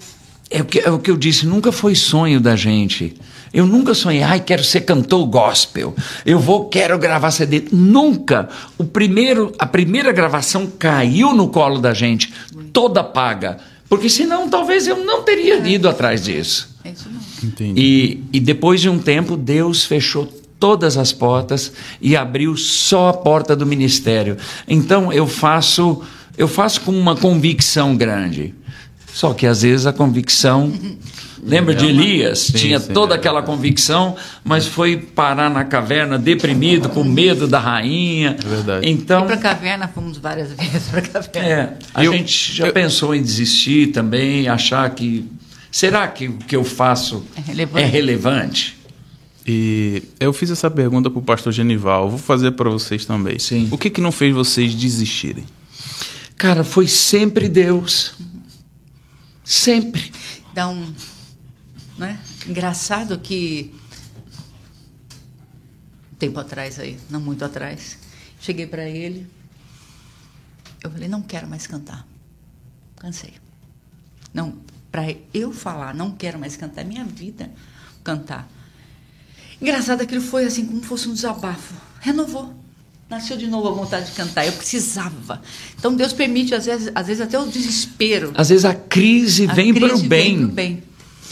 [0.50, 3.16] é o, que, é o que eu disse, nunca foi sonho da gente
[3.56, 5.96] eu nunca sonhei, ai, quero ser cantor gospel.
[6.26, 7.64] Eu vou, quero gravar CD.
[7.72, 8.50] Nunca.
[8.78, 12.34] O primeiro, a primeira gravação caiu no colo da gente,
[12.74, 13.58] toda paga.
[13.88, 15.70] Porque senão talvez eu não teria é.
[15.70, 16.76] ido atrás disso.
[16.84, 17.08] É isso
[17.46, 17.80] Entendi.
[17.80, 20.26] E, e depois de um tempo, Deus fechou
[20.60, 21.72] todas as portas
[22.02, 24.38] e abriu só a porta do ministério.
[24.68, 26.02] Então eu faço,
[26.38, 28.54] eu faço com uma convicção grande.
[29.14, 30.74] Só que às vezes a convicção
[31.46, 32.40] Lembra de Elias?
[32.40, 37.48] Sim, Tinha sim, toda é aquela convicção, mas foi parar na caverna deprimido, com medo
[37.48, 38.36] da rainha.
[38.44, 38.90] É verdade.
[38.90, 41.48] Então, e para a caverna fomos várias vezes para a caverna.
[41.48, 45.30] É, a eu, gente já eu, pensou em desistir também, achar que
[45.76, 47.84] será que o que eu faço é relevante?
[47.84, 48.78] É relevante?
[49.46, 53.38] E eu fiz essa pergunta para o pastor Genival, vou fazer para vocês também.
[53.38, 53.68] Sim.
[53.70, 55.46] O que, que não fez vocês desistirem?
[56.38, 58.16] Cara, foi sempre Deus.
[59.44, 60.14] Sempre.
[60.54, 60.94] Dá um
[61.98, 62.20] né?
[62.48, 63.76] Engraçado que
[66.18, 67.98] tempo atrás aí, não muito atrás,
[68.40, 69.28] cheguei para ele,
[70.82, 72.08] eu falei não quero mais cantar,
[72.96, 73.34] cansei.
[74.34, 74.58] Não,
[74.96, 77.52] para eu falar não quero mais cantar, é minha vida
[78.02, 78.50] cantar.
[79.62, 82.54] Engraçado que ele foi assim como fosse um desabafo, renovou.
[83.10, 84.46] Nasceu de novo a vontade de cantar.
[84.46, 85.42] Eu precisava.
[85.78, 88.32] Então Deus permite, às vezes, às vezes até o desespero.
[88.36, 90.48] Às vezes a crise a vem para o bem.
[90.48, 90.84] bem.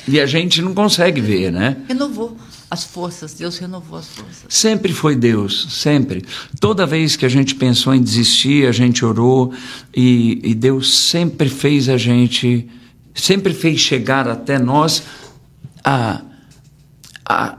[0.05, 1.77] E a gente não consegue ver, né?
[1.87, 2.37] Renovou
[2.69, 4.45] as forças, Deus renovou as forças.
[4.49, 6.25] Sempre foi Deus, sempre.
[6.59, 9.53] Toda vez que a gente pensou em desistir, a gente orou
[9.95, 12.69] e, e Deus sempre fez a gente
[13.13, 15.03] sempre fez chegar até nós
[15.83, 16.21] a,
[17.25, 17.57] a,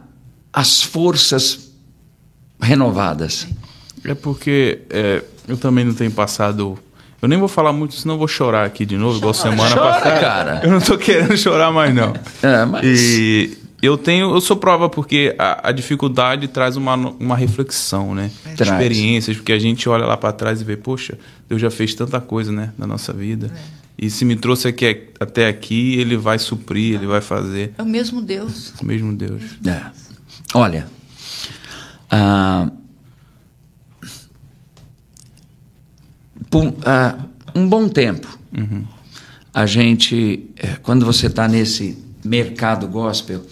[0.53, 1.71] as forças
[2.61, 3.47] renovadas.
[4.05, 6.79] É porque é, eu também não tenho passado.
[7.21, 9.93] Eu nem vou falar muito, senão eu vou chorar aqui de novo, igual semana Chora,
[9.93, 10.21] passada.
[10.21, 10.61] cara.
[10.63, 12.13] Eu não tô querendo chorar mais, não.
[12.43, 17.37] É, mas- E eu tenho, eu sou prova porque a, a dificuldade traz uma, uma
[17.37, 18.31] reflexão, né?
[18.57, 18.73] Traz.
[18.73, 22.21] Experiências, porque a gente olha lá para trás e vê, poxa, Deus já fez tanta
[22.21, 23.51] coisa, né, na nossa vida.
[23.97, 27.75] E se me trouxe aqui, até aqui, ele vai suprir, ele vai fazer.
[27.79, 28.75] É o mesmo Deus.
[28.81, 29.43] O mesmo Deus.
[29.65, 29.83] É.
[30.53, 30.87] Olha,
[32.11, 32.71] ah,
[36.51, 37.19] por ah,
[37.55, 38.29] um bom tempo,
[39.53, 43.45] a gente, eh, quando você está nesse mercado gospel,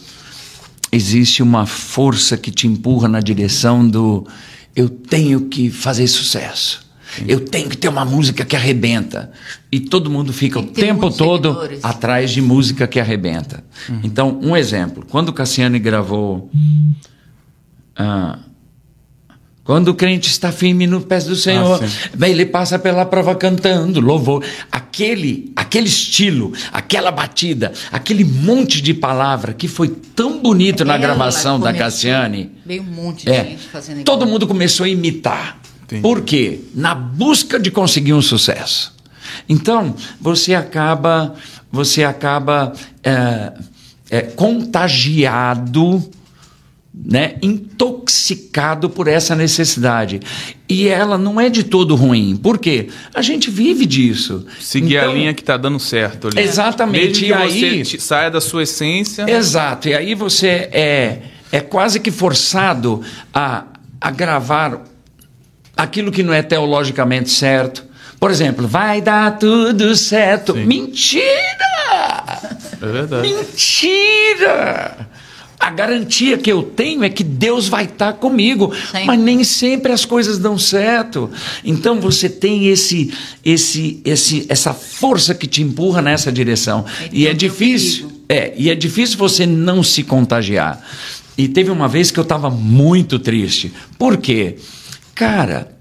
[0.91, 4.27] existe uma força que te empurra na direção do
[4.75, 6.82] eu tenho que fazer sucesso.
[7.27, 9.31] Eu tenho que ter uma música que arrebenta.
[9.71, 11.85] E todo mundo fica o tempo todo seguidores.
[11.85, 13.63] atrás de música que arrebenta.
[14.03, 15.05] Então, um exemplo.
[15.11, 16.51] Quando o Cassiane gravou.
[17.97, 18.39] ah,
[19.65, 21.81] quando o crente está firme no pés do Senhor,
[22.21, 24.45] Ah, ele passa pela prova cantando, louvor.
[24.73, 31.03] Aquele, aquele estilo, aquela batida, aquele monte de palavra que foi tão bonito na Ela
[31.03, 32.51] gravação da Cassiane.
[32.67, 34.31] Veio um monte de É, gente fazendo todo igual.
[34.33, 35.62] mundo começou a imitar.
[35.93, 36.03] Entendi.
[36.03, 36.61] Por quê?
[36.75, 38.93] Na busca de conseguir um sucesso.
[39.49, 41.35] Então, você acaba,
[41.71, 42.73] você acaba
[43.03, 43.53] é,
[44.11, 46.03] é, contagiado,
[46.95, 50.21] né, intoxicado por essa necessidade.
[50.69, 52.37] E ela não é de todo ruim.
[52.37, 52.89] Por quê?
[53.15, 54.47] A gente vive disso.
[54.61, 56.41] Seguir Então, a linha que tá dando certo ali.
[56.41, 59.25] Exatamente, e aí- você saia da sua essência.
[59.29, 59.89] Exato.
[59.89, 63.65] E aí você é, é quase que forçado a,
[64.01, 64.83] a gravar
[65.83, 67.85] aquilo que não é teologicamente certo.
[68.21, 70.53] Por exemplo, vai dar tudo certo.
[70.55, 70.65] Sim.
[70.65, 72.41] Mentira!
[72.81, 73.29] É verdade.
[73.29, 75.09] Mentira!
[75.59, 79.05] A garantia que eu tenho é que Deus vai estar comigo, Sempre.
[79.07, 81.31] mas nem sempre as coisas dão certo.
[81.65, 83.13] Então você tem esse,
[83.45, 86.85] esse, esse, essa força que te empurra nessa direção.
[87.13, 88.25] E é Então, difícil, perigo.
[88.29, 90.81] é, e é difícil você não se contagiar.
[91.39, 93.73] E teve uma vez que eu estava muito triste.
[93.97, 94.57] Por quê?
[95.15, 95.72] Cara,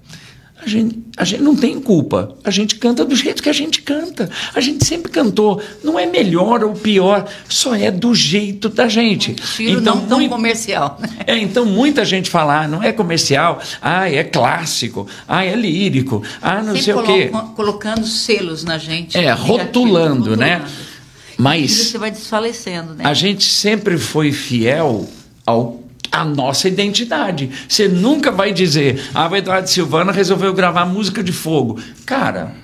[0.64, 2.36] a gente, a gente não tem culpa.
[2.44, 4.30] A gente canta do jeito que a gente canta.
[4.54, 5.60] A gente sempre cantou.
[5.82, 9.32] Não é melhor ou pior, só é do jeito da gente.
[9.42, 10.98] Estilo não tão comercial.
[11.00, 11.08] né?
[11.26, 16.22] é, então muita gente fala, ah, não é comercial, ah, é clássico, ah, é lírico,
[16.40, 17.28] ah, não Sempre sei o quê.
[17.28, 19.18] colo- colocando selos na gente.
[19.18, 20.58] É, rotulando, né?
[20.58, 20.92] rotulando.
[21.38, 23.04] Mas- E você vai desfalecendo, né?
[23.04, 25.08] A gente sempre foi fiel
[25.44, 25.81] ao
[26.12, 27.50] à nossa identidade.
[27.66, 31.80] Você nunca vai dizer, ah, o Eduardo Silvana resolveu gravar música de fogo.
[32.04, 32.54] Cara,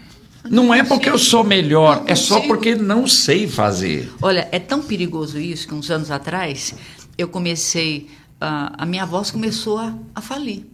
[0.51, 4.13] não é porque eu sou melhor, é só porque não sei fazer.
[4.21, 6.75] Olha, é tão perigoso isso que uns anos atrás
[7.17, 8.09] eu comecei,
[8.41, 10.65] ah, a minha voz começou a, a falir.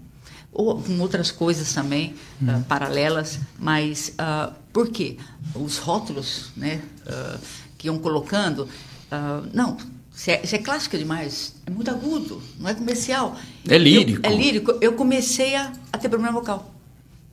[0.53, 2.14] Ou com outras coisas também,
[2.47, 5.16] ah, paralelas, mas ah, por quê?
[5.55, 6.81] Os rótulos né,
[7.79, 8.68] que iam colocando,
[9.53, 9.77] não,
[10.17, 13.37] isso é, isso é clássico demais, é muito agudo, não é comercial.
[13.69, 14.21] É lírico.
[14.25, 14.75] Eu, é lírico.
[14.81, 16.71] Eu comecei a, a ter problema vocal.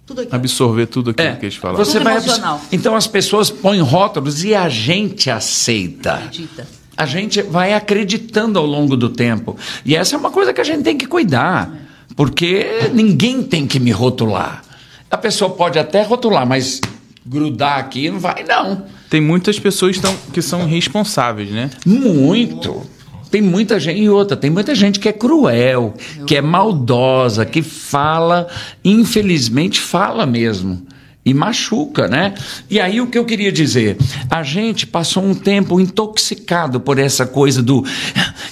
[0.06, 0.36] Tudo aqui.
[0.36, 1.86] Absorver tudo aquilo É, que eles falaram.
[1.86, 2.62] você Tudo vai emocional.
[2.72, 6.16] Então as pessoas põem rótulos e a gente aceita.
[6.16, 6.68] Acredita.
[6.98, 9.56] A gente vai acreditando ao longo do tempo.
[9.86, 11.72] E essa é uma coisa que a gente tem que cuidar.
[12.16, 14.64] Porque ninguém tem que me rotular.
[15.10, 16.82] A pessoa pode até rotular, mas
[17.26, 18.86] grudar aqui não vai, não.
[19.12, 21.70] Tem muitas pessoas que, tão, que são responsáveis, né?
[21.86, 22.82] Muito.
[23.30, 25.93] Tem muita gente, e outra, tem muita gente que é cruel,
[26.26, 28.47] que é maldosa, que fala,
[28.86, 30.88] infelizmente fala mesmo.
[31.26, 32.34] E machuca, né?
[32.70, 33.97] E aí o que eu queria dizer?
[34.30, 37.86] A gente passou um tempo intoxicado por essa coisa do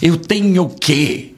[0.02, 1.36] eu tenho o quê?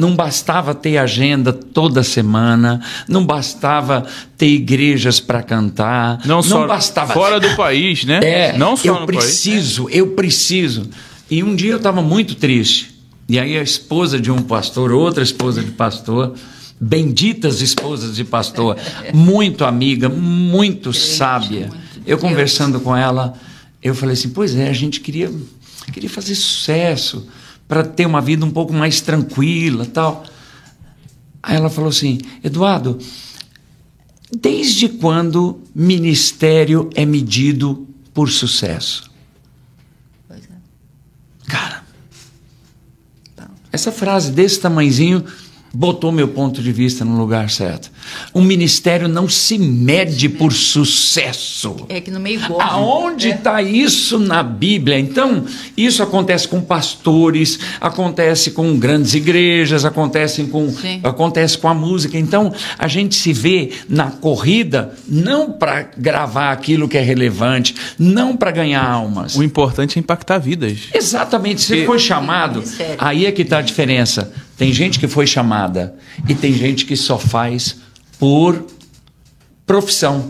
[0.00, 7.12] Não bastava ter agenda toda semana, não bastava ter igrejas para cantar, Não, só bastava
[7.12, 8.18] fora do país, né?
[8.22, 9.18] é, não só eu no país.
[9.18, 10.88] preciso, eu preciso.
[11.30, 12.98] E um dia eu estava muito triste.
[13.28, 16.32] E aí a esposa de um pastor, outra esposa de pastor,
[16.80, 18.78] benditas esposas de pastor,
[19.12, 21.70] muito amiga, muito sábia.
[22.06, 23.34] Eu conversando com ela,
[23.82, 25.30] eu falei assim: pois é, a gente queria,
[25.92, 27.28] queria fazer sucesso
[27.70, 30.24] para ter uma vida um pouco mais tranquila, tal.
[31.40, 32.98] Aí ela falou assim: Eduardo,
[34.36, 39.08] desde quando ministério é medido por sucesso?
[40.26, 41.46] Pois é.
[41.46, 41.84] Cara,
[43.70, 45.24] essa frase desse tamanhozinho
[45.72, 47.90] botou meu ponto de vista no lugar certo.
[48.32, 51.86] O ministério não se mede por sucesso.
[51.88, 52.60] É que no meio gosto.
[52.60, 53.64] Aonde está é.
[53.64, 54.98] isso na Bíblia?
[54.98, 55.44] Então,
[55.76, 62.18] isso acontece com pastores, acontece com grandes igrejas, acontece com, acontece com a música.
[62.18, 68.36] Então, a gente se vê na corrida não para gravar aquilo que é relevante, não
[68.36, 69.36] para ganhar almas.
[69.36, 70.88] O importante é impactar vidas.
[70.92, 71.62] Exatamente.
[71.62, 72.62] Você foi chamado,
[72.98, 74.32] aí é que está a diferença.
[74.60, 75.96] Tem gente que foi chamada
[76.28, 77.76] e tem gente que só faz
[78.18, 78.66] por
[79.64, 80.28] profissão.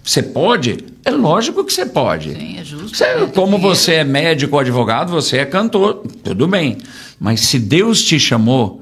[0.00, 0.76] Você pode?
[1.04, 2.34] É lógico que você pode.
[2.34, 2.96] Sim, é justo.
[2.96, 6.78] Você, como você é médico ou advogado, você é cantor, tudo bem.
[7.18, 8.80] Mas se Deus te chamou,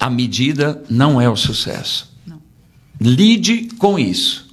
[0.00, 2.10] a medida não é o sucesso.
[2.26, 2.40] Não.
[2.98, 4.48] Lide com isso,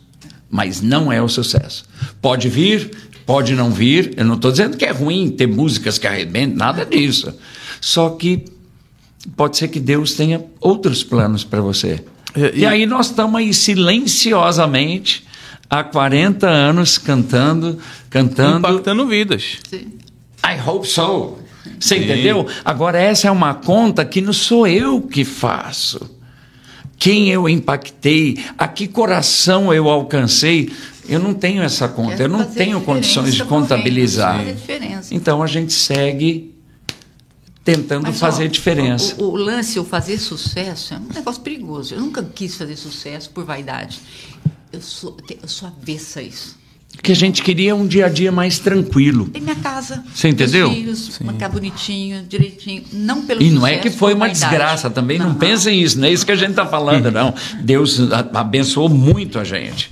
[0.51, 1.86] mas não é o sucesso.
[2.21, 2.91] Pode vir,
[3.25, 4.13] pode não vir.
[4.17, 7.34] Eu não estou dizendo que é ruim ter músicas que arrebentam, nada disso.
[7.80, 8.59] Só que
[9.36, 12.03] pode ser que Deus tenha outros planos para você.
[12.36, 15.26] E, e, aí nós estamos aí silenciosamente
[15.70, 18.59] há 40 anos cantando, cantando.
[18.59, 19.57] Impactando vidas.
[19.70, 19.88] Sim.
[20.43, 21.38] I hope so.
[21.80, 22.03] Você Sim.
[22.03, 22.47] entendeu?
[22.63, 26.17] Agora, essa é uma conta que não sou eu que faço.
[26.97, 30.70] Quem eu impactei, a que coração eu alcancei,
[31.07, 34.43] eu não tenho essa conta, eu não tenho condições de contabilizar.
[35.09, 36.53] Então a gente segue
[37.76, 39.15] tentando Mas, fazer ó, diferença.
[39.17, 41.95] O, o, lance, o fazer sucesso, é um negócio perigoso.
[41.95, 43.99] Eu nunca quis fazer sucesso por vaidade.
[44.72, 46.57] Eu sou, eu sou avessa a isso.
[47.03, 49.30] Que a gente queria um dia a dia mais tranquilo.
[49.30, 50.03] Tem minha casa.
[50.13, 50.74] Você entendeu?
[50.74, 51.28] filhos, Sim.
[51.28, 52.84] ficar bonitinho, direitinho.
[52.91, 56.07] Não pelo E não é que foi uma desgraça também, não, não pensem isso, não
[56.07, 57.34] é isso que a gente está falando, não.
[57.61, 57.99] Deus
[58.34, 59.91] abençoou muito a gente.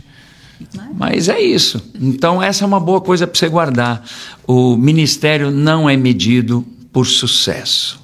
[0.96, 1.80] Mas é isso.
[2.02, 4.04] Então, essa é uma boa coisa para você guardar.
[4.46, 6.66] O ministério não é medido
[6.98, 8.02] por sucesso.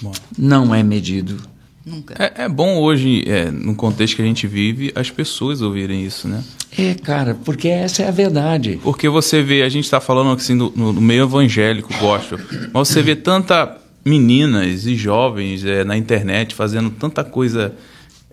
[0.00, 0.12] Bom.
[0.38, 1.36] Não é medido.
[1.84, 2.14] Nunca.
[2.16, 6.28] É, é bom hoje, é, no contexto que a gente vive, as pessoas ouvirem isso,
[6.28, 6.44] né?
[6.78, 8.78] É, cara, porque essa é a verdade.
[8.84, 12.38] Porque você vê, a gente está falando assim no, no, meio evangélico, gosto,
[12.72, 17.74] mas você vê tanta meninas e jovens é, na internet fazendo tanta coisa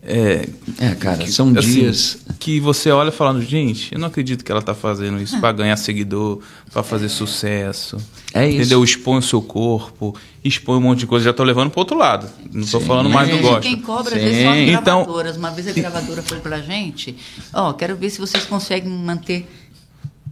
[0.04, 0.50] é,
[0.80, 4.52] é, cara, que, são assim, dias que você olha falando, gente, eu não acredito que
[4.52, 6.42] ela está fazendo isso para ganhar seguidor,
[6.72, 7.98] para fazer sucesso.
[8.34, 8.58] É isso.
[8.58, 8.84] Entendeu?
[8.84, 11.26] Expõe o seu corpo, expõe um monte de coisa.
[11.26, 12.28] Já estou levando para outro lado.
[12.52, 13.62] Não estou falando mais do gosto.
[13.62, 15.38] Quem cobra, às vezes, são as então, gravadoras.
[15.38, 17.16] Uma vez a gravadora foi para a gente,
[17.54, 19.48] ó, oh, quero ver se vocês conseguem manter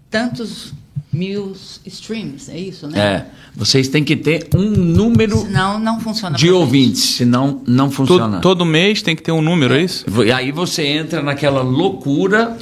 [0.09, 0.73] tantos
[1.11, 1.55] mil
[1.85, 2.99] streams, é isso, né?
[2.99, 3.25] É.
[3.55, 8.39] Vocês têm que ter um número senão, não funciona de ouvintes, senão não funciona.
[8.39, 10.05] Todo, todo, mês tem que ter um número, é, é isso?
[10.23, 12.57] E aí você entra naquela loucura.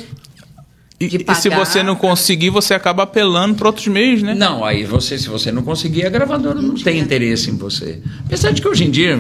[1.00, 4.34] E, e, se você não conseguir, você acaba apelando para outros meios, né?
[4.34, 8.02] Não, aí você, se você não conseguir, a gravadora não, não tem interesse em você.
[8.26, 9.20] Apesar de que hoje em dia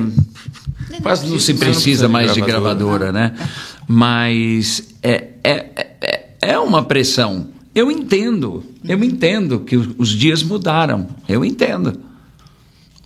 [1.04, 3.34] quase não se precisa mais de gravadora, né?
[3.88, 5.66] Mas é, é,
[6.02, 7.48] é, é uma pressão
[7.78, 11.08] eu entendo, eu entendo que os dias mudaram.
[11.30, 12.00] Eu entendo.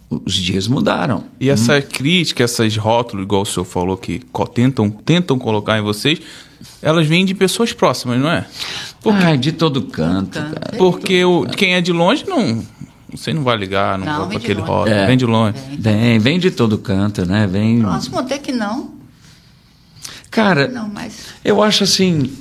[0.09, 1.25] Os dias mudaram.
[1.41, 1.81] E essa hum.
[1.81, 4.21] crítica, essas rótulos, igual o senhor falou, que
[4.53, 6.21] tentam, tentam colocar em vocês,
[6.81, 8.45] elas vêm de pessoas próximas, não é?
[9.01, 10.39] Porque, ah, de todo canto.
[10.39, 10.77] Cara.
[10.77, 12.63] Porque o, quem é de longe não.
[13.11, 14.95] Você não vai ligar, não, não vai para aquele rótulo.
[14.95, 15.57] É, vem de longe.
[15.77, 17.45] Vem, vem de todo canto, né?
[17.45, 17.81] Vem.
[17.81, 18.91] Próximo até que não.
[20.29, 21.25] Cara, não, mas...
[21.43, 22.31] eu acho assim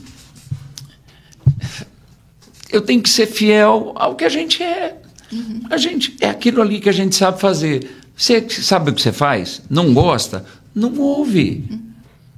[2.72, 4.96] eu tenho que ser fiel ao que a gente é.
[5.32, 5.62] Uhum.
[5.70, 7.88] A gente é aquilo ali que a gente sabe fazer.
[8.16, 9.62] Você sabe o que você faz?
[9.70, 10.44] Não gosta?
[10.74, 11.64] Não ouve.
[11.70, 11.80] Uhum.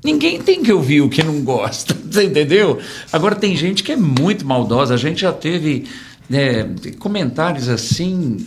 [0.04, 2.78] Ninguém tem que ouvir o que não gosta, você entendeu?
[3.12, 4.94] Agora tem gente que é muito maldosa.
[4.94, 5.84] A gente já teve
[6.28, 6.68] né,
[6.98, 8.44] comentários assim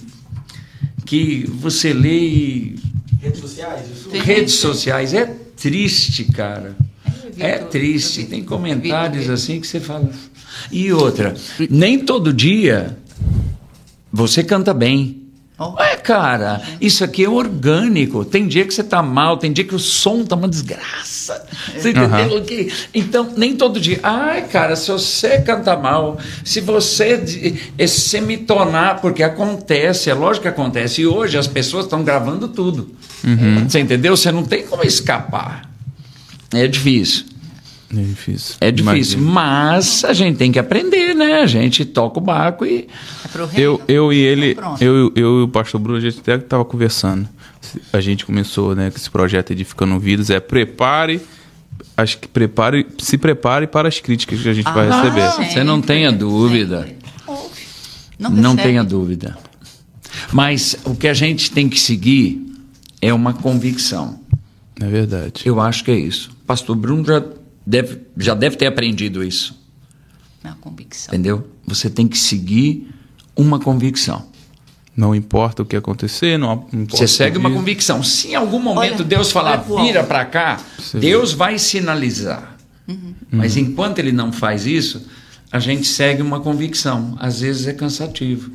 [1.06, 2.76] que você lê e...
[3.22, 3.86] redes sociais.
[3.90, 4.10] Isso.
[4.10, 6.76] Redes sociais é triste, cara.
[7.40, 8.24] É triste.
[8.26, 10.10] Tem comentários assim que você fala.
[10.72, 11.36] E outra,
[11.70, 12.98] nem todo dia
[14.12, 15.22] você canta bem.
[15.58, 15.82] Oh.
[15.82, 18.26] É, cara, isso aqui é orgânico.
[18.26, 21.46] Tem dia que você tá mal, tem dia que o som tá uma desgraça.
[21.74, 22.40] Você entendeu?
[22.40, 22.68] Uhum.
[22.94, 24.00] Então, nem todo dia.
[24.04, 27.56] Ai, cara, se você cantar mal, se você
[27.88, 31.02] semitonar, porque acontece, é lógico que acontece.
[31.02, 32.92] E hoje as pessoas estão gravando tudo.
[33.24, 33.70] Uhum.
[33.70, 34.18] Você entendeu?
[34.18, 35.75] Você não tem como escapar.
[36.56, 37.26] É difícil.
[37.92, 38.56] É difícil.
[38.60, 39.32] É difícil, Imagina.
[39.32, 41.42] mas a gente tem que aprender, né?
[41.42, 42.88] A gente toca o barco e.
[43.54, 46.66] É eu, eu e ele, eu, eu e o pastor Bruno, a gente até estava
[46.66, 47.28] conversando.
[47.92, 51.22] A gente começou, né, com esse projeto Edificando Vidas, é prepare.
[51.98, 55.32] Acho que prepare, se prepare para as críticas que a gente ah, vai receber.
[55.32, 56.88] Sempre, Você não tenha dúvida.
[58.18, 59.38] Não, não tenha dúvida.
[60.32, 62.42] Mas o que a gente tem que seguir
[63.02, 64.20] é uma convicção.
[64.80, 65.44] É verdade.
[65.46, 66.35] Eu acho que é isso.
[66.46, 67.24] Pastor Bruno já
[67.66, 69.60] deve, já deve ter aprendido isso.
[70.44, 71.14] Na convicção.
[71.14, 71.48] Entendeu?
[71.66, 72.88] Você tem que seguir
[73.36, 74.28] uma convicção.
[74.96, 76.98] Não importa o que acontecer, não importa.
[76.98, 78.02] Você segue uma convicção.
[78.02, 82.56] Se em algum momento Olha, Deus falar, vira para cá, Você Deus vai sinalizar.
[82.88, 83.14] Uhum.
[83.30, 85.06] Mas enquanto ele não faz isso,
[85.52, 87.18] a gente segue uma convicção.
[87.20, 88.52] Às vezes é cansativo.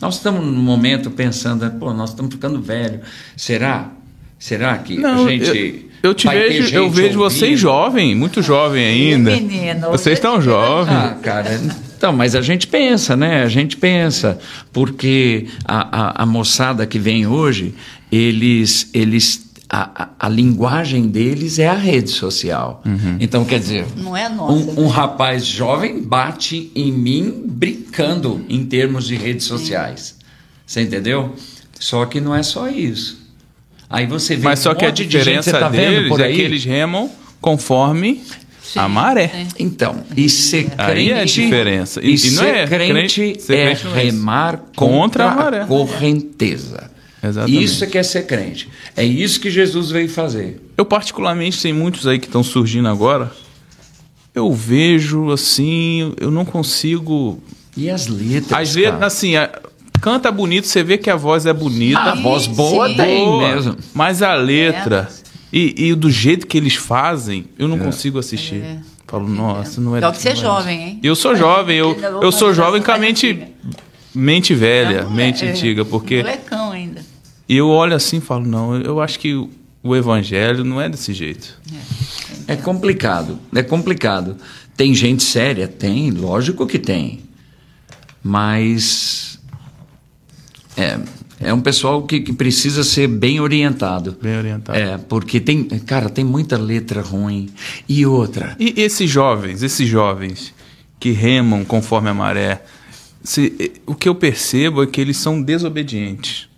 [0.00, 3.00] Nós estamos num momento pensando, pô, nós estamos ficando velho.
[3.36, 3.92] Será?
[4.38, 5.48] Será que Não, a gente.
[5.48, 7.56] eu, eu te vai vejo, eu vejo vocês ouvindo?
[7.58, 9.30] jovem, muito jovem ainda.
[9.30, 10.94] menino, vocês estão jovens.
[10.94, 11.60] Ah, cara,
[11.96, 13.42] então, mas a gente pensa, né?
[13.42, 14.38] A gente pensa,
[14.72, 17.74] porque a, a, a moçada que vem hoje,
[18.12, 22.82] eles, eles a, a, a linguagem deles é a rede social.
[23.18, 24.52] Então, quer dizer, Não é nossa.
[24.52, 30.16] um, um rapaz jovem bate em mim brincando em termos de redes sociais.
[30.66, 31.34] Você entendeu?
[31.80, 33.23] Só que não é só isso.
[33.88, 36.20] Aí você vê Mas só um que a de diferença você tá vendo deles por
[36.20, 36.34] é aí?
[36.34, 37.10] que eles remam
[37.40, 38.22] conforme
[38.62, 39.28] Sim, a maré.
[39.28, 39.46] sim.
[39.58, 40.80] Então, e ser crente.
[40.82, 42.00] Aí é a diferença.
[42.02, 45.24] E, E- e não ser é crente, crente- ser é crente é remar Contra contra,
[45.30, 45.60] a maré.
[45.62, 46.90] a correnteza.
[47.22, 47.62] Exatamente.
[47.64, 48.68] Isso é que é ser crente.
[48.96, 50.60] É isso que Jesus veio fazer.
[50.76, 53.32] Eu, particularmente, tem muitos aí que estão surgindo agora.
[54.34, 57.40] Eu vejo assim, eu não consigo.
[57.76, 58.52] E as letras.
[58.52, 59.06] Às vezes, cara?
[59.06, 59.50] assim, a-
[60.00, 62.00] canta bonito, você vê que a voz é bonita.
[62.00, 62.96] a voz boa sim.
[62.96, 63.76] tem boa, mesmo.
[63.94, 65.56] Mas a letra É.
[65.56, 68.62] e, e do jeito que eles fazem, eu não consigo assistir.
[68.62, 68.78] É.
[69.06, 70.00] Falo, nossa, não é.
[70.00, 71.00] Que você é jovem, hein?
[71.02, 73.44] Eu sou jovem, eu, eu sou jovem com a mente,
[74.14, 75.50] mente velha, Não é, mente é.
[75.50, 77.00] antiga, porque Molecão ainda.
[77.48, 79.50] e eu olho assim e falo, não, eu acho que o-
[79.82, 81.60] o evangelho não é desse jeito.
[82.48, 83.38] É complicado.
[83.54, 84.36] É complicado.
[84.76, 85.68] Tem gente séria?
[85.68, 87.20] Tem, lógico que tem.
[88.22, 89.38] Mas.
[90.76, 90.98] É,
[91.40, 94.16] é um pessoal que, que precisa ser bem orientado.
[94.20, 94.78] Bem orientado.
[94.78, 95.64] É, porque tem.
[95.64, 97.50] Cara, tem muita letra ruim.
[97.88, 98.56] E outra.
[98.58, 100.52] E esses jovens, esses jovens
[100.98, 102.62] que remam conforme a maré,
[103.22, 106.48] se- eh, o que eu percebo é que eles são desobedientes.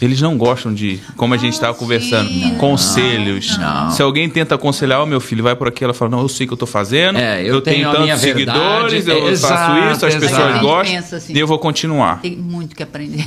[0.00, 3.58] Eles não gostam de, como a gente estava conversando, sim, conselhos.
[3.58, 3.90] não.
[3.90, 6.44] Se alguém tenta aconselhar, o meu filho vai por aqui, ela fala, não, eu sei
[6.44, 9.20] o que eu estou fazendo, É, eu tenho a tantos seguidores, verdade.
[9.26, 10.20] eu É, faço exato, isso, as exato.
[10.36, 11.32] pessoas gostam, assim.
[11.34, 12.20] e eu vou continuar.
[12.20, 13.26] Tem muito que aprender.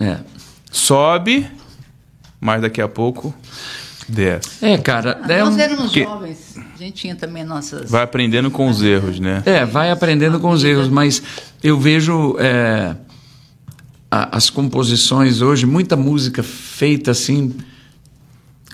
[0.00, 0.18] É.
[0.70, 1.46] Sobe,
[2.40, 3.34] mas daqui a pouco
[4.08, 4.64] desce.
[4.64, 5.20] É, cara.
[5.28, 6.56] É, Nós um- éramos que- jovens.
[6.74, 7.88] A gente tinha também nossas.
[7.90, 9.42] Vai aprendendo com os erros, né?
[9.46, 11.22] é, vai aprendendo com os erros, mas
[11.62, 12.94] eu vejo é,
[14.12, 17.54] a- as composições hoje, muita música feita assim.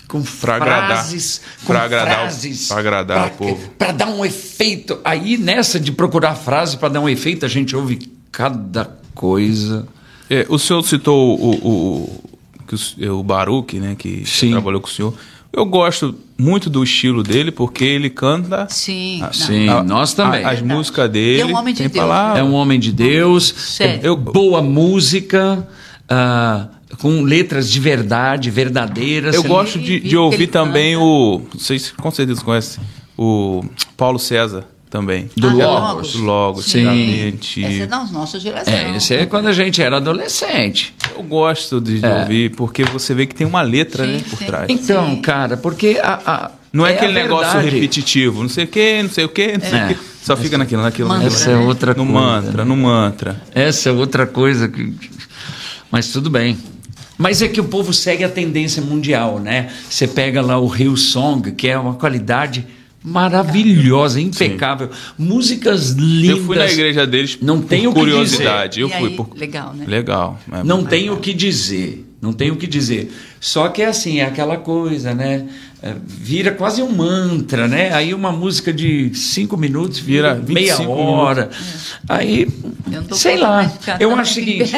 [0.08, 0.86] Com Pra agradar.
[1.04, 3.68] frases, com Pra agradar frases, pra agradar o povo.
[3.78, 4.98] Para dar um efeito.
[5.04, 9.86] Aí, nessa de procurar frases para dar um efeito, a gente ouve cada coisa.
[10.30, 14.50] É, o senhor citou o, o, o, o, o Baruch, né, que Sim.
[14.52, 15.14] trabalhou com o senhor.
[15.52, 18.66] Eu gosto muito do estilo dele, porque ele canta.
[18.70, 19.20] Sim.
[19.22, 19.32] a- não.
[19.32, 20.44] Sim, a- nós também.
[20.44, 20.74] a- as Verdade.
[20.76, 21.40] músicas dele.
[21.40, 21.98] É um homem de tem Deus.
[22.04, 22.38] palavra.
[22.40, 24.12] É um homem de Deus, Sério.
[24.12, 25.66] é boa música,
[26.08, 26.68] ah,
[27.00, 29.34] com letras de verdade, verdadeiras.
[29.34, 31.04] Eu gosto de, de ouvir também canta.
[31.04, 31.42] o.
[31.54, 32.78] Não sei se com certeza conhece.
[33.16, 33.64] O
[33.96, 35.30] Paulo César também.
[35.36, 36.12] Do Ah, Logos.
[36.12, 37.34] Do Logos, Sim.
[37.64, 38.72] Essa é da nossa geração.
[38.72, 40.94] É, esse é quando a gente era adolescente.
[41.16, 42.20] Eu gosto de, de É.
[42.20, 44.44] ouvir, porque você vê que tem uma letra Sim, né, por sim.
[44.46, 44.66] trás.
[44.68, 45.20] Então, Sim.
[45.22, 49.10] cara, porque a, a- Não é, a aquele negócio repetitivo, não sei o quê, não
[49.10, 49.84] sei o quê, não sei É.
[49.84, 49.96] o quê.
[50.22, 51.40] Só fica naquilo, naquilo, Mantra, naquilo.
[51.42, 51.64] Essa é né?
[51.64, 52.12] outra No coisa.
[52.12, 53.42] mantra, no mantra.
[53.54, 54.92] Essa é outra coisa que.
[55.90, 56.58] Mas tudo bem.
[57.16, 59.70] Mas é que o povo segue a tendência mundial, né?
[59.88, 62.64] Você pega lá o Rio Song, que é uma qualidade
[63.02, 64.90] maravilhosa, impecável.
[65.18, 66.38] Músicas lindas.
[66.38, 68.80] Eu fui na igreja deles Não por tem o que curiosidade.
[68.80, 69.30] Eu E fui aí, por...
[69.36, 69.84] legal, né?
[69.86, 70.38] Legal.
[70.52, 71.14] é Não legal.
[71.14, 72.04] o que dizer.
[72.20, 73.12] Não tem o que dizer.
[73.40, 75.46] Só que é assim, é aquela coisa, né?
[75.80, 77.94] É, Vira quase um mantra, né?
[77.94, 81.48] Aí uma música de cinco minutos vira, Vira meia 25 hora.
[82.08, 82.48] Aí,
[82.90, 83.70] Eu não tô sei lá.
[84.00, 84.72] Eu acho o seguinte: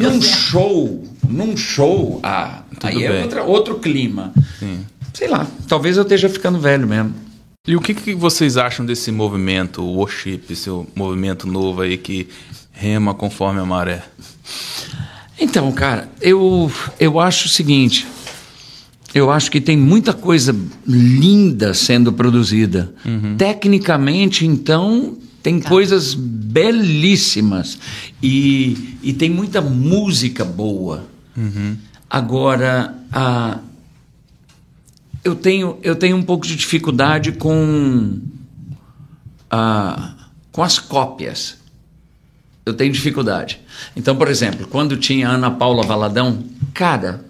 [0.00, 3.22] num show, num show, ah, Tudo aí é bem.
[3.22, 4.32] outra, outro clima.
[4.58, 4.78] Sim.
[5.12, 7.12] Sei lá, talvez eu esteja ficando velho mesmo.
[7.68, 12.26] E o que, que vocês acham desse movimento, o worship, esse movimento novo aí que
[12.72, 14.02] rema conforme a maré?
[15.38, 18.06] Então, cara, eu, eu acho o seguinte.
[19.14, 20.56] Eu acho que tem muita coisa
[20.86, 22.90] linda sendo produzida.
[23.36, 27.78] Tecnicamente, então, tem coisas belíssimas.
[28.22, 31.04] E, e tem muita música boa.
[32.08, 33.58] Agora, a,
[35.24, 38.18] eu, tenho, eu tenho um pouco de dificuldade com,
[39.50, 40.14] a,
[40.52, 41.56] com as cópias
[42.66, 43.58] eu tenho dificuldade.
[43.96, 46.44] Então, por exemplo, quando tinha Ana Paula Valadão,
[46.74, 47.24] cara,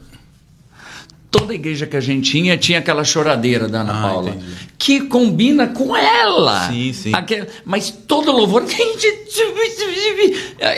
[1.30, 4.52] toda igreja que a gente tinha tinha aquela choradeira da Ana Ah, Paula, entendi.
[4.76, 6.68] que combina com ela.
[6.68, 7.14] Sim, sim.
[7.14, 8.64] Aquela- mas todo louvor.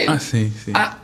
[0.09, 0.73] Ah, sim, sim.
[0.75, 0.97] A,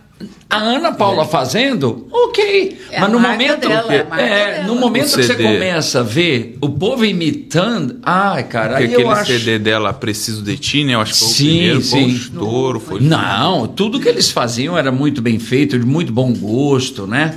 [0.49, 2.79] a Ana Paula fazendo, ok.
[2.91, 6.71] É mas no momento, dela, é é, no momento que você começa a ver o
[6.71, 9.33] povo imitando, ai, cara, Porque aí aquele eu acho.
[9.33, 10.95] CD dela, Preciso de Ti, né?
[10.95, 12.14] Eu acho que foi Sim, o primeiro, foi um sim.
[12.14, 12.81] estouro.
[12.81, 13.01] Foi...
[13.01, 17.37] Não, tudo que eles faziam era muito bem feito, de muito bom gosto, né?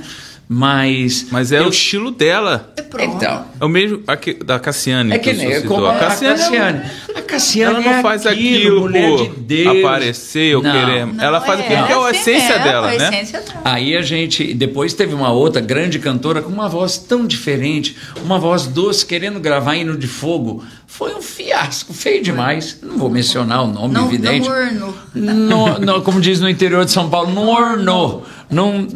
[0.52, 1.26] Mas.
[1.30, 2.72] Mas é eu- o estilo dela.
[2.76, 3.14] É pronto.
[3.16, 3.44] Então.
[3.60, 5.12] É o mesmo aqui, da Cassiane.
[5.12, 5.86] É que o nem como citou.
[5.88, 6.82] a Cassiane.
[7.14, 9.78] A Cassiane Ela não é faz aquilo, aquilo mulher por de Deus.
[9.84, 10.72] aparecer ou Não.
[10.72, 11.06] querer.
[11.06, 13.08] Não, ela faz aquilo que é a essência mesmo, dela, a né?
[13.08, 13.60] essência dela.
[13.64, 18.36] Aí a gente depois teve uma outra grande cantora com uma voz tão diferente, uma
[18.36, 20.64] voz doce, querendo gravar hino de fogo.
[20.84, 22.78] Foi um fiasco, feio demais.
[22.82, 24.48] Não vou mencionar o nome, Não, evidente.
[24.48, 24.94] não orno.
[25.14, 28.26] No- no- como diz no interior de São Paulo, não ornou.
[28.50, 28.88] Não.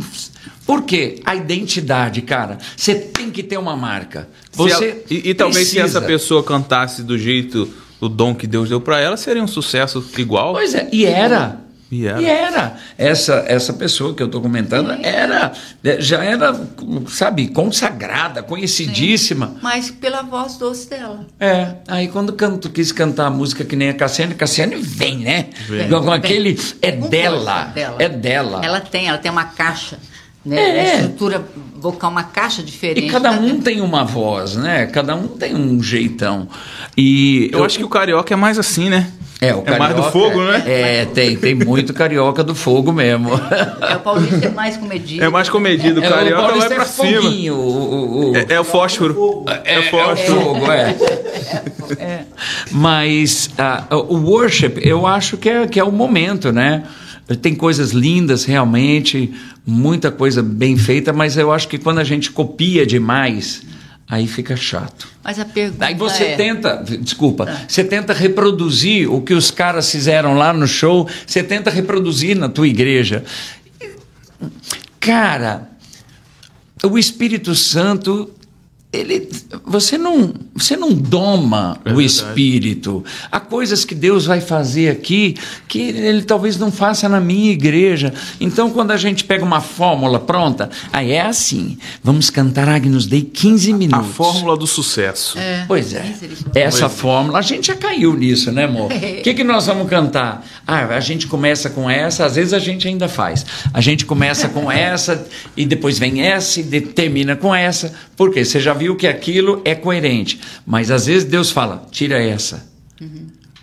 [0.66, 1.20] Por quê?
[1.24, 2.58] A identidade, cara.
[2.76, 4.28] Você tem que ter uma marca.
[4.52, 7.68] Você ela- e, e talvez se essa pessoa cantasse do jeito,
[8.00, 10.52] o dom que Deus deu pra ela, seria um sucesso igual.
[10.54, 11.60] Pois é, e era.
[11.90, 12.20] E era.
[12.20, 12.76] E era.
[12.98, 15.52] Essa, essa pessoa que eu estou comentando era,
[16.00, 16.58] já era,
[17.06, 19.56] sabe, consagrada, conhecidíssima.
[19.62, 21.26] Mas pela voz doce dela.
[21.38, 25.50] É, aí quando canto, quis cantar a música que nem a Cassiane, Cassiane vem, né?
[25.68, 25.88] Vem.
[25.88, 26.58] Com aquele.
[26.82, 28.64] É dela, força É dela.
[28.64, 29.98] Ela tem, ela tem uma caixa,
[30.44, 30.56] né?
[30.78, 30.80] É.
[30.80, 31.44] A estrutura
[31.76, 33.06] vocal, uma caixa diferente.
[33.06, 34.86] E cada Ela um tem uma voz, né?
[34.86, 36.48] Cada um tem um jeitão.
[36.96, 39.10] E Eu acho que o carioca é mais assim, né?
[39.40, 40.62] é, o é mais do carioca- fogo, né?
[40.66, 43.28] É, tem, tem muito carioca do fogo mesmo.
[43.82, 45.22] É, o paulista é mais comedido.
[45.24, 46.00] É mais comedido.
[46.00, 47.22] O É, carioca vai paulista pra é cima.
[47.22, 49.44] foguinho, o, o- o- É, é o fósforo.
[49.64, 50.40] É, É, o é o fósforo.
[50.40, 50.94] fogo, é.
[52.70, 56.84] Mas ah, o worship, eu acho que é, que é o momento, né?
[57.40, 59.32] Tem coisas lindas, realmente,
[59.66, 63.62] muita coisa bem feita, mas eu acho que quando a gente copia demais,
[64.06, 65.08] aí fica chato.
[65.22, 67.64] Mas a pergunta Aí você é, tenta, desculpa, Ah.
[67.66, 72.48] você tenta reproduzir o que os caras fizeram lá no show, você tenta reproduzir na
[72.50, 73.24] tua igreja.
[75.00, 75.70] Cara,
[76.82, 78.30] o Espírito Santo,
[78.94, 79.28] ele,
[79.64, 82.06] você não, você não doma É o verdade.
[82.06, 83.04] Espírito.
[83.30, 85.36] Há coisas que Deus vai fazer aqui
[85.68, 88.12] que ele talvez não faça na minha igreja.
[88.40, 93.22] Então, quando a gente pega uma fórmula pronta, aí é assim: vamos cantar Agnus Dei
[93.22, 94.10] 15 A minutos.
[94.14, 95.38] fórmula do sucesso.
[95.38, 96.04] É, Pois é.
[96.54, 98.90] Essa fórmula, a gente já caiu nisso, né, amor?
[98.92, 100.44] O que, que nós vamos cantar?
[100.66, 103.44] Ah, a gente começa com essa, às vezes a gente ainda faz.
[103.72, 105.26] A gente começa com essa
[105.56, 107.92] e depois vem essa e termina com essa.
[108.16, 108.44] Por quê?
[108.44, 110.40] Você já viu que aquilo é coerente.
[110.66, 112.72] Mas às vezes Deus fala, tira essa.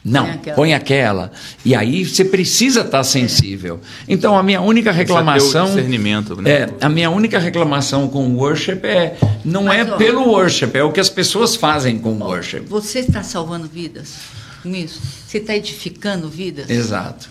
[0.03, 0.55] Não, Põe aquela.
[0.55, 1.32] põe aquela.
[1.63, 3.80] E aí você precisa estar sensível.
[4.07, 5.67] Então a minha única reclamação.
[5.67, 6.51] discernimento, né?
[6.51, 9.15] É, a minha única reclamação com o worship é
[9.45, 12.61] não Mas, é ó, pelo worship, é o que as pessoas fazem com o worship.
[12.61, 14.15] Você está salvando vidas
[14.63, 14.99] com isso?
[15.28, 16.67] Você está edificando vidas?
[16.67, 17.30] Exato.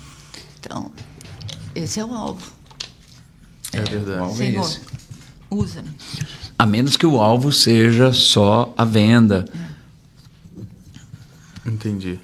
[0.60, 0.92] Então,
[1.74, 2.52] esse é o alvo.
[3.72, 4.18] É verdade.
[4.20, 4.80] Alvo é Senhor, esse.
[5.50, 5.90] usa-me.
[6.60, 9.46] A menos que o alvo seja só a venda.
[11.64, 12.18] Entendi.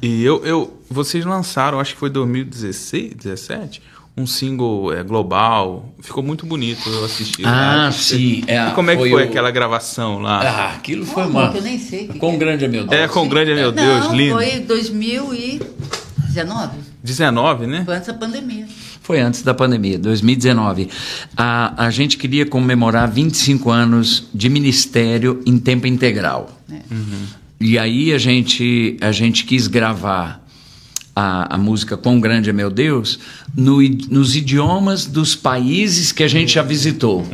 [0.00, 3.82] E eu, eu, vocês lançaram, acho que foi 2016, 17,
[4.16, 5.94] um single é, global.
[6.00, 7.42] Ficou muito bonito, eu assisti.
[7.44, 7.92] Ah, né?
[7.92, 10.40] sim, é, e como é que foi foi, o- aquela gravação lá?
[10.40, 11.52] Ah, aquilo foi uma.
[11.52, 12.38] que eu nem sei que Com que é.
[12.38, 13.02] grande é meu Deus.
[13.02, 14.34] é, com grande, meu Deus, Não, lindo.
[14.36, 16.70] foi 2019.
[17.04, 17.82] 19, né?
[17.84, 18.66] Foi antes da pandemia.
[19.02, 20.88] Foi antes da pandemia, 2019.
[21.36, 26.56] A, a gente queria comemorar 25 anos de ministério em tempo integral.
[26.70, 26.80] É.
[27.60, 30.42] E aí a gente, a gente quis gravar
[31.14, 33.18] a, a música Quão Grande é Meu Deus
[33.54, 37.26] no nos idiomas dos países que a gente já visitou.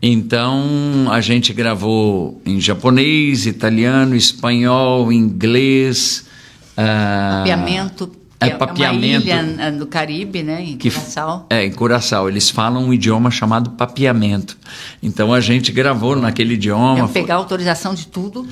[0.00, 6.26] Então a gente gravou em japonês, italiano, espanhol, inglês.
[6.76, 8.23] ah, Papiamento.
[8.48, 9.24] É, papiamento.
[9.26, 10.62] uma ilha ah, no Caribe, né?
[10.62, 11.46] Em que Curaçao.
[11.50, 12.28] É, em Curaçao.
[12.28, 14.56] Eles falam um idioma chamado papiamento.
[15.02, 16.98] Então a gente gravou naquele idioma.
[16.98, 18.46] Eu pegar a autorização de tudo.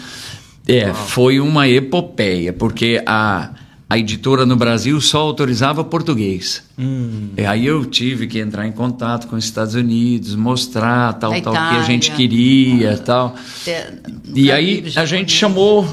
[0.66, 3.50] É, foi uma epopeia, porque a,
[3.90, 6.62] a editora no Brasil só autorizava português.
[6.78, 7.30] Hum.
[7.36, 11.40] E aí eu tive que entrar em contato com os Estados Unidos, mostrar tal, Da
[11.40, 13.34] tal, que a gente queria, tal.
[13.66, 13.92] é,
[14.34, 15.86] E aí a gente chamou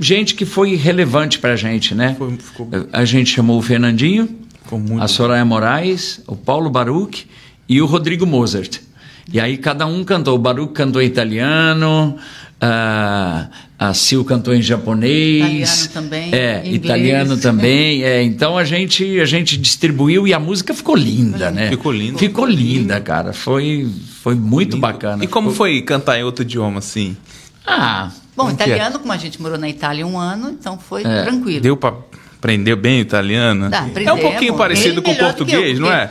[0.00, 2.16] gente que foi relevante pra gente, né?
[2.18, 4.28] Foi- ficou- A gente chamou o Fernandinho,
[4.64, 7.26] Ficou muito a Soraya Moraes, o Paulo Baruch
[7.68, 8.78] e o Rodrigo Mozart.
[9.32, 10.34] E aí cada um cantou.
[10.34, 12.16] O Baruch cantou em italiano,
[12.60, 13.48] A,
[13.78, 15.86] a Sil cantou em japonês.
[15.86, 16.34] Italiano também.
[16.34, 16.74] É, inglês.
[16.76, 18.02] italiano também.
[18.04, 21.70] É, então a gente, a gente distribuiu e a música ficou linda, né?
[21.70, 22.18] Ficou linda.
[22.18, 23.32] Ficou linda, cara.
[23.32, 23.88] Foi,
[24.22, 25.24] foi muito bacana.
[25.24, 27.16] E como foi cantar em outro idioma, assim?
[27.66, 28.10] Ah,
[28.44, 28.64] Bom, Como é?
[28.66, 31.22] italiano, como a gente morou na Itália um ano, então foi É.
[31.22, 31.60] tranquilo.
[31.60, 31.94] Deu pra
[32.38, 33.68] aprender bem o italiano?
[33.68, 36.10] Dá, é um pouquinho parecido com o português, eu, não é?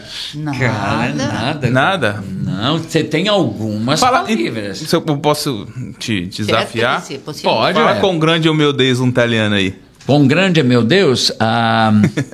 [0.59, 1.27] cara, Nada.
[1.27, 1.69] nada.
[1.69, 2.23] Nada?
[2.45, 4.77] Não, você tem algumas Fala, palavras.
[4.77, 5.67] se eu posso
[5.97, 7.01] te desafiar?
[7.25, 7.99] Possiamo- Pode, Fala ué.
[7.99, 9.73] com grande humildez um italiano aí.
[10.05, 11.31] Bom grande é meu Deus.
[11.39, 11.91] ah,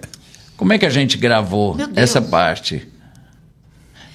[0.58, 1.90] como é que a gente gravou Deus.
[1.96, 2.86] essa parte?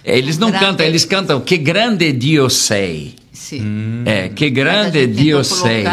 [0.05, 0.64] Eles não Grande.
[0.66, 3.16] cantam, eles cantam Que grande Dio sei.
[3.41, 4.03] Sim.
[4.05, 5.84] É, que grande Mas a Dio tentou sei.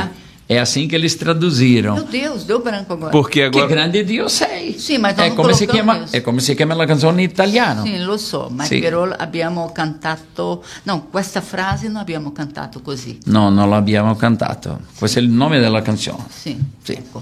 [0.50, 1.96] É assim que eles traduziram.
[1.96, 3.12] Meu Deus, deu branco agora.
[3.12, 3.68] Porque Que agora.
[3.68, 4.78] grande Dio sei.
[4.80, 6.16] Sì, ma é non come si colocano chiama, questo.
[6.18, 7.84] é como se chiama la canzone in italiano.
[7.84, 8.80] Sì, lo so, ma Sì.
[8.80, 10.64] però abbiamo cantato...
[10.84, 13.18] No, questa frase non abbiamo cantato così.
[13.26, 14.80] No, non l'abbiamo cantato.
[14.98, 16.24] Questo è il nome della canzone.
[16.30, 16.92] Sì, Sì.
[16.94, 17.22] ecco.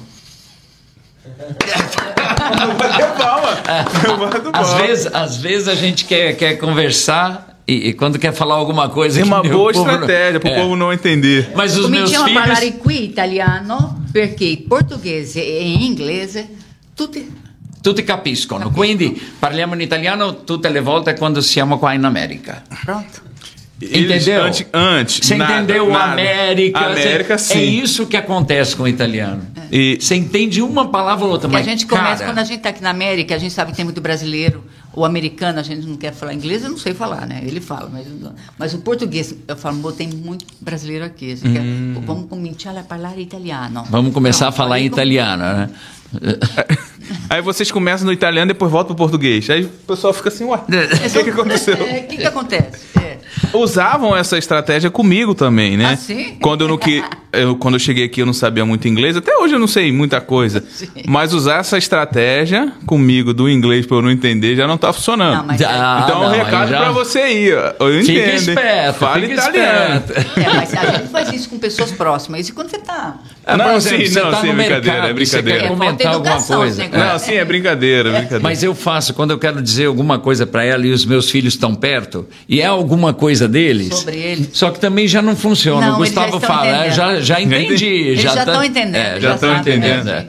[4.53, 8.89] Às vezes, às vezes a gente quer, quer conversar e, e quando quer falar alguma
[8.89, 9.15] coisa.
[9.19, 10.61] Tem que uma o boa estratégia pro É.
[10.61, 11.51] povo não entender.
[11.55, 12.81] Mas os meus a parlare filhos.
[12.81, 16.47] qui italiano perché in portoghese e in inglese
[16.95, 17.43] tutti...
[17.81, 22.63] Tutti capiscono, quindi parliamo in italiano tutte le volte quando siamo qua in America.
[22.83, 23.21] Pronto?
[23.79, 24.43] Eles, Entendeu?
[24.43, 26.13] Antes, antes Você nada, entendeu nada.
[26.13, 26.79] América?
[26.79, 27.59] América, Você- sim.
[27.59, 29.45] É isso que acontece com o italiano.
[29.71, 32.43] E Você entende uma palavra ou outra, Porque a mas gente começa, cara, quando a
[32.43, 34.63] gente está aqui na América, a gente sabe que tem muito brasileiro,
[34.95, 37.41] o americano, a gente não quer falar inglês, eu não sei falar, né?
[37.43, 38.07] Ele fala, mas,
[38.57, 41.35] mas o português, eu falo, "Pô, tem muito brasileiro aqui.
[41.35, 42.01] Você quer, Hum.
[42.05, 43.83] vamos começar a falar italiano.
[43.89, 45.69] vamos começar Não, a falar em italiano, né?
[47.29, 49.49] aí vocês começam no italiano, depois voltam pro português.
[49.49, 51.75] Aí o pessoal fica assim, ué, o que, que aconteceu?
[51.75, 52.85] É, O que, que acontece?
[53.01, 53.15] É.
[53.53, 55.91] Usavam essa estratégia comigo também, né?
[55.93, 56.37] Ah, sim?
[56.41, 57.03] Quando eu, não que,
[57.33, 59.91] eu, quando eu cheguei aqui eu não sabia muito inglês, até hoje eu não sei
[59.91, 60.63] muita coisa.
[60.71, 60.87] Sim.
[61.07, 65.37] Mas usar essa estratégia comigo do inglês pra eu não entender já não tá funcionando.
[65.37, 67.73] Não, mas Ah, então não, um recado já- pra você aí, ó.
[67.87, 68.17] Eu entendo.
[68.17, 68.35] hein?
[68.35, 69.95] esperto, Fala italiano.
[70.05, 70.39] esperto.
[70.39, 72.47] É, mas a gente faz isso com pessoas próximas.
[72.49, 73.17] E quando você está.
[73.45, 75.41] Ah, Não, por exemplo, sim, você não, tá sim, no brincadeira, mercado é e você
[75.41, 75.59] brincadeira.
[75.59, 75.69] quer É,
[76.05, 76.87] alguma coisa.
[76.87, 78.43] Não, sim, é brincadeira, é brincadeira.
[78.43, 81.53] Mas eu faço quando eu quero dizer alguma coisa para ela e os meus filhos
[81.53, 83.95] estão perto e é alguma coisa deles.
[83.95, 84.49] Sobre eles.
[84.53, 85.81] Só que também já não funciona.
[85.87, 86.93] Não, o já Gustavo estão fala, "Ah, entendendo.
[86.95, 87.85] já, já entendi.
[87.85, 90.05] Eles já tá- estão entendendo, É, já estão sabem, entendendo.
[90.05, 90.27] né?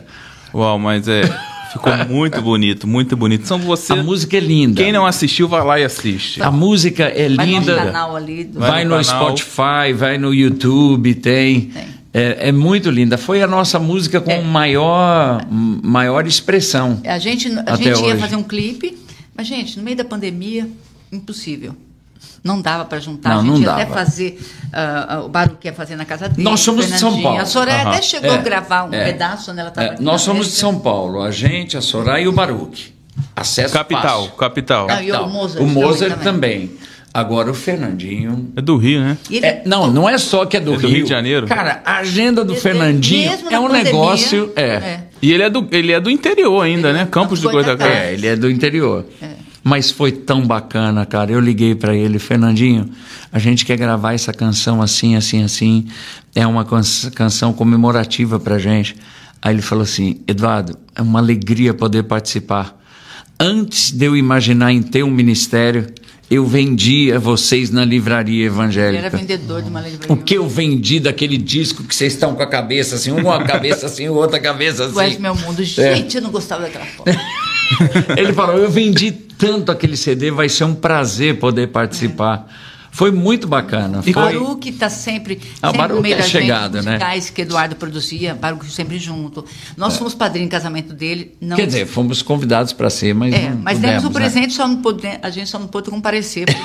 [0.54, 1.22] Uau, mas é.
[1.72, 3.46] Ficou muito bonito, muito bonito.
[3.46, 3.92] São você.
[3.92, 4.82] A música é linda.
[4.82, 6.42] Quem não assistiu, vai lá e assiste.
[6.42, 7.76] A música é Vai no linda.
[7.76, 8.44] canal ali.
[8.44, 8.60] Do...
[8.60, 9.36] Vai Vai no no canal.
[9.36, 11.60] Spotify, vai no YouTube, tem.
[11.62, 11.95] Tem.
[12.18, 13.18] É, é muito linda.
[13.18, 14.40] Foi a nossa música com É.
[14.40, 16.98] maior, maior expressão.
[17.04, 18.18] A gente, a Até gente ia hoje.
[18.18, 18.96] fazer um clipe,
[19.36, 20.66] mas, gente, no meio da pandemia,
[21.12, 21.76] impossível.
[22.42, 23.30] Não dava para juntar.
[23.30, 23.94] Não, a gente não ia até dava.
[23.94, 24.40] fazer
[24.72, 26.42] ah, ah, o barulho que ia fazer na casa dele.
[26.42, 27.20] Nós somos de São.
[27.20, 27.38] Paulo.
[27.40, 27.90] A Soraya Aham.
[27.90, 29.04] até chegou É, a gravar um é.
[29.04, 29.62] pedaço, né?
[29.62, 30.52] Ela tava É, nós na somos de.
[30.52, 32.94] São Paulo, a gente, a Soraya e o Baruch.
[33.34, 34.36] Acesso Capital, fácil.
[34.36, 34.86] capital.
[34.86, 35.28] Não, e o Capital.
[35.28, 36.68] Mozart o Mozart também.
[36.68, 36.70] também.
[37.12, 38.52] Agora o Fernandinho.
[38.54, 39.16] É do Rio, né?
[39.30, 41.46] E ele- É, não, não é só que é do, É do Rio de Janeiro?
[41.46, 44.52] Cara, a agenda do Mesmo Fernandinho na é um pandemia, negócio.
[44.56, 44.62] É.
[44.62, 45.04] é.
[45.20, 47.06] E ele é do, ele é do interior ainda, né?
[47.10, 47.92] Campos do Goitacás.
[47.92, 49.04] É, ele é do interior.
[49.20, 49.30] É.
[49.64, 51.32] Mas foi tão bacana, cara.
[51.32, 52.88] Eu liguei pra ele, Fernandinho,
[53.32, 55.86] a gente quer gravar essa canção assim, assim, assim.
[56.34, 56.80] É uma can-
[57.14, 58.94] canção comemorativa pra gente.
[59.42, 62.80] Aí ele falou assim: Eduardo, é uma alegria poder participar.
[63.40, 65.86] Antes de eu imaginar em ter um ministério,
[66.30, 69.16] eu vendia vocês na livraria Ele era evangélica.
[69.16, 70.12] vendedor de uma livraria.
[70.12, 73.86] O que eu vendi daquele disco que vocês estão com a cabeça assim, uma cabeça
[73.86, 75.18] assim, outra cabeça assim.
[75.20, 75.62] meu mundo.
[75.62, 75.64] É.
[75.64, 77.10] Gente, eu não gostava daquela foto.
[78.16, 82.46] Ele falou: Eu vendi tanto aquele CD, vai ser um prazer poder participar.
[82.96, 84.00] Foi muito bacana.
[84.06, 84.22] E Foi...
[84.22, 86.92] Baruch está sempre, Ah, o sempre no meio é das chegado, né?
[86.92, 89.44] musicais que Eduardo produzia, Baruch sempre junto.
[89.76, 91.36] Nós fomos padrinho em casamento dele.
[91.38, 93.34] Não, Quer dizer, fomos convidados para ser, mas.
[93.34, 94.14] é, não mas demos o né?
[94.14, 96.46] presente, só não pôde, a gente só não pôde comparecer.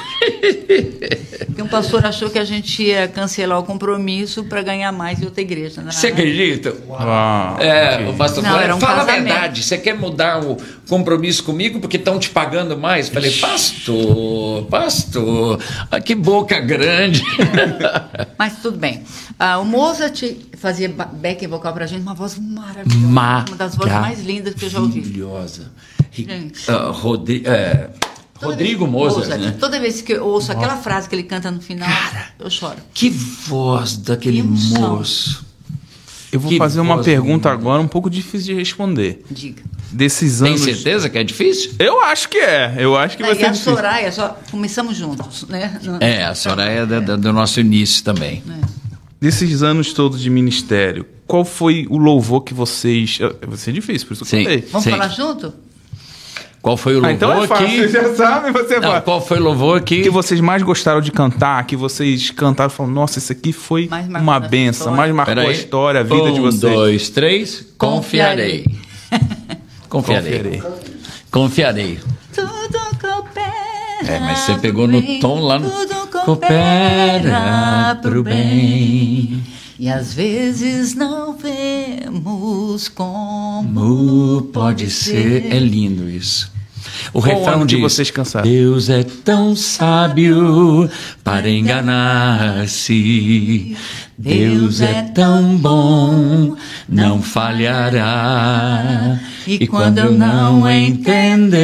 [1.47, 5.25] Porque, um pastor achou que a gente ia cancelar o compromisso para ganhar mais em
[5.25, 5.81] outra igreja.
[5.81, 5.91] Né?
[5.91, 6.73] Você acredita?
[6.87, 7.59] Uau.
[7.59, 9.23] É, o pastor Não, falou, era um fala a casamento.
[9.25, 10.55] verdade, você quer mudar o
[10.87, 13.09] compromisso comigo porque estão te pagando mais?
[13.09, 15.59] Falei, pastor, pastor,
[15.89, 17.23] ah, que boca grande.
[18.37, 19.03] Mas tudo bem.
[19.39, 20.23] Ah, o Mozart
[20.57, 23.05] fazia ba- backing vocal pra gente, uma voz maravilhosa.
[23.07, 24.99] Uma das vozes mais lindas que eu já ouvi.
[24.99, 25.71] Maravilhosa.
[26.11, 26.69] Gente.
[26.69, 27.89] Ah, Rodri- é,
[28.39, 29.55] Toda Rodrigo vez- Mozart, né?
[29.59, 31.87] Toda vez que eu ouço aquela frase que ele canta no final,
[32.39, 32.77] eu choro.
[32.93, 35.45] Que voz daquele moço.
[36.31, 39.23] Eu vou Que fazer uma pergunta agora um pouco difícil de responder.
[39.29, 39.61] Diga.
[39.91, 40.61] Desses Tem anos.
[40.61, 41.71] certeza que é difícil?
[41.77, 42.75] Eu acho que é.
[42.77, 43.73] Eu acho que vai e ser a difícil.
[43.75, 45.79] Soraya, só começamos juntos, né?
[45.83, 48.41] No- É, a Soraya é da- da- do nosso início também.
[48.49, 48.81] É.
[49.19, 53.19] desses anos todos de ministério, qual foi o louvor que vocês.
[53.45, 54.61] Vai ser difícil, por isso que eu contei.
[54.71, 54.91] Vamos Sim.
[54.91, 55.53] falar junto?
[56.61, 57.75] Qual foi o louvor Ah, então é fácil, que...
[57.77, 59.01] vocês já sabem, você Não, fala.
[59.01, 60.01] qual foi o louvor que...
[60.03, 63.89] que vocês mais gostaram de cantar, que vocês cantaram e falaram, nossa, isso aqui foi
[64.19, 66.59] uma benção, mais marcou a história, a vida um, de vocês.
[66.61, 67.65] dois, três.
[67.77, 68.63] Confiarei.
[68.63, 68.81] Confiarei.
[69.91, 70.63] Confiarei.
[71.29, 71.99] Confiarei.
[72.33, 73.51] Tudo coopera.
[74.07, 79.43] É, mas você pegou no pro tom lá no- Tudo Coopera pro bem.
[79.77, 85.47] E às vezes não vemos Como pode ser?
[85.53, 86.51] É lindo isso.
[87.13, 88.49] O Qual refrão diz: vocês cansaram?
[88.49, 90.89] Deus é tão sábio
[91.23, 92.91] para enganar-se.
[94.17, 96.55] Deus é tão bom,
[96.87, 99.19] não falhará.
[99.47, 101.59] E quando eu não entender,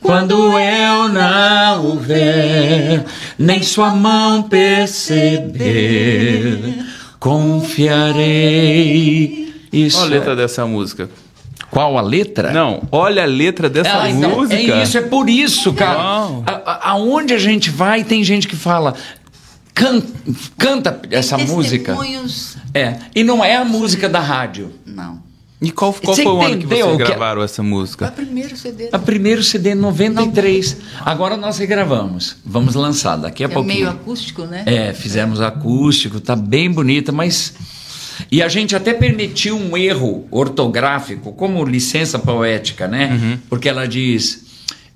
[0.00, 3.04] quando eu não o ver,
[3.38, 5.54] nem sua mão perceber,
[7.20, 8.26] confiarei.
[9.72, 11.08] Isso Olha a letra dessa música.
[11.70, 12.52] Qual a letra?
[12.52, 14.56] Não, olha a letra dessa Ah, então, música.
[14.56, 15.98] É isso, é por isso, cara.
[16.00, 18.94] A- a- aonde a gente vai, tem gente que fala.
[19.74, 20.02] "Can-
[20.56, 21.92] canta essa música.
[21.94, 22.96] Testemunhos, É.
[23.14, 24.70] E não é a música da rádio.
[24.86, 25.24] não.
[25.60, 28.08] E qual, qual Você foi o ano que vocês que- gravaram essa Foi o música?
[28.08, 28.90] primeiro CD.
[28.92, 30.76] A primeiro CD 93.
[31.00, 32.36] Agora nós regravamos.
[32.44, 33.74] Vamos lançar daqui a é pouquinho.
[33.74, 34.64] meio acústico, né?
[34.66, 37.54] É, fizemos acústico, tá bem bonita, mas.
[38.30, 43.38] E a gente até permitiu um erro ortográfico, como licença poética, né?
[43.48, 44.44] Porque ela diz: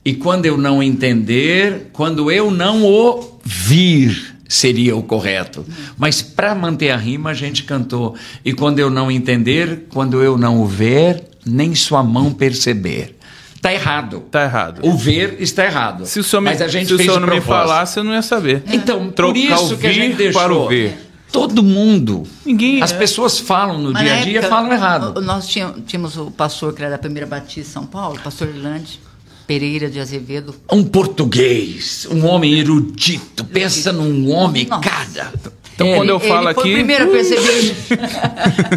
[0.04, 5.64] e quando eu não entender, quando eu não ouvir, seria o correto.
[5.98, 8.14] Mas para manter a rima, a gente cantou:
[8.44, 13.16] e quando eu não entender, quando eu não o ver, nem sua mão perceber.
[13.60, 14.20] Tá errado.
[14.30, 14.80] Tá errado.
[14.82, 16.06] O ver está errado.
[16.06, 18.14] Se o senhor, me, Mas a gente se o senhor não me falasse, eu não
[18.14, 18.62] ia saber.
[18.72, 20.40] Então, Trocar por isso o que a gente deixou.
[20.40, 21.09] para o ver.
[21.32, 22.24] Todo mundo.
[22.44, 22.98] Ninguém- As é.
[22.98, 25.20] pessoas falam no Mas dia a dia época, falam errado.
[25.20, 28.48] Nós tínhamos, tínhamos o pastor que era da primeira Batista de São Paulo, o pastor
[28.48, 29.00] Irlande
[29.46, 30.54] Pereira de Azevedo.
[30.72, 34.82] Um português, um homem erudito, pensa num homem, Nossa.
[34.88, 35.32] cara.
[35.74, 36.60] Então, É, quando eu Ele falo foi aqui.
[36.70, 37.76] o primeiro a perceber.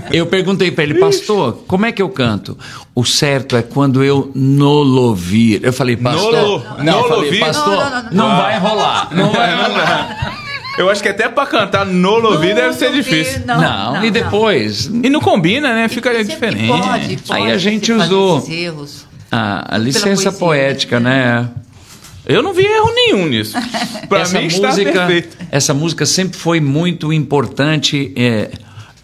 [0.13, 2.57] Eu perguntei para ele, pastor, como é que eu canto?
[2.95, 5.59] O certo é quando eu nolovir.
[5.63, 6.31] Eu falei, pastor.
[6.31, 7.39] Nolo- não, eu falei, nolovir?
[7.41, 8.37] pastor, Não, não, não, não, não.
[8.37, 9.09] vai rolar.
[9.13, 10.42] Não vai rolar.
[10.77, 13.41] Eu acho que até pra cantar no Louvir deve ser difícil.
[13.45, 14.85] Não, e depois.
[14.85, 15.87] E não combina, né?
[15.87, 16.67] Fica Sempre diferente.
[16.67, 18.43] Pode, pode Aí a gente usou-.
[19.31, 20.31] A, a licença poesia.
[20.31, 21.49] poética, né?
[22.25, 23.57] Eu não vi erro nenhum nisso.
[24.07, 25.37] Pra essa mim está música, perfeito.
[25.51, 28.49] essa música sempre foi muito importante é,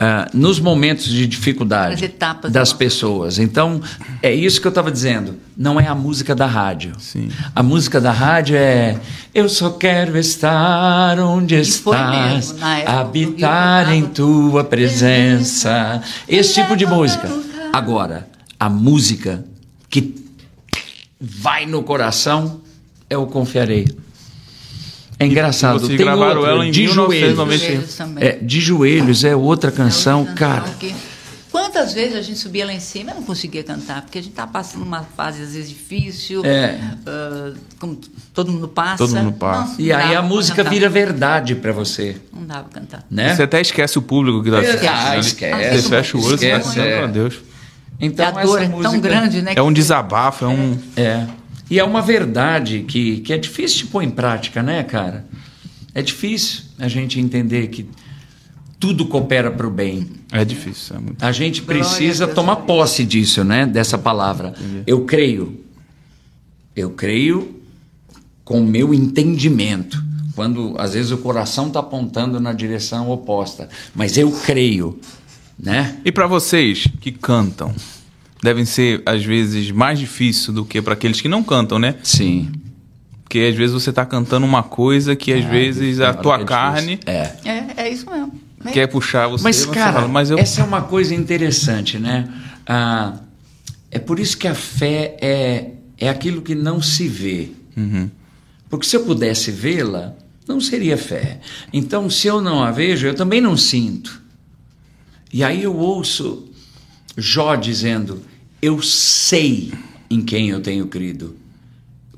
[0.02, 2.14] ah, nos momentos de dificuldade
[2.50, 3.38] das pessoas.
[3.38, 3.82] Então,
[4.24, 5.36] é isso que eu estava dizendo.
[5.58, 6.94] Não é a música da rádio.
[7.00, 7.30] Sim.
[7.54, 8.98] A música da rádio é
[9.34, 16.02] Eu só quero estar onde foi estás, mesmo, habitar em tua presença.
[16.30, 17.30] Esse tipo de música.
[17.74, 18.26] Agora,
[18.58, 19.44] a música
[19.90, 20.16] que
[21.20, 22.62] vai no coração
[23.10, 23.86] é o Confiarei.
[25.20, 25.80] É engraçado.
[25.80, 27.36] vocês Tem gravaram outra, ela em de 1990.
[27.36, 27.62] joelhos.
[27.62, 28.24] Joelhos também.
[28.24, 30.66] É, de joelhos é outra canção, Outra cara.
[30.80, 30.96] que-
[31.52, 34.04] Quantas vezes a gente subia lá em cima e não conseguia cantar?
[34.04, 36.46] Porque a gente estava passando uma fase, às vezes, difícil.
[36.46, 36.80] É.
[37.08, 38.00] ah, como
[38.36, 38.98] todo mundo passa.
[39.00, 39.74] Todo mundo passa.
[39.74, 40.70] Não, E não aí a música cantar.
[40.70, 43.04] vira verdade pra você, Não dava pra cantar.
[43.10, 43.36] né?
[43.36, 44.90] Você até esquece o público que tá É, assistindo.
[44.90, 45.20] ah, né?
[45.20, 45.82] esquece.
[45.82, 46.98] Você fecha o olho e você vai é.
[47.00, 47.36] meu Deus.
[48.00, 49.54] Então a dor essa é música tão grande, né?
[49.56, 50.78] É um que- desabafo, é um.
[50.96, 51.26] É.
[51.70, 55.26] E é uma verdade que, que é difícil de pôr em prática, né, cara?
[55.94, 57.88] É difícil a gente entender que
[58.80, 60.08] tudo coopera para o bem.
[60.32, 61.24] É difícil, é muito.
[61.24, 63.66] A gente Glória precisa a Deus tomar posse disso, né?
[63.66, 64.54] Dessa palavra.
[64.88, 65.64] Eu creio.
[66.76, 67.60] Eu creio
[68.44, 70.02] com o meu entendimento.
[70.36, 73.68] Quando às vezes o coração está apontando na direção oposta.
[73.94, 74.98] Mas eu creio,
[75.58, 75.98] né?
[76.06, 77.76] E pra vocês que cantam,
[78.42, 81.96] devem ser às vezes mais difícil do que pra aqueles que não cantam, né?
[82.04, 82.52] Sim.
[83.24, 87.00] Porque às vezes você tá cantando uma coisa que às vezes a tua é carne.
[87.06, 87.32] É.
[87.46, 88.34] É, é isso mesmo.
[88.66, 88.72] É.
[88.72, 89.44] quer puxar você.
[89.44, 90.38] Mas, você cara, fala, mas eu.
[90.38, 92.28] essa é uma coisa interessante, né?
[92.68, 93.14] Ah,
[93.92, 97.52] é por isso que a fé é, é aquilo que não se vê.
[97.78, 98.10] Uhum.
[98.70, 100.14] Porque se eu pudesse vê-la,
[100.48, 101.40] não seria fé.
[101.72, 104.22] Então, se eu não a vejo, eu também não sinto.
[105.32, 106.50] E aí eu ouço
[107.16, 108.22] Jó dizendo:
[108.62, 109.72] Eu sei
[110.10, 111.36] em quem eu tenho crido.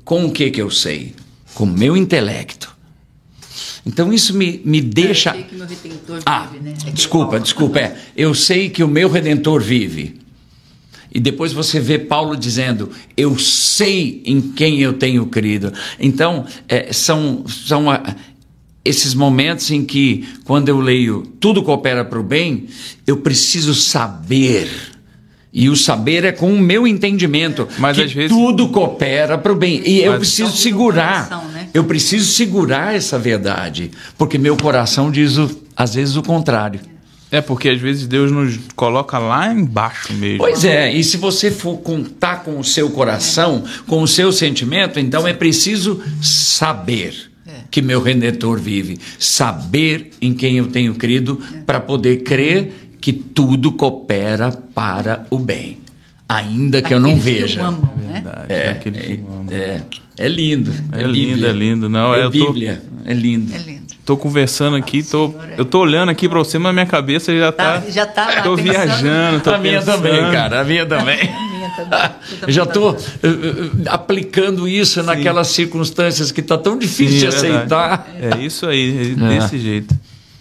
[0.04, 1.14] Com o que que eu sei?
[1.54, 2.74] Com o meu intelecto.
[3.84, 5.30] Então isso me, me deixa.
[5.30, 6.74] Eu sei que meu redentor Ah, vive, né?
[6.86, 7.78] É desculpa, eu- desculpa.
[7.78, 10.20] É, eu sei que o meu redentor vive.
[11.14, 15.72] E depois você vê Paulo dizendo: Eu sei em quem eu tenho crido.
[16.00, 18.14] Então, é, são, são a-
[18.84, 22.66] esses momentos em que, quando eu leio tudo coopera para o bem,
[23.06, 24.68] eu preciso saber.
[25.52, 27.68] E o saber é com o meu entendimento.
[27.78, 29.82] Mas que às vezes- tudo coopera para o bem.
[29.84, 31.28] E eu Mas- preciso Então, segurar.
[31.28, 31.68] coração, né?
[31.74, 33.90] Eu preciso segurar essa verdade.
[34.16, 36.80] Porque meu coração diz, o- às vezes, o contrário.
[37.30, 40.36] É porque às vezes Deus nos coloca lá embaixo mesmo.
[40.38, 45.00] Pois é, e se você for contar com o seu coração, com o seu sentimento,
[45.00, 47.14] então é preciso saber
[47.70, 53.72] que meu redentor vive, saber em quem eu tenho crido, para poder crer que tudo
[53.72, 55.78] coopera para o bem,
[56.28, 57.60] ainda que eu não veja.
[57.60, 58.12] Que amam, né?
[58.24, 59.52] Verdade, É, aquele que eu amo.
[59.52, 59.80] É,
[60.18, 60.72] é lindo.
[60.92, 61.88] É lindo, é lindo.
[61.90, 63.52] Não, é eu tô- Bíblia, é lindo.
[63.54, 63.82] É lindo.
[64.06, 67.80] Tô conversando aqui, tô, eu tô olhando aqui pra você, mas minha cabeça já tá.
[67.80, 68.72] Tá, já tá lá Tô pensando.
[68.72, 69.96] viajando, tô a minha pensando.
[70.02, 71.18] também, cara, a minha também.
[71.52, 72.00] Minha também.
[72.32, 77.46] Eu também Já tô- estou aplicando isso naquelas circunstâncias que está tão difícil Sim, de
[77.46, 78.02] é verdade.
[78.12, 78.38] aceitar.
[78.40, 79.38] É isso aí, é É.
[79.40, 79.94] desse jeito.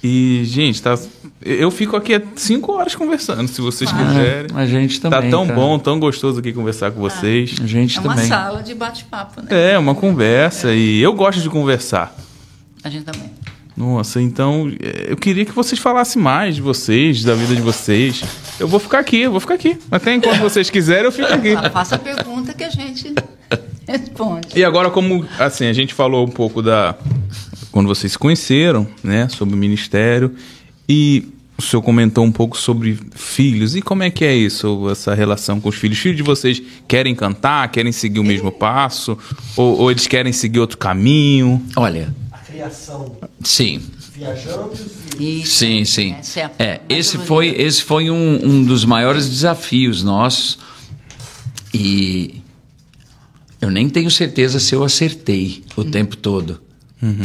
[0.04, 0.98] E, gente, tá.
[1.44, 4.48] Eu fico aqui há cinco horas conversando, se vocês quiserem.
[4.54, 5.32] A gente Tá também.
[5.32, 5.60] tão cara.
[5.60, 7.56] bom, tão gostoso aqui conversar com vocês.
[7.62, 8.28] A gente É uma também.
[8.30, 9.74] sala de bate-papo, né?
[9.74, 12.16] É, uma conversa e eu gosto de conversar.
[12.84, 13.32] A gente também.
[13.76, 18.22] Nossa, então eh, eu queria que vocês falassem mais de vocês, da vida de vocês.
[18.60, 19.80] Eu vou ficar aqui, eu vou ficar aqui.
[19.90, 21.56] Até enquanto vocês quiserem, eu fico aqui.
[21.56, 23.16] Ah, Faça a pergunta que a gente
[23.88, 24.50] responde.
[24.56, 26.96] E agora, como assim, a gente falou um pouco da.
[27.72, 29.28] Quando vocês se conheceram, né?
[29.30, 30.36] Sobre o ministério.
[30.94, 31.24] E
[31.58, 33.78] o senhor comentou um pouco sobre filhos.
[33.78, 35.98] E como é que é isso, essa relação com os filhos?
[35.98, 39.18] Os filhos de vocês querem cantar, querem seguir o mesmo passo?
[39.56, 41.66] Ou, ou eles querem seguir outro caminho?
[41.78, 43.82] Olha, A criação sim.
[44.14, 44.74] viajando
[45.18, 45.46] e.
[45.46, 46.14] Sim, sim.
[46.14, 50.60] É É, esse foi, esse foi um, um dos maiores desafios nossos.
[51.74, 52.42] E
[53.62, 56.60] eu nem tenho certeza se eu acertei o tempo todo.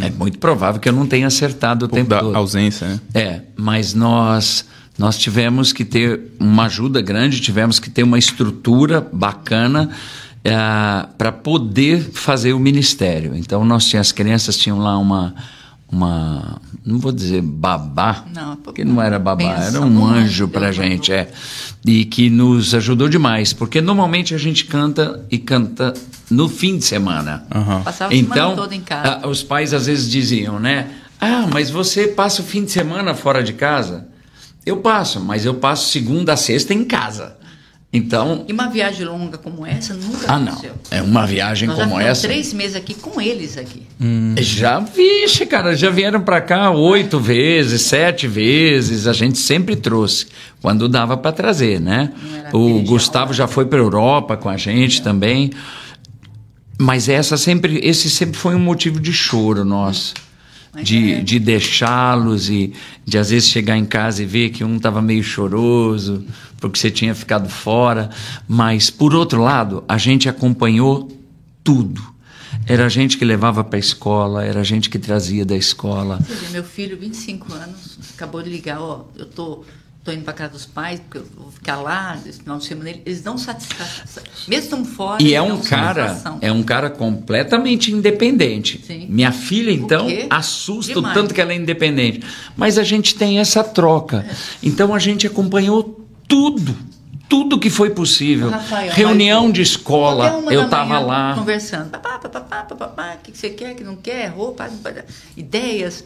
[0.03, 2.35] É muito provável que eu não tenha acertado o pouco tempo da todo.
[2.35, 3.01] ausência, né?
[3.15, 4.65] É, mas nós
[4.99, 9.91] nós tivemos que ter uma ajuda grande, tivemos que ter uma estrutura bacana
[11.19, 13.35] para poder fazer o ministério.
[13.35, 15.35] Então nós tínhamos as crianças tinham lá uma
[15.91, 20.49] uma não vou dizer babá, Não, porque não era babá, era benção, um um anjo
[20.49, 21.31] para gente, é,
[21.85, 25.95] e que nos ajudou demais, porque normalmente a gente canta e canta
[26.31, 27.45] no fim de semana.
[27.55, 27.83] Aham.
[27.83, 29.27] Passava a Então, semana toda em casa.
[29.29, 30.89] os pais às vezes diziam, né?
[31.21, 34.09] Ah, mas você passa o fim de semana fora de casa?
[34.65, 37.37] Eu passo, mas eu passo segunda a sexta em casa.
[37.93, 40.53] Então, E uma viagem longa como essa nunca ah, não.
[40.53, 40.75] aconteceu.
[40.91, 42.29] É uma viagem Nós já como ficamos essa.
[42.29, 43.83] três meses aqui com eles aqui.
[44.39, 49.07] Já, vixe, cara, já vieram pra cá oito vezes, sete vezes.
[49.07, 50.27] A gente sempre trouxe,
[50.61, 52.13] quando dava pra trazer, né?
[52.53, 55.51] Não O Gustavo já foi pra Europa com a gente também.
[56.79, 60.13] Mas essa sempre, esse sempre foi um motivo de choro nosso.
[60.83, 61.21] De, é.
[61.21, 62.73] de deixá-los e
[63.05, 66.25] de às vezes chegar em casa e ver que um estava meio choroso
[66.61, 68.11] porque você tinha ficado fora.
[68.49, 71.11] Mas, por outro lado, a gente acompanhou
[71.63, 72.03] tudo.
[72.67, 76.19] Era a gente que levava para a escola, era a gente que trazia da escola.
[76.51, 79.65] Meu filho, 25 anos, acabou de ligar, ó, eu tô,
[80.07, 82.91] tô indo para casa dos pais, porque eu vou ficar lá, esse final de semana,
[82.91, 84.23] eles dão satisfação.
[84.47, 86.39] Mesmo estão fora, E é um cara, satisfação.
[86.41, 88.81] é um cara completamente independente.
[88.87, 89.09] Sim.
[89.11, 92.25] Minha filha, então, assusta o tanto que ela é independente.
[92.57, 94.25] Mas a gente tem essa troca.
[94.63, 96.77] Então a gente acompanhou tudo.
[97.29, 98.51] Tudo que foi possível.
[98.51, 101.35] Rafael, Reunião de escola, eu estava lá.
[101.35, 101.91] Conversando.
[101.91, 104.71] Papá, papá, papá, o que que você quer, que não quer, roupa,
[105.37, 106.05] ideias.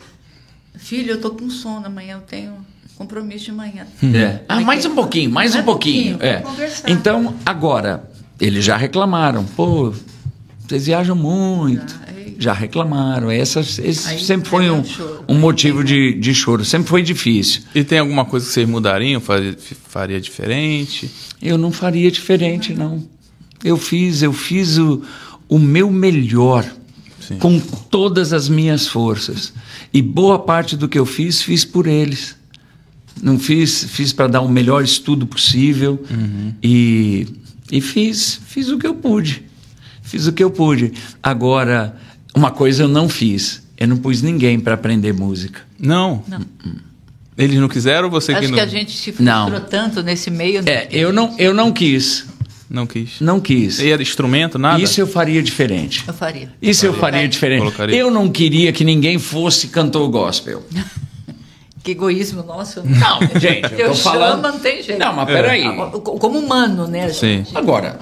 [0.76, 2.64] Filho, eu tô com sono, amanhã eu tenho
[3.00, 3.86] compromisso de manhã.
[4.14, 4.40] É.
[4.46, 6.18] Ah, mais um pouquinho, mais um Mais um pouquinho.
[6.18, 6.90] pouquinho, É.
[6.92, 8.04] Então, agora,
[8.38, 9.42] eles já reclamaram.
[9.56, 9.94] Pô,
[10.68, 11.98] vocês viajam muito.
[12.38, 13.30] Já, Já reclamaram.
[13.30, 14.82] Essas, esse Aí sempre foi um,
[15.26, 16.62] um motivo de, de choro.
[16.62, 17.62] Sempre foi difícil.
[17.74, 19.56] E tem alguma coisa que vocês mudariam, faria,
[19.88, 21.10] faria diferente?
[21.40, 23.02] Eu não faria diferente, não.
[23.64, 25.02] Eu fiz, eu fiz o,
[25.48, 26.66] o meu melhor
[27.26, 27.38] Sim.
[27.38, 29.54] com todas as minhas forças.
[29.90, 32.38] E boa parte do que eu fiz, fiz por eles.
[33.22, 36.02] Não fiz, fiz para dar o melhor estudo possível
[36.62, 37.26] e,
[37.70, 39.44] e fiz, fiz o que eu pude.
[40.02, 40.92] Fiz o que eu pude.
[41.22, 41.96] Agora,
[42.34, 43.62] uma coisa eu não fiz.
[43.76, 45.60] Eu não pus ninguém para aprender música.
[45.78, 46.22] Não.
[46.28, 46.40] Não.
[47.36, 49.48] Eles não quiseram ou você Acho que que, não, a gente se Não.
[49.48, 50.62] frustrou tanto nesse meio.
[50.66, 52.26] É, eu não, eu não quis.
[52.68, 53.20] não quis?
[53.20, 53.78] Não quis.
[53.78, 54.82] E era instrumento, nada?
[54.82, 56.04] Isso eu faria diferente.
[56.06, 56.52] Eu faria.
[56.60, 57.60] Isso eu faria diferente.
[57.60, 57.96] Colocaria.
[57.96, 60.62] Eu não queria que ninguém fosse cantor gospel.
[61.82, 62.82] Que egoísmo nosso.
[62.84, 64.42] Não, gente, eu Eu falando.
[64.42, 64.98] chamo, não tem jeito.
[64.98, 65.64] Não, mas peraí.
[65.64, 67.08] Ah, Como humano, né?
[67.08, 67.44] Sim.
[67.54, 67.98] Agora,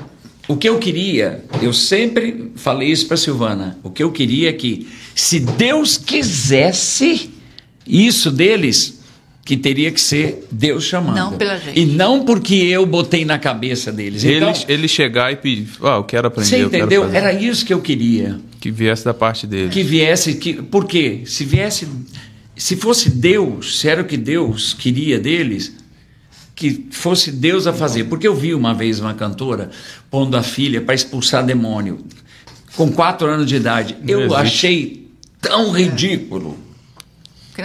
[0.49, 3.79] o que eu queria, eu sempre falei isso para Silvana.
[3.83, 7.31] O que eu queria é que, se Deus quisesse
[7.87, 8.99] isso deles,
[9.45, 11.17] que teria que ser Deus chamando.
[11.17, 11.79] Não pela gente.
[11.81, 14.23] E não porque eu botei na cabeça deles.
[14.25, 17.03] Então, Ele, ele chegar e pedir, ah, eu quero aprender, você eu quero entendeu?
[17.05, 17.17] fazer.
[17.17, 18.39] Era isso que eu queria.
[18.61, 19.71] Que viesse da parte dele.
[19.71, 21.21] Que viesse, que, por quê?
[21.25, 21.87] Se viesse,
[22.59, 25.73] se fosse Deus, se era o que Deus queria deles,
[26.55, 28.05] que fosse Deus a fazer.
[28.05, 29.71] Porque eu vi uma vez uma cantora
[30.11, 32.05] pondo a filha para expulsar demônio,
[32.77, 33.97] com quatro anos de idade.
[34.07, 35.09] Eu achei
[35.41, 36.59] tão ridículo.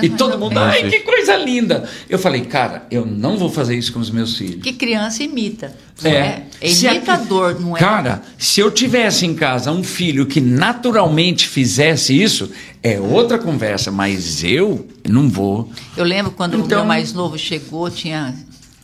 [0.02, 1.88] E todo mundo, ai, que coisa linda.
[2.10, 4.64] Eu falei, cara, eu não vou fazer isso com os meus filhos.
[4.64, 5.76] Que criança imita.
[6.04, 6.10] É.
[6.10, 7.80] É, é Se a- imitador, não é?
[7.80, 12.50] Cara, se eu tivesse em casa um filho que naturalmente fizesse isso,
[12.82, 15.70] é outra conversa, mas eu não vou.
[15.96, 18.34] Eu lembro quando o Então- meu mais novo chegou, tinha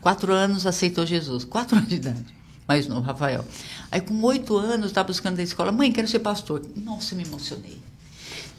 [0.02, 1.44] quatro anos, aceitou Jesus.
[1.44, 2.26] Quatro anos de idade.
[2.68, 3.44] Mais novo, Rafael.
[3.91, 5.72] Aí, com oito anos, estava buscando da escola.
[5.72, 6.61] Mãe, quero ser pastor.
[6.76, 7.80] Nossa, eu me emocionei.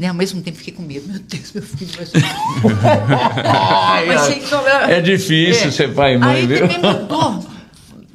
[0.01, 0.09] Né?
[0.09, 1.07] Ao mesmo tempo, fiquei com medo.
[1.07, 2.07] Meu Deus, meu filho vai
[4.41, 6.61] que sobra- É difícil ser pai e mãe, Aí viu?
[6.67, 7.47] também mudou.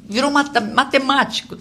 [0.08, 1.56] Virou mata- matemático.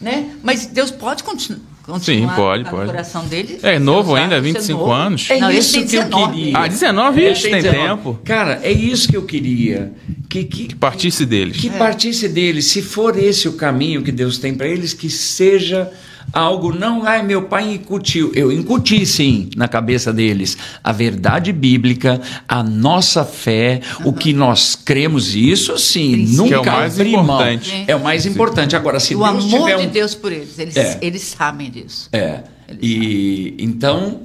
[0.00, 0.30] Né?
[0.42, 2.86] Mas Deus pode continu continuar Sim, pode, no pode.
[2.90, 3.60] coração dele.
[3.62, 4.92] É novo Usar, ainda, isso é 25 novo.
[4.92, 5.30] anos.
[5.30, 6.34] É Não, isso tem que eu 19.
[6.34, 6.58] queria.
[6.58, 7.24] Ah, 19?
[7.24, 7.86] É, Ixi, tem 19.
[7.88, 8.18] tempo.
[8.24, 9.92] Cara, é isso que eu queria.
[10.28, 11.56] Que, que, Partisse deles.
[11.58, 12.64] que partisse deles.
[12.66, 15.88] Se for esse o caminho que Deus tem para eles, que seja
[16.32, 18.30] algo não, ai, meu pai incutiu.
[18.34, 24.74] Eu incuti sim na cabeça deles a verdade bíblica, a nossa fé, o que nós
[24.74, 27.24] cremos, isso sim, nunca Que é o mais abrir mão.
[27.24, 27.84] importante.
[27.86, 28.76] É o mais importante.
[28.76, 30.58] Agora, se o Deus amor tiver de um Deus por eles.
[30.58, 30.98] Eles, É.
[31.00, 32.08] eles sabem disso.
[32.12, 32.40] É.
[32.82, 34.22] E então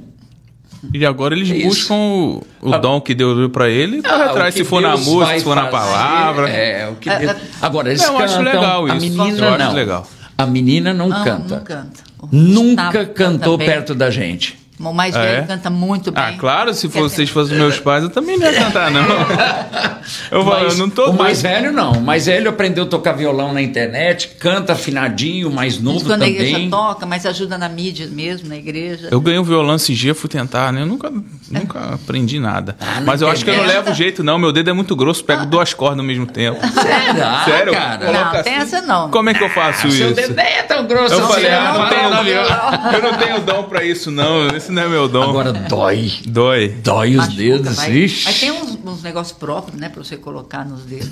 [0.93, 1.67] E agora eles É isso.
[1.67, 2.77] buscam o, o Ah.
[2.79, 5.37] dom que Deus deu pra ele e Ah, atrás, se for na Deus música, vai
[5.37, 6.49] se for na fazer, palavra.
[6.49, 7.31] É, o que Ah, Deus...
[7.33, 7.37] ah.
[7.67, 8.41] Agora, eles Eu acho cantam.
[8.53, 9.73] legal a isso, menina eu acho não.
[9.73, 10.07] legal.
[10.43, 11.55] A menina não, Não, canta.
[11.57, 12.03] não canta.
[12.31, 14.59] Nunca Gustavo cantou canta perto da gente.
[14.79, 15.45] O mais Ah, velho é?
[15.45, 16.23] canta muito bem.
[16.23, 19.01] Ah, claro, se vocês fossem meus pais, eu também não ia cantar, não.
[20.31, 21.91] Eu, falo, Mas eu não tô o mais velho não.
[21.93, 26.23] O mais velho aprendeu a tocar violão na internet, canta afinadinho, mais Mas novo quando
[26.23, 26.31] a também.
[26.33, 29.09] igreja toca, mas ajuda na mídia mesmo, na igreja.
[29.11, 30.81] Eu ganhei um violão esse dia, fui tentar, né?
[30.81, 31.11] Eu nunca,
[31.51, 32.75] nunca aprendi nada.
[32.79, 34.37] Ah, Mas eu acho que eu não levo jeito, não.
[34.37, 36.59] Meu dedo é muito grosso, pego duas cordas ao mesmo tempo.
[36.67, 37.73] Será, Sério?
[37.73, 38.11] cara?
[38.11, 39.09] Não, tem essa não.
[39.11, 40.13] Como é que eu faço Seu isso?
[40.15, 41.13] dedo é tão grosso.
[41.13, 44.09] Eu assim, falei, ah, não, não tenho, não, não, eu não tenho dom pra isso,
[44.11, 44.47] não.
[44.47, 45.23] Esse não é meu dom.
[45.29, 46.11] Agora dói.
[46.25, 46.69] Dói.
[46.83, 47.75] Dói os Machuca, dedos.
[47.77, 48.25] mas, Ixi.
[48.25, 51.11] mas tem uns, uns negócios próprios, né, pra você colocar nos dedos.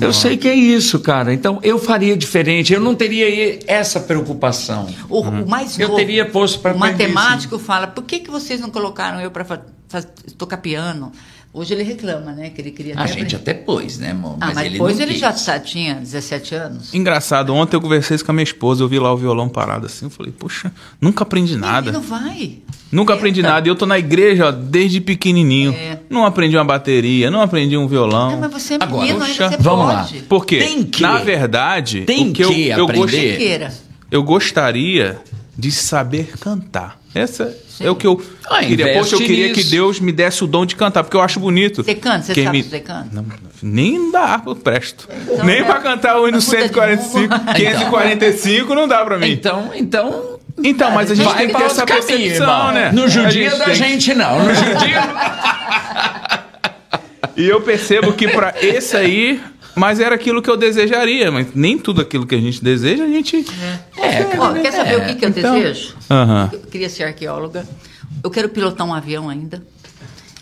[0.00, 1.32] Eu sei que é isso, cara.
[1.32, 2.72] Então eu faria diferente.
[2.72, 4.88] Eu não teria essa preocupação.
[5.08, 8.70] O, o mais Eu novo, teria posto aprender, matemático fala, por que, que vocês não
[8.70, 9.62] colocaram eu para
[10.38, 11.10] tocar piano?
[11.52, 14.36] Hoje ele reclama, né, que ele queria A até gente até pôs, né, amor?
[14.40, 15.20] Ah, mas ele depois não ele quis.
[15.20, 16.94] já tá- tinha 17 anos.
[16.94, 19.86] Engraçado, ontem eu conversei isso com a minha esposa, eu vi lá o violão parado
[19.86, 20.70] assim, eu falei, poxa,
[21.00, 21.90] nunca aprendi E nada.
[21.90, 22.58] não vai.
[22.92, 23.52] Nunca aprendi Tenta.
[23.54, 23.68] nada.
[23.68, 25.72] E eu tô na igreja, ó, desde pequenininho.
[25.72, 25.98] É.
[26.08, 28.32] Não aprendi uma bateria, não aprendi um violão.
[28.32, 30.02] Não, mas você é Agora, menino poxa, ainda, você vamos lá.
[30.04, 30.18] pode.
[30.22, 30.58] Por quê?
[30.58, 33.38] Tem que- Na verdade, tem o que, eu, que eu, aprender.
[33.38, 33.74] queira.
[34.10, 35.18] eu gostaria
[35.58, 36.99] de saber cantar.
[37.14, 38.92] Essa é o que eu Ah, queria.
[38.94, 39.60] Poxa, eu queria nisso.
[39.60, 41.82] que Deus me desse o dom de cantar, porque eu acho bonito.
[41.82, 42.22] Você canta?
[42.22, 43.08] Você Quem sabe me- que você canta?
[43.12, 43.26] Não,
[43.62, 45.08] nem harpa eu presto.
[45.26, 45.64] Então, nem é.
[45.64, 47.54] pra cantar o hino Mas muda de 145, rumo.
[47.54, 49.30] 545 não dá pra mim.
[49.32, 50.38] Então, então.
[50.62, 52.72] Então, mas a gente vai tem que ter essa caminho, percepção, irmão.
[52.72, 52.92] né?
[52.92, 54.44] No judia da tem gente, não.
[54.44, 55.02] No judia.
[57.36, 59.40] E eu percebo que pra esse aí,
[59.74, 63.08] mas era aquilo que eu desejaria, mas nem tudo aquilo que a gente deseja, a
[63.08, 63.44] gente.
[63.98, 65.94] É, Ó, quer saber o que, que eu Então- desejo?
[66.52, 67.66] Eu queria ser arqueóloga.
[68.22, 69.62] Eu quero pilotar um avião ainda.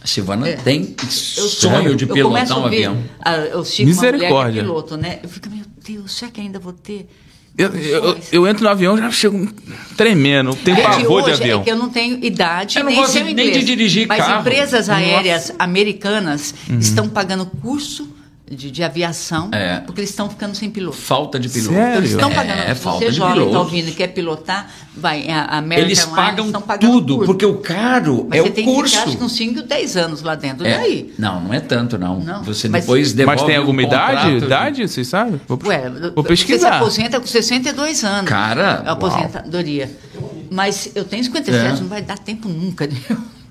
[0.04, 0.56] Silvana É.
[0.56, 0.94] tem
[1.36, 2.96] Eu sonho de eu pilotar a um avião.
[2.96, 4.62] o Chico, uma mulher que é Misericórdia.
[4.62, 5.18] piloto, né?
[5.22, 7.08] Eu fico, meu Deus, será que ainda vou ter?
[7.58, 9.48] Eu, eu, eu entro no avião já chego
[9.96, 11.60] tremendo, tenho É pavor de hoje avião.
[11.60, 14.40] é que eu não tenho idade Eu não nem gosto nem de dirigir Mas carro.
[14.42, 15.00] empresas Nossa.
[15.00, 18.08] aéreas americanas estão pagando curso
[18.50, 19.80] de, de aviação É.
[19.80, 20.96] porque eles estão ficando sem piloto.
[20.96, 21.74] Falta de piloto.
[21.74, 21.98] Sério?
[21.98, 22.74] Eles estão É, pagando.
[22.76, 23.50] falta você de jovem piloto.
[23.50, 25.28] está ouvindo e quer pilotar, vai.
[25.28, 27.26] A a American Eles Airlines pagam estão pagando tudo, curso.
[27.32, 28.82] porque o caro Mas é você o tem curso.
[28.82, 30.66] que ficar acho que uns 5, 10 anos lá dentro.
[30.66, 30.78] É.
[30.78, 31.14] Daí?
[31.18, 32.20] Não, não é tanto, não.
[32.20, 32.42] Não.
[32.44, 34.10] Você Mas- depois devolve Mas tem um alguma idade?
[34.16, 35.40] contrato de- Idade, vocês sabem?
[35.46, 36.76] Vou, Ué, vou Você se pesquisar.
[36.76, 38.28] aposenta com 62 anos.
[38.28, 39.90] Cara, É a aposentadoria.
[40.50, 41.80] Mas eu tenho 57, É.
[41.82, 42.88] não vai dar tempo nunca.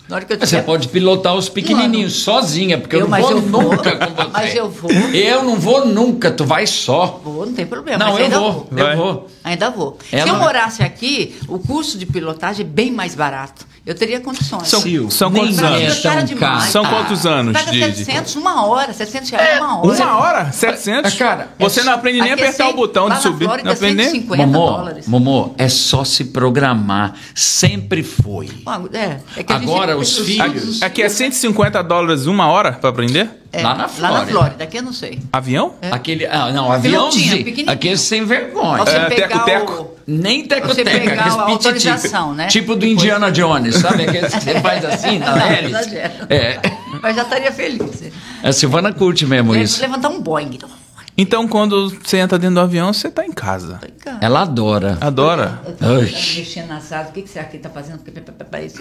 [0.10, 3.12] Na hora que eu Você tiver- pode pilotar os pequenininhos sozinha, porque eu, Eu- não
[3.12, 3.62] mas vou eu vou.
[3.64, 4.30] nunca com você.
[4.32, 4.92] Mas eu vou.
[5.14, 7.20] Eu não vou nunca, tu vai só.
[7.24, 7.98] Vou, não tem problema.
[8.00, 8.80] Não, mas eu ainda vou, vou.
[8.88, 9.28] eu vou.
[9.44, 9.98] Ainda vou.
[10.12, 13.66] Ela- Se eu morasse aqui, o curso de pilotagem é bem mais barato.
[13.86, 14.68] Eu teria condições.
[14.68, 16.00] São, Sil, são quantos é anos?
[16.02, 16.62] caro.
[16.70, 19.88] São Ah, quantos anos Paga de, de- 700 uma hora, 700 reais uma hora.
[20.04, 20.52] Uma hora?
[20.52, 21.14] 700?
[21.16, 23.46] cara, Você é não aprende nem a é apertar o botão de subir.
[23.46, 24.06] Flórida Não é aprende nem?
[24.10, 24.90] 150 Momô.
[25.08, 27.14] Momô, é só se programar.
[27.34, 28.50] Sempre foi.
[28.66, 32.90] Ah, É, é que Agora, os filhos- os- Aqui é 150 dólares uma hora pra
[32.90, 33.30] aprender?
[33.52, 34.32] é, lá na Lá na Flórida.
[34.32, 35.20] Flórida, aqui eu não sei.
[35.32, 35.74] Avião?
[35.92, 37.38] Aquele, ah, não, aviãozinho.
[37.38, 37.70] pequenininho.
[37.72, 38.84] Aquele sem vergonha.
[38.86, 39.74] Você É, pegar teco-teco.
[39.84, 41.52] o- Nem Você tecoteca, pegar aqueles a pititico.
[41.52, 42.48] autorização, né?
[42.48, 44.04] Tipo do Depois- Indiana Jones, sabe?
[44.04, 45.80] Aqueles que você faz assim na Não, hélice.
[45.80, 46.14] exagero.
[46.30, 46.60] É.
[47.02, 48.04] Mas já estaria feliz.
[48.44, 49.82] A Silvana curte mesmo isso.
[49.82, 50.58] Levantar um Boeing.
[51.18, 53.80] Então, quando você entra dentro do avião, você tá em casa.
[54.22, 54.98] Ela adora.
[55.02, 55.60] Adora.
[55.82, 57.08] Eu mexendo na sala.
[57.10, 58.00] O que, que será que ele tá fazendo?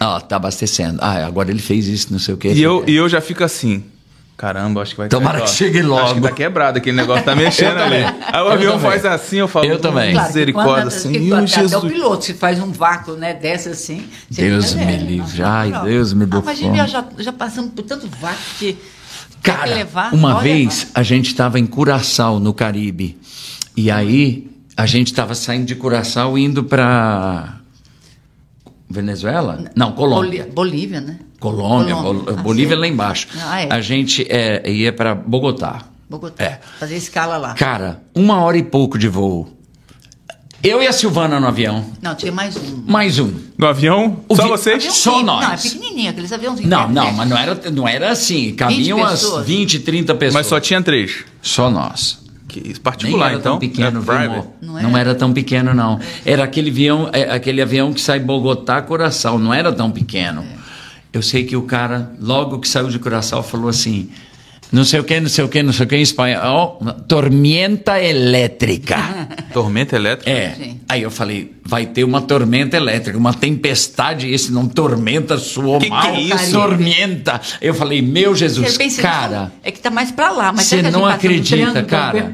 [0.00, 0.98] Ah, tá abastecendo.
[1.00, 2.52] Ah, agora ele fez isso, não sei o quê.
[2.52, 3.84] E eu, e eu já fico assim.
[4.36, 6.02] Caramba, acho que vai Tomara cair, que chegue logo.
[6.04, 8.04] Acho que tá quebrado aquele negócio, tá mexendo ali.
[8.04, 8.90] Aí o Eu avião também.
[8.90, 10.12] faz assim, eu falo, Eu também.
[10.12, 11.92] Claro, que misericórdia, quando- que Senhor quando- Até o Jesus.
[11.92, 14.06] piloto, se faz um vácuo, né, dessa assim.
[14.30, 15.42] você Deus me livre.
[15.42, 15.72] Ai.
[15.84, 18.76] Deus me dê Ah, Imagina, já, já, já passando por tanto vácuo que.
[19.46, 20.90] Cara, levar, uma vez levar.
[20.94, 23.16] a gente estava em Curaçao, no Caribe.
[23.76, 27.56] E aí a gente estava saindo de Curaçao indo para
[28.88, 29.64] Venezuela?
[29.74, 30.48] Não, Colômbia.
[30.52, 31.18] Bolívia, né?
[31.40, 32.22] Colômbia, Colômbia.
[32.32, 33.28] Bol- Ah, Bolívia lá embaixo.
[33.42, 33.68] Ah, é.
[33.70, 35.82] A gente é, ia para Bogotá.
[36.08, 36.42] Bogotá.
[36.44, 36.60] É.
[36.78, 37.54] Fazer escala lá.
[37.54, 39.48] Cara, uma hora e pouco de voo.
[40.62, 41.84] Eu e a Silvana no avião.
[42.02, 42.82] Não, tinha mais um.
[42.86, 43.32] Mais um.
[43.56, 44.20] No avião?
[44.28, 44.76] O Só vi- vocês?
[44.78, 45.44] Avião Só nós.
[45.44, 46.70] Não, é pequenininho, aqueles aviãozinhos.
[46.70, 48.52] Não, não, mas não era, não era assim.
[48.54, 49.46] Cabiam umas pessoas.
[49.46, 50.34] 20, 30 pessoas.
[50.34, 51.24] Mas só tinha três.
[51.40, 52.18] Só nós.
[52.48, 53.52] Que isso, Nem particular, era então.
[53.52, 54.26] tão pequeno, é private.
[54.26, 54.46] amor?
[54.60, 54.98] Não Não, era?
[55.00, 56.00] era tão pequeno, não.
[56.24, 59.38] Era aquele avião, é, aquele avião que sai Bogotá, Coração.
[59.38, 60.44] Não era tão pequeno.
[61.12, 64.08] Eu sei que o cara, logo que saiu de Coração, falou assim:
[64.72, 66.80] não sei o que, não sei o que, não sei o que em espanhol.
[67.08, 69.28] Tormenta elétrica.
[69.52, 70.30] Tormenta elétrica?
[70.30, 70.54] É.
[70.54, 70.80] Sim.
[70.88, 75.86] Aí eu falei, vai ter uma tormenta elétrica, uma tempestade, esse não tormenta suou Que
[75.86, 76.06] que mal.
[76.14, 76.52] é isso?
[76.52, 77.40] Tormenta.
[77.60, 80.90] Eu falei, meu Jesus, pensa, cara, É que tá mais pra lá, mas Você que
[80.90, 82.30] não no acredita, das cara.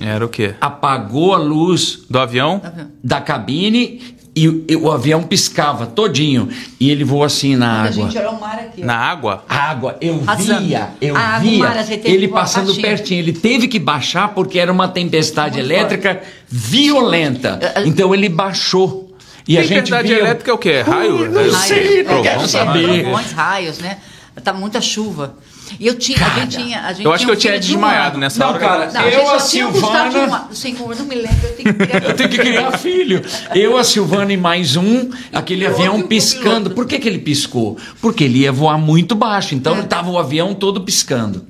[0.00, 0.54] Era o quê?
[0.60, 2.60] apagou a luz Do avião?
[3.02, 4.00] da cabine
[4.34, 6.48] e, o- e o avião piscava todinho.
[6.78, 7.92] E ele voou assim na A água.
[7.92, 8.82] gente olha o mar aqui.
[8.84, 9.44] Na água?
[9.48, 10.60] Água, eu Passando.
[10.66, 12.86] via, eu A água, via a teve ele passando baixinho.
[12.86, 13.18] pertinho.
[13.20, 17.58] Ele teve que baixar porque era uma tempestade Muito elétrica violenta.
[17.60, 19.06] É, é- Então ele baixou.
[19.48, 20.18] E a gente Tempestade via...
[20.18, 20.80] elétrica é o quê?
[20.82, 21.28] Raio?
[21.30, 21.52] não Raio?
[21.56, 23.02] sei, não é, quero saber.
[23.02, 23.98] Trovões, raios, né?
[24.44, 25.34] Tá muita chuva.
[25.78, 27.60] E eu tinha, a Cara, gente tinha, a gente eu acho tinha que eu tinha
[27.60, 28.18] de desmaiado ano.
[28.20, 28.58] nessa Não, hora.
[28.58, 29.42] cara, Não, Eu, a gente a um de
[29.78, 30.54] Silvana- um ano.
[30.54, 32.02] Senhor, não me lembro, eu tenho que criar.
[32.04, 33.22] Eu tenho que criar filho.
[33.54, 36.70] Eu, a Silvana e mais um, aquele Piloto avião piscando.
[36.70, 37.76] Por que, que ele piscou?
[38.00, 41.44] Porque ele ia voar muito baixo, então ele tava o avião todo piscando.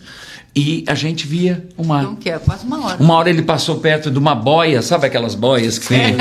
[0.55, 2.03] E a gente via o mar.
[2.03, 2.97] Então, que é quase uma hora.
[3.01, 6.17] Uma hora ele passou perto de uma boia, sabe aquelas boias que tem?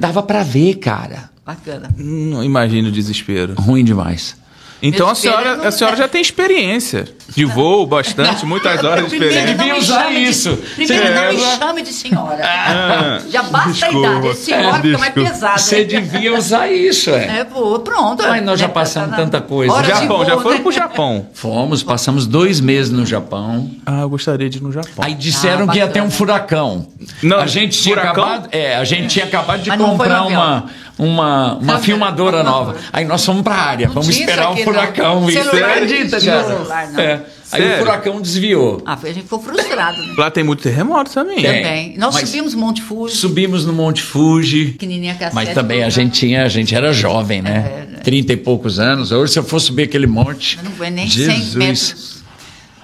[0.00, 1.30] Dava pra ver, cara.
[1.44, 1.90] Bacana.
[1.98, 3.54] Não imagino o desespero.
[3.58, 4.36] Ruim demais.
[4.82, 9.46] Então a senhora, a senhora já tem experiência de voo bastante, muitas horas de experiência.
[9.46, 10.56] não devia me usar chame de- isso.
[10.74, 12.40] Primeiro, Você não me chame de senhora.
[12.44, 14.08] Ah, Já basta desculpa.
[14.08, 14.36] a idade.
[14.36, 15.30] Senhora fica mais Desculpa.
[15.30, 15.60] pesado.
[15.60, 15.84] Você né?
[15.84, 17.38] devia usar isso, é.
[17.40, 18.22] É, pô, pronto.
[18.22, 19.72] Mas nós já passamos tá tanta coisa.
[19.72, 20.62] Hora Japão, já voo, foram né?
[20.62, 21.26] pro Japão.
[21.32, 23.70] Fomos, passamos dois meses no Japão.
[23.86, 24.90] Ah, eu gostaria de ir no Japão.
[25.04, 26.88] Aí disseram Ah, que ia ter um furacão.
[27.22, 28.24] Não, a gente tinha furacão?
[28.24, 30.64] acabado, é, a gente tinha acabado de Mas comprar uma
[31.04, 32.76] uma, uma Câmera, filmadora uma nova.
[32.92, 35.26] Aí nós fomos pra área, Não vamos esperar aqui, furacão não.
[35.26, 35.32] vir.
[35.34, 36.44] Você Celular não acredita, cara?
[36.46, 37.00] celular, não.
[37.00, 37.12] É.
[37.52, 37.74] Aí Sério?
[37.76, 38.82] o furacão desviou.
[38.86, 39.98] Ah, a gente ficou frustrado.
[40.00, 40.14] Né?
[40.16, 41.36] Lá tem muito terremoto também.
[41.42, 41.62] Tem.
[41.62, 41.98] Também.
[41.98, 43.14] Nós Mas- subimos Monte Fuji.
[43.16, 44.66] Subimos no Monte Fuji.
[44.72, 45.34] Pequenininha cassete.
[45.34, 47.88] Mas também a gente tinha, a gente era jovem, né?
[48.02, 49.12] Trinta e poucos anos.
[49.12, 50.56] Hoje, se eu for subir aquele monte.
[50.58, 51.50] Eu não aguento nem Jesus.
[51.52, 52.22] 100 metros.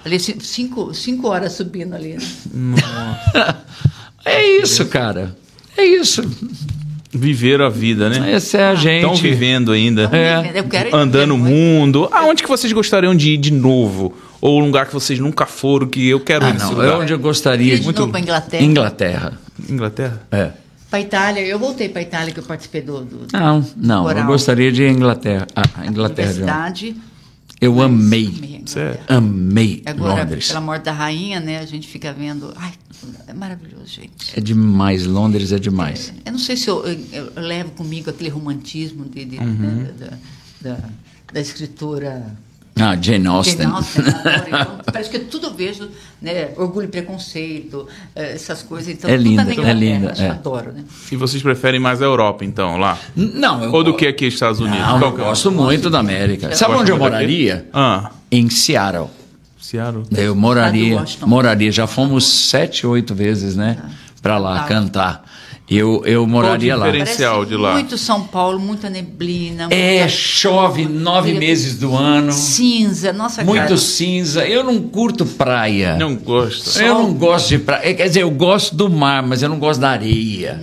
[0.04, 2.18] Ali, ci- cinco, cinco horas subindo ali.
[2.52, 2.76] Né?
[4.24, 5.34] É isso, cara.
[5.76, 6.22] É isso.
[7.10, 8.32] Viveram a vida, né?
[8.32, 9.02] Essa é a gente.
[9.02, 10.10] Estão vivendo ainda.
[10.12, 10.52] É.
[10.54, 12.08] Eu quero ir Andando o mundo.
[12.12, 14.14] Aonde que vocês gostariam de ir de novo?
[14.40, 16.72] Ou um lugar que vocês nunca foram, que eu quero Ah, ir nesse não.
[16.74, 16.88] lugar?
[16.88, 17.76] É onde eu gostaria.
[17.76, 18.62] Queria de novo pra Inglaterra.
[18.64, 19.32] Inglaterra.
[19.68, 20.22] Inglaterra?
[20.30, 20.50] É.
[20.90, 21.40] Pra Itália.
[21.40, 24.10] Eu voltei pra Itália, que eu participei do, do Não, não.
[24.10, 25.46] Eu gostaria de ir à Inglaterra.
[25.56, 26.28] Ah, a Inglaterra.
[26.30, 26.96] Universidade.
[27.60, 28.24] Eu Amei a amei.
[28.26, 28.62] Inglaterra.
[28.66, 29.00] Sério?
[29.08, 30.48] Amei Agora, Londres.
[30.48, 31.58] pela morte da rainha, né?
[31.58, 32.52] A gente fica vendo.
[32.56, 32.72] Ai,
[33.26, 34.36] é maravilhoso, gente.
[34.38, 35.04] É demais.
[35.06, 36.12] Londres é demais.
[36.24, 39.86] Eu não sei se eu, eu- eu levo comigo aquele romantismo de, de- Uhum.
[39.98, 40.18] da, da,
[40.76, 40.88] da-
[41.32, 42.36] da escritora
[42.80, 43.56] Ah, Jane Austen.
[43.58, 44.04] Jane Austen.
[44.48, 45.88] Então, parece que tudo eu vejo,
[46.22, 46.50] né?
[46.56, 48.88] Orgulho e preconceito, eh, essas coisas.
[48.92, 50.14] Então, É tudo linda, na é linda, é.
[50.14, 50.84] que adoro, né?
[51.12, 52.98] E vocês preferem mais a Europa, então, lá?
[53.14, 54.78] Não, eu Ou do que aqui, Estados Unidos?
[54.80, 55.24] Não, eu que é?
[55.24, 56.54] gosto muito da América.
[56.54, 57.68] Sabe onde eu moraria?
[57.72, 59.08] Ah, Em Seattle.
[59.60, 60.04] Seattle.
[60.16, 61.26] Eu Lá moraria, Washington.
[61.26, 61.70] moraria.
[61.72, 63.76] Já fomos sete, oito vezes, né?
[64.22, 64.64] Pra lá Tá.
[64.64, 65.24] cantar.
[65.70, 66.86] Eu, eu moraria Qual o lá.
[66.86, 67.72] diferen- Diferencial de lá.
[67.74, 69.68] Muito São Paulo, muita neblina.
[69.70, 72.32] É, muita chove nove meses do ano.
[72.32, 73.76] Cinza, nossa Muito cara.
[73.76, 74.46] cinza.
[74.46, 75.96] Eu não curto praia.
[75.96, 76.80] Não gosto.
[76.80, 77.92] Eu não gosto de praia.
[77.94, 80.58] Quer dizer, eu gosto do mar, mas eu não gosto da areia.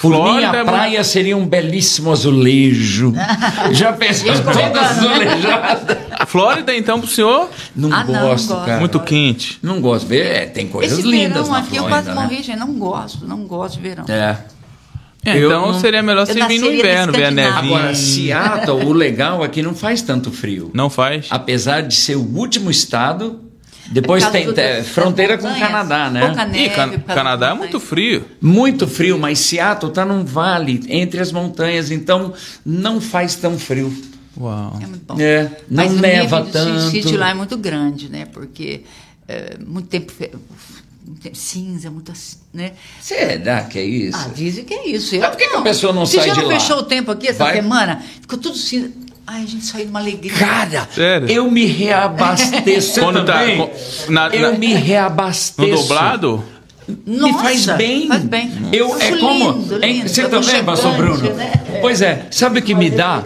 [0.00, 3.12] Por Flórida mim, a muito- praia seria um belíssimo azulejo.
[3.72, 4.80] Já pensou toda né?
[4.80, 5.98] azulejada?
[6.26, 8.54] Flórida, então, pro senhor, Não Ah, gosto, não gosto.
[8.66, 8.80] cara.
[8.80, 9.58] muito quente.
[9.62, 10.12] Não gosto.
[10.12, 12.14] É, tem coisas Esse lindas verão na aqui eu Flórida, quase né?
[12.14, 12.58] morri, gente.
[12.58, 14.04] Não gosto, não gosto de verão.
[14.08, 14.36] É.
[15.24, 17.58] É, Eu então não- seria melhor Eu você vir no inverno, ver a nevinha.
[17.76, 20.70] Agora, Seattle, o legal é que não faz tanto frio.
[20.72, 21.26] Não faz?
[21.30, 23.40] Apesar de ser o último estado,
[23.90, 26.26] depois causa tem do- é, fronteira com o Canadá, né?
[26.26, 28.24] pouca neve, Ih, Can- causa Canadá é muito frio.
[28.40, 32.32] Muito frio, mas Seattle está num vale entre as montanhas, então
[32.64, 33.92] não faz tão frio.
[34.36, 34.78] Uau.
[34.82, 35.16] É muito bom.
[35.20, 36.72] É, não Mas neva o nível tanto.
[36.72, 38.24] do sítio lá é muito grande, né?
[38.26, 38.82] Porque
[39.26, 40.12] é, muito tempo,
[41.32, 42.72] cinza, muito assim, né?
[43.00, 44.16] Será que é isso?
[44.18, 45.14] Ah, dizem que é isso.
[45.14, 46.60] Eu, Mas por que que a pessoa não Você sai já de não lá?
[46.60, 47.56] fechou o tempo aqui essa Vai.
[47.56, 48.02] semana?
[48.20, 48.90] Ficou tudo cinza.
[49.30, 50.32] Ai, a gente saiu de uma alegria.
[50.32, 51.28] Cara, Sério?
[51.30, 53.70] eu me reabasteço Você Quando tá- também?
[54.08, 55.68] na- eu na- me reabasteço.
[55.70, 56.44] No doblado?
[57.06, 58.08] me Nossa, faz bem.
[58.08, 58.50] Faz bem.
[58.72, 59.52] Eu, é Acho como.
[59.52, 61.34] lindo, é- lindo, você também, aconchegante, pastor Bruno?
[61.34, 61.52] né?
[61.82, 63.22] Pois é, sabe o que me dá?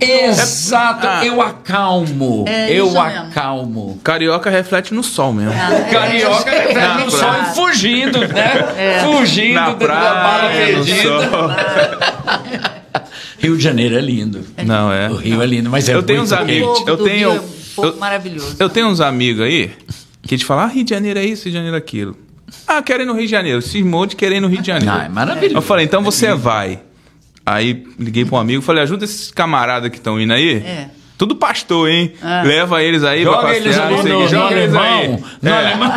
[0.00, 1.24] Exato, Ah.
[1.24, 2.44] eu acalmo.
[2.48, 3.18] É eu isso mesmo.
[3.20, 4.00] acalmo.
[4.02, 5.52] Carioca reflete no sol mesmo.
[5.52, 9.00] Ah, é, Carioca é, é, é, no sol é, e fugindo, né?
[9.04, 12.71] Fugindo Na da bala praia, no perdida.
[13.42, 14.40] Rio de Janeiro é lindo.
[14.64, 15.10] Não, é.
[15.10, 17.42] O Rio é lindo, mas é Eu tenho muito uns amigos- eu tenho- Rio
[17.78, 18.56] é um eu- maravilhoso.
[18.58, 19.70] Eu tenho uns amigos aí
[20.22, 22.16] que te falam, ah, Rio de Janeiro é isso, Rio de Janeiro é aquilo.
[22.66, 23.60] Ah, quero ir no Rio de Janeiro.
[23.62, 24.94] Cismou de querer ir no Rio de Janeiro.
[24.94, 25.56] Ah, é maravilhoso.
[25.56, 26.80] Eu falei, então você vai.
[27.44, 30.54] Aí liguei pra um amigo, falei, ajuda esses camaradas que estão indo aí.
[30.58, 30.88] É.
[31.22, 32.12] Tudo pastor, hein?
[32.20, 32.42] Ah.
[32.44, 34.88] Leva eles aí Joga pra passear, eles ali não no- joga no eles aí.
[34.98, 35.56] alemão, no É.
[35.66, 35.92] alemão.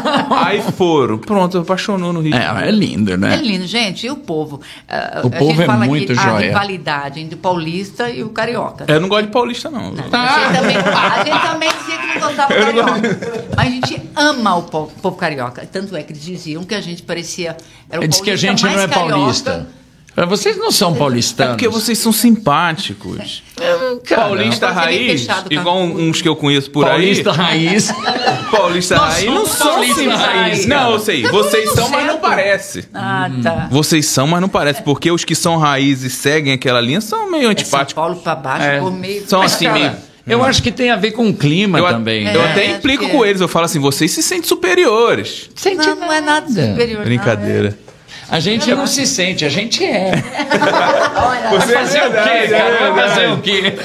[0.46, 1.18] Aí foram.
[1.18, 2.36] Pronto, apaixonou no Rio.
[2.36, 3.36] É, é lindo, É né?
[3.38, 4.06] lindo, gente.
[4.06, 4.62] E o povo?
[4.88, 6.48] Ah, O a povo gente é fala muito aqui a joia.
[6.50, 8.86] rivalidade entre o paulista e o carioca.
[8.88, 9.86] Eu não gosto de paulista, não.
[9.88, 13.48] A, gente também, a gente também dizia que não gostava do carioca.
[13.58, 15.68] Mas a gente ama o povo, o povo carioca.
[15.72, 17.58] Tanto é que eles diziam que a gente parecia.
[17.90, 19.14] Era o Ele diz que a gente não mais é carioca.
[19.16, 19.68] paulista.
[20.28, 21.54] Vocês não são É paulistanos.
[21.56, 23.44] porque vocês são simpáticos.
[24.06, 27.38] Cara, Paulista raiz, fechado, igual uns que eu conheço por Paulista aí.
[27.68, 27.92] raiz.
[28.50, 29.76] Paulista Nós raiz não são
[30.16, 31.24] raiz, Não, eu sei.
[31.24, 32.22] Tá Vocês são, mas não certo.
[32.22, 32.86] parece.
[32.94, 33.68] Ah, tá.
[33.70, 34.82] Vocês são, mas não parece.
[34.84, 37.94] Porque os que são raiz e seguem aquela linha são meio É São antipáticos.
[37.94, 38.80] Paulo pra baixo, É.
[38.80, 39.28] por meio.
[39.28, 39.92] São Mas, assim cara, meio.
[40.28, 42.26] Eu acho que tem a ver com o clima Eu, também.
[42.26, 43.30] eu É, até acho implico que com é.
[43.30, 43.42] eles.
[43.42, 45.50] Eu falo assim, vocês se sentem superiores.
[45.56, 47.00] Sente Não, não é nada superior.
[47.00, 47.78] não, Brincadeira.
[48.30, 50.10] A gente não se sente, a gente é.
[50.10, 50.24] é.
[51.16, 52.92] Olha, Você Vai fazer o quê, cara?
[52.94, 53.76] Vai fazer o quê?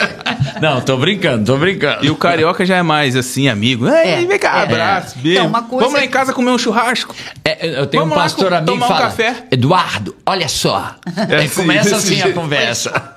[0.61, 2.05] Não, tô brincando, tô brincando.
[2.05, 3.87] E o carioca já é mais assim, amigo.
[3.89, 4.62] Ei, É, vem cá, é.
[4.62, 5.41] abraço, beijo.
[5.47, 7.15] Então, coisa- Vamos lá em casa comer um churrasco.
[7.45, 9.35] É, eu tenho Vamos um lá pastor co- amigo que tomar um fala, café?
[9.51, 10.95] Eduardo, olha só.
[11.29, 12.35] É Aí assim, começa assim a jeito.
[12.35, 13.15] conversa.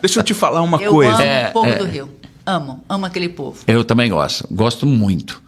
[0.00, 1.14] Deixa eu te falar uma eu coisa.
[1.14, 1.74] amo É, o povo é.
[1.76, 2.10] do Rio.
[2.46, 3.58] Amo, amo aquele povo.
[3.66, 5.40] Eu também gosto, gosto muito.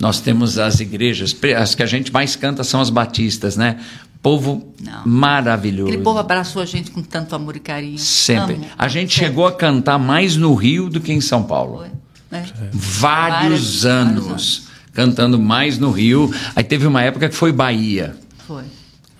[0.00, 3.76] Nós temos as igrejas, as que a gente mais canta são as batistas, né?
[4.22, 5.02] Povo Não.
[5.06, 5.88] maravilhoso.
[5.90, 7.98] Aquele povo abraçou a gente com tanto amor e carinho.
[7.98, 8.54] Sempre.
[8.56, 8.66] Amo.
[8.76, 11.78] A gente chegou a cantar mais no Rio do que em São Paulo.
[11.78, 11.88] Foi,
[12.30, 12.44] né?
[12.72, 14.62] Vários, Vários- anos, vários anos.
[14.92, 16.34] cantando mais no Rio.
[16.56, 18.16] Aí teve uma época que foi Bahia.
[18.46, 18.64] Foi.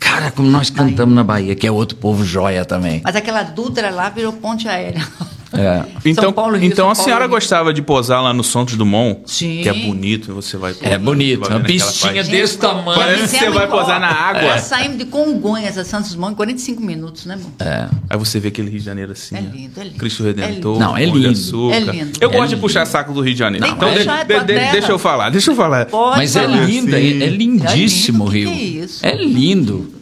[0.00, 3.00] Cara, como nós cantamos na Bahia, que é outro povo joia também.
[3.04, 5.06] Mas aquela Dutra lá virou ponte aérea.
[5.50, 5.82] É.
[6.04, 7.36] Então, São Paulo, Rio, então São a senhora Paulo, Rio.
[7.40, 9.20] gostava de posar lá no Santos Dumont?
[9.24, 9.60] Sim.
[9.62, 12.98] Que é bonito, você vai É bonito, vai uma vendo aquela pistinha desse tamanho.
[13.00, 14.42] Parece que você vai posar na água.
[14.42, 17.50] Nós saímos de Congonhas a Santos Dumont em 45 minutos, né, amor?
[17.60, 17.88] É.
[18.10, 19.36] Aí você vê aquele Rio de Janeiro assim.
[19.36, 19.42] É ó.
[19.54, 19.96] lindo, é lindo.
[19.96, 20.72] Cristo É Redentor.
[20.74, 20.78] lindo.
[20.78, 21.28] Não, é de lindo.
[21.30, 21.74] Açúcar.
[21.76, 22.18] É lindo.
[22.20, 22.60] Eu É gosto de lindo.
[22.60, 23.66] puxar saco do Rio de Janeiro.
[23.66, 25.86] Não, então, é- de- é de- de- deixa eu falar, deixa eu falar.
[25.86, 26.56] Pode Mas é falar.
[26.66, 27.22] lindo, é, Sim.
[27.22, 28.58] é lindíssimo o É lindo, Rio.
[28.58, 29.06] que que é isso?
[29.06, 29.94] É lindo.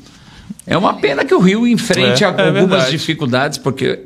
[0.67, 4.01] É uma pena que o Rio enfrente É, a- é algumas dificuldades, porque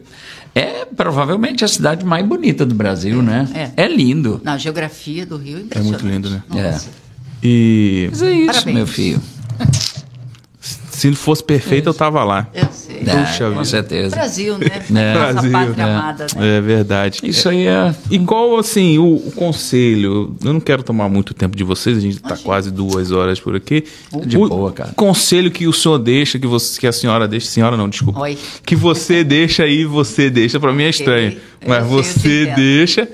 [0.54, 3.48] é provavelmente a cidade mais bonita do Brasil, né?
[3.76, 3.84] É.
[3.84, 4.40] É lindo.
[4.44, 6.42] Na geografia do Rio, É muito lindo, né?
[6.48, 6.88] Nossa.
[7.42, 8.76] E Mas é isso, Parabéns.
[8.76, 9.22] meu filho.
[10.60, 12.46] se fosse perfeito, eu tava lá.
[12.52, 12.68] Eu
[13.04, 13.12] sei.
[13.12, 13.64] É, Puxa com vida.
[13.64, 14.16] certeza.
[14.16, 14.66] Brasil, né?
[15.00, 15.14] É.
[15.14, 15.84] Nossa Brasil, pátria é.
[15.84, 16.58] amada, né?
[16.58, 17.20] É verdade.
[17.22, 17.94] Isso aí é.
[18.10, 22.16] Igual assim, o, o conselho, eu não quero tomar muito tempo de vocês, a gente
[22.16, 23.84] está quase duas horas por aqui.
[24.26, 24.92] De o boa, cara.
[24.94, 28.20] conselho que o senhor deixa, que, você, que a senhora deixa, senhora não, desculpa.
[28.20, 28.36] Oi.
[28.64, 31.32] Que você deixa e você deixa, para mim é estranho.
[31.60, 33.08] Eu Mas você deixa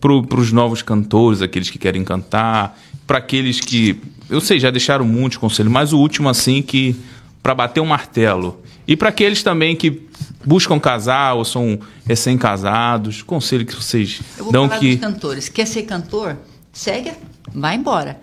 [0.00, 3.98] para os novos cantores, aqueles que querem cantar, para aqueles que,
[4.28, 6.96] eu sei, já deixaram muitos conselhos, mas o último assim que
[7.42, 8.60] para bater um martelo.
[8.86, 10.06] E para aqueles também que
[10.44, 15.48] buscam casar ou são recém-casados, conselho que vocês Eu vou dão falar que dos cantores.
[15.48, 16.36] Quer ser cantor?
[16.72, 17.12] Segue,
[17.52, 18.20] vai embora.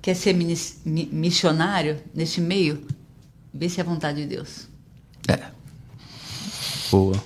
[0.00, 2.86] Quer ser minis- mi- missionário nesse meio?
[3.52, 4.68] Vê se é a vontade de Deus.
[5.26, 5.38] É.
[6.90, 7.16] Boa.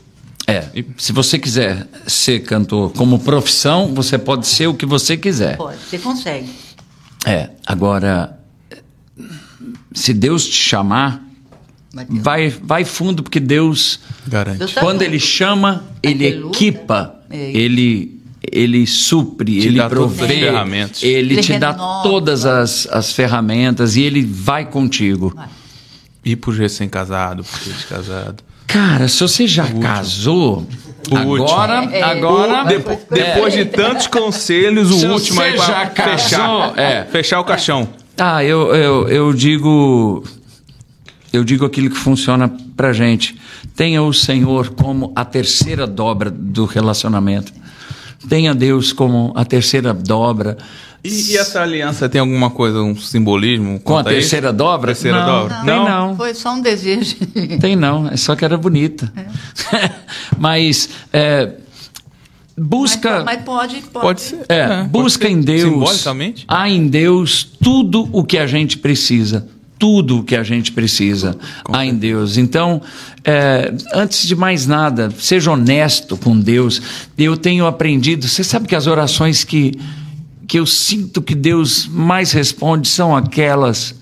[0.47, 0.65] É.
[0.97, 5.57] Se você quiser ser cantor como profissão, você pode ser o que você quiser.
[5.59, 6.49] Pode, você consegue.
[7.27, 7.51] É.
[7.66, 8.39] Agora,
[9.93, 11.23] se Deus te chamar,
[12.09, 14.59] Vai vai, fundo, porque Deus, Garante.
[14.59, 15.05] Deus tá quando junto.
[15.05, 16.57] Ele chama, Ele luta.
[16.57, 17.51] equipa, É.
[17.53, 18.20] ele,
[18.53, 20.35] ele supre, Te Ele provê.
[20.35, 25.33] Ele, Ele te dá todas as, as ferramentas e Ele vai contigo.
[25.35, 25.49] Vai.
[26.25, 28.43] E pro recém-casado, pro descasado.
[28.66, 30.66] Cara, se você já casou,
[31.11, 31.45] O último.
[31.49, 36.19] agora, É, agora Depo- depois de tantos conselhos, o Se último você pra já casou,
[36.19, 36.73] fechar.
[36.79, 37.05] é.
[37.11, 37.89] Fechar o caixão.
[38.19, 40.23] Ah, eu, eu, eu digo.
[41.33, 43.37] Eu digo aquilo que funciona pra gente.
[43.77, 47.53] Tenha o Senhor como a terceira dobra do relacionamento.
[48.29, 50.57] Tenha Deus como a terceira dobra.
[51.05, 53.79] E, e essa aliança tem alguma coisa, um simbolismo?
[53.81, 54.89] Com a terceira dobra?
[54.93, 55.57] Terceira não, dobra?
[55.59, 55.85] Tem Não?
[55.85, 56.17] não.
[56.17, 57.17] Foi só um desejo.
[57.61, 59.13] Tem não, é só que era bonita.
[60.37, 61.53] Mas é,
[62.57, 63.23] busca.
[63.23, 64.07] Mas, mas pode, pode.
[64.07, 64.45] Pode ser.
[64.49, 65.33] É, pode busca ser.
[65.33, 65.73] em Deus.
[65.73, 66.45] Simbolicamente?
[66.49, 69.49] Há em Deus tudo o que a gente precisa.
[69.79, 71.37] Tudo o que a gente precisa
[71.71, 72.37] há em Deus.
[72.37, 72.83] Então,
[73.25, 76.83] é, antes de mais nada, seja honesto com Deus.
[77.17, 78.27] Eu tenho aprendido.
[78.27, 79.79] Você sabe que as orações que,
[80.47, 83.95] que eu sinto que Deus mais responde são aquelas.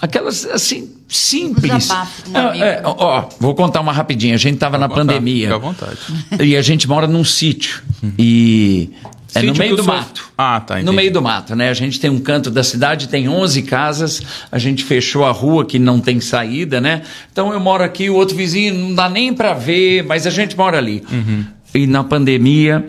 [0.00, 1.90] Aquelas assim, simples.
[1.90, 2.64] Um amigo.
[2.64, 4.34] É, é, ó, vou contar uma rapidinha.
[4.34, 5.48] A gente estava na contar, pandemia.
[5.48, 5.98] Fica à vontade.
[6.40, 7.82] E a gente mora num sítio.
[8.18, 8.90] E
[9.34, 10.30] é no meio do senhor- mato.
[10.36, 10.96] Ah, tá, No entendi.
[10.96, 11.68] meio do mato, né?
[11.70, 14.20] A gente tem um canto da cidade, tem 11 casas.
[14.50, 17.02] A gente fechou a rua que não tem saída, né?
[17.32, 20.56] Então eu moro aqui, o outro vizinho não dá nem para ver, mas a gente
[20.56, 21.02] mora ali.
[21.10, 21.44] Uhum.
[21.74, 22.86] E na pandemia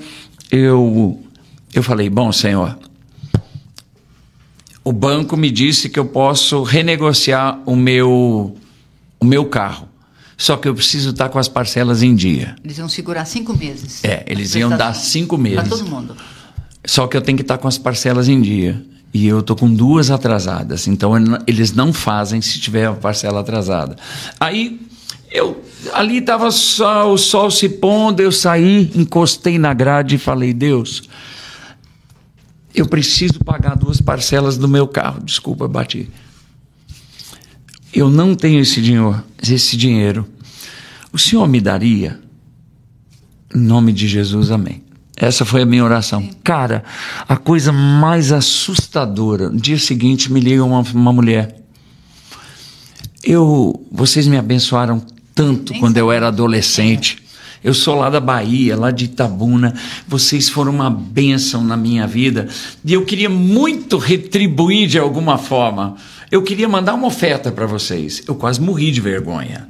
[0.50, 1.20] eu
[1.74, 2.78] eu falei, bom, senhor,
[4.84, 8.58] o banco me disse que eu posso renegociar o meu
[9.20, 9.88] o meu carro.
[10.42, 12.56] Só que eu preciso estar com as parcelas em dia.
[12.64, 14.04] Eles iam segurar cinco meses.
[14.04, 15.60] É, eles iam dar cinco meses.
[15.60, 16.18] Para todo mundo.
[16.84, 18.84] Só que eu tenho que estar com as parcelas em dia.
[19.14, 20.88] E eu tô com duas atrasadas.
[20.88, 21.14] Então
[21.46, 23.96] eles não fazem se tiver a parcela atrasada.
[24.40, 24.82] Aí
[25.30, 25.64] eu
[25.94, 31.04] ali estava só o sol se pondo, eu saí, encostei na grade e falei: "Deus,
[32.74, 35.24] eu preciso pagar duas parcelas do meu carro.
[35.24, 36.10] Desculpa, bati.
[37.94, 40.26] Eu não tenho esse dinheiro, esse dinheiro.
[41.12, 42.20] O Senhor me daria?
[43.54, 44.82] Em nome de Jesus, amém.
[45.18, 46.28] Essa foi a minha oração.
[46.44, 46.84] Cara,
[47.28, 49.50] a coisa mais assustadora.
[49.50, 51.62] No dia seguinte me liga uma, uma mulher.
[53.24, 55.06] Eu, vocês me abençoaram
[55.36, 57.22] tanto quando eu era adolescente.
[57.64, 59.76] Eu sou lá da Bahia, lá de Itabuna.
[60.08, 62.48] Vocês foram uma bênção na minha vida.
[62.84, 65.98] E eu queria muito retribuir de alguma forma.
[66.32, 68.24] Eu queria mandar uma oferta para vocês.
[68.26, 69.68] Eu quase morri de vergonha.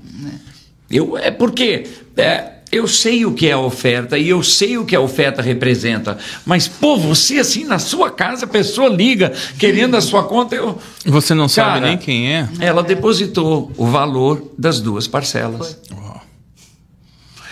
[0.89, 4.85] Eu, é porque é, eu sei o que é a oferta e eu sei o
[4.85, 6.17] que a oferta representa.
[6.45, 10.55] Mas, pô, você assim na sua casa, a pessoa liga querendo a sua conta.
[10.55, 12.47] Eu, Você não sabe Cara, nem quem é?
[12.59, 15.79] ela depositou o valor das duas parcelas.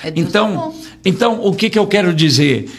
[0.03, 0.73] É Então,
[1.03, 2.69] então o que, que eu quero dizer?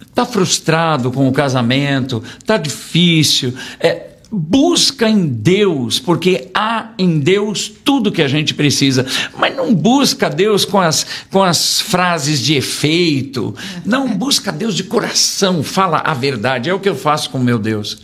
[0.00, 3.54] Está frustrado com o casamento, está difícil.
[3.80, 9.06] É, busca em Deus, porque há em Deus tudo que a gente precisa.
[9.36, 13.54] Mas não busca Deus com as, com as frases de efeito.
[13.84, 15.62] Não busca Deus de coração.
[15.62, 16.70] Fala a verdade.
[16.70, 17.98] É o que eu faço com meu Deus.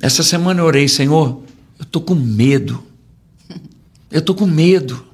[0.00, 1.42] Essa semana eu orei, Senhor,
[1.78, 2.82] eu estou com medo.
[4.10, 5.04] Eu estou com medo.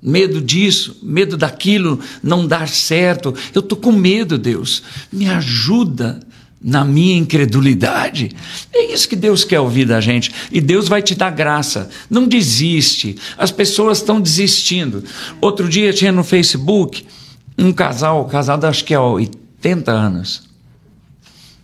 [0.00, 3.34] Medo disso, medo daquilo não dar certo.
[3.52, 4.82] Eu estou com medo, Deus.
[5.12, 6.20] Me ajuda
[6.60, 8.30] na minha incredulidade.
[8.74, 10.32] É isso que Deus quer ouvir da gente.
[10.50, 11.88] E Deus vai te dar graça.
[12.10, 13.16] Não desiste.
[13.36, 15.04] As pessoas estão desistindo.
[15.40, 17.06] Outro dia tinha no Facebook
[17.56, 20.48] um casal, casado acho que há 80 anos.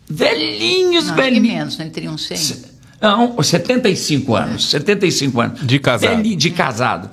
[0.09, 1.47] Velhinhos, Não, velhinhos.
[1.55, 1.89] menos, né?
[1.93, 2.57] Teriam 100.
[3.01, 5.67] Não, 75 anos, 75 anos.
[5.67, 6.17] De casado.
[6.17, 7.11] Velhi- de casado.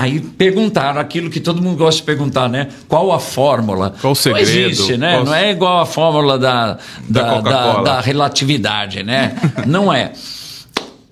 [0.00, 2.68] Aí perguntaram aquilo que todo mundo gosta de perguntar, né?
[2.86, 3.92] Qual a fórmula?
[4.00, 4.46] Qual o segredo?
[4.48, 5.12] Não existe, né?
[5.14, 9.34] Qual- Não é igual a fórmula da, Da da, da, da relatividade, né?
[9.66, 10.12] Não é.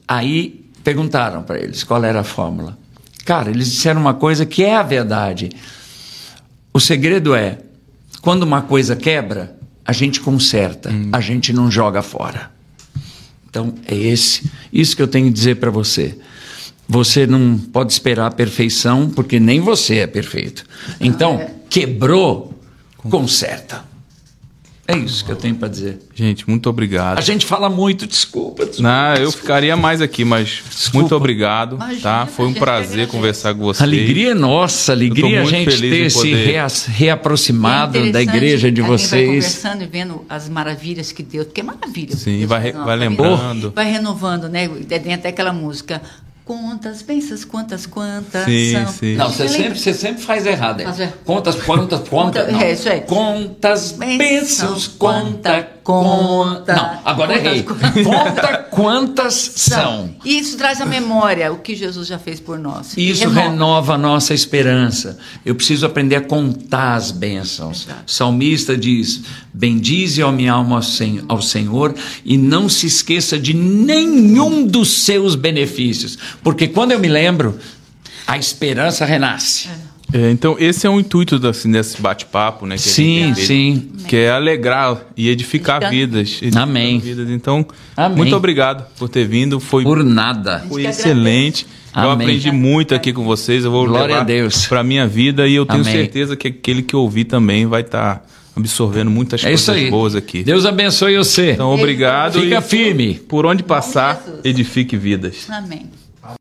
[0.06, 2.78] Aí perguntaram para eles qual era a fórmula.
[3.24, 5.50] Cara, eles disseram uma coisa que é a verdade.
[6.72, 7.58] O segredo é,
[8.22, 12.50] quando uma coisa quebra, a gente conserta, a gente não joga fora.
[13.50, 16.16] Então, é esse, isso que eu tenho que dizer para você.
[16.88, 20.64] Você não pode esperar a perfeição, porque nem você é perfeito.
[21.00, 22.54] Então, quebrou,
[23.10, 23.84] conserta.
[24.88, 25.98] É isso que eu tenho para dizer.
[26.14, 27.18] Gente, muito obrigado.
[27.18, 28.64] A gente fala muito, desculpa.
[28.64, 29.38] desculpa Não, eu desculpa.
[29.40, 30.98] ficaria mais aqui, mas Desculpa.
[31.00, 32.26] muito obrigado, Imagina, tá?
[32.26, 33.82] Foi a um prazer conversar com vocês.
[33.82, 38.80] Alegria é nossa, alegria a muito gente ter se rea- reaproximado É da igreja de
[38.80, 39.26] a gente Vai vocês.
[39.26, 41.46] conversando e vendo as maravilhas que Deus.
[41.46, 42.14] Porque é maravilha.
[42.16, 42.96] Sim, Deus vai vai nossa vida.
[43.08, 43.72] lembrando.
[43.74, 44.68] Vai renovando, né?
[44.68, 46.00] Tem até aquela música.
[46.46, 48.86] Quantas bênçãos, quantas, quantas Sim, são.
[48.92, 49.16] sim.
[49.16, 50.78] Não, você sempre, você sempre faz errado.
[50.78, 50.84] É.
[50.84, 51.12] errado.
[51.24, 52.60] Quantas, quantas, não.
[52.60, 53.00] É isso aí.
[53.00, 56.74] Quantas bênçãos, quanta, conta.
[56.74, 57.62] Não, agora Quantas, errei.
[57.64, 58.04] quantas.
[58.06, 60.14] Conta quantas são.
[60.24, 62.96] E isso traz à memória o que Jesus já fez por nós.
[62.96, 65.18] Isso renova a nossa esperança.
[65.44, 67.86] Eu preciso aprender a contar as bênçãos.
[67.86, 68.02] Exato.
[68.06, 70.80] Salmista diz: Bendize a minha alma
[71.28, 71.94] ao Senhor
[72.24, 76.18] e não se esqueça de nenhum dos seus benefícios.
[76.42, 77.58] Porque quando eu me lembro,
[78.26, 79.68] a esperança renasce.
[80.12, 82.76] É, então, esse é o intuito assim, desse bate-papo, né?
[82.76, 83.90] que a gente Sim, feito, sim.
[84.06, 86.38] Que é alegrar e edificar vidas.
[86.40, 87.00] edificar Amém.
[87.00, 87.28] vidas.
[87.28, 88.16] Então, Amém.
[88.18, 89.58] muito obrigado por ter vindo.
[89.58, 90.64] Foi, Por nada.
[90.68, 91.66] foi excelente.
[91.94, 92.26] Eu Amém.
[92.26, 93.64] aprendi muito aqui com vocês.
[93.64, 94.66] Eu vou Glória levar a Deus.
[94.66, 95.92] para minha vida e eu tenho Amém.
[95.92, 99.90] certeza que aquele que ouvir também vai estar absorvendo muitas É isso coisas aí.
[99.90, 100.44] boas aqui.
[100.44, 101.52] Deus abençoe você.
[101.52, 102.40] Então, obrigado.
[102.40, 103.14] Fica e firme.
[103.14, 105.46] Por onde passar, edifique vidas.
[105.50, 105.86] Amém.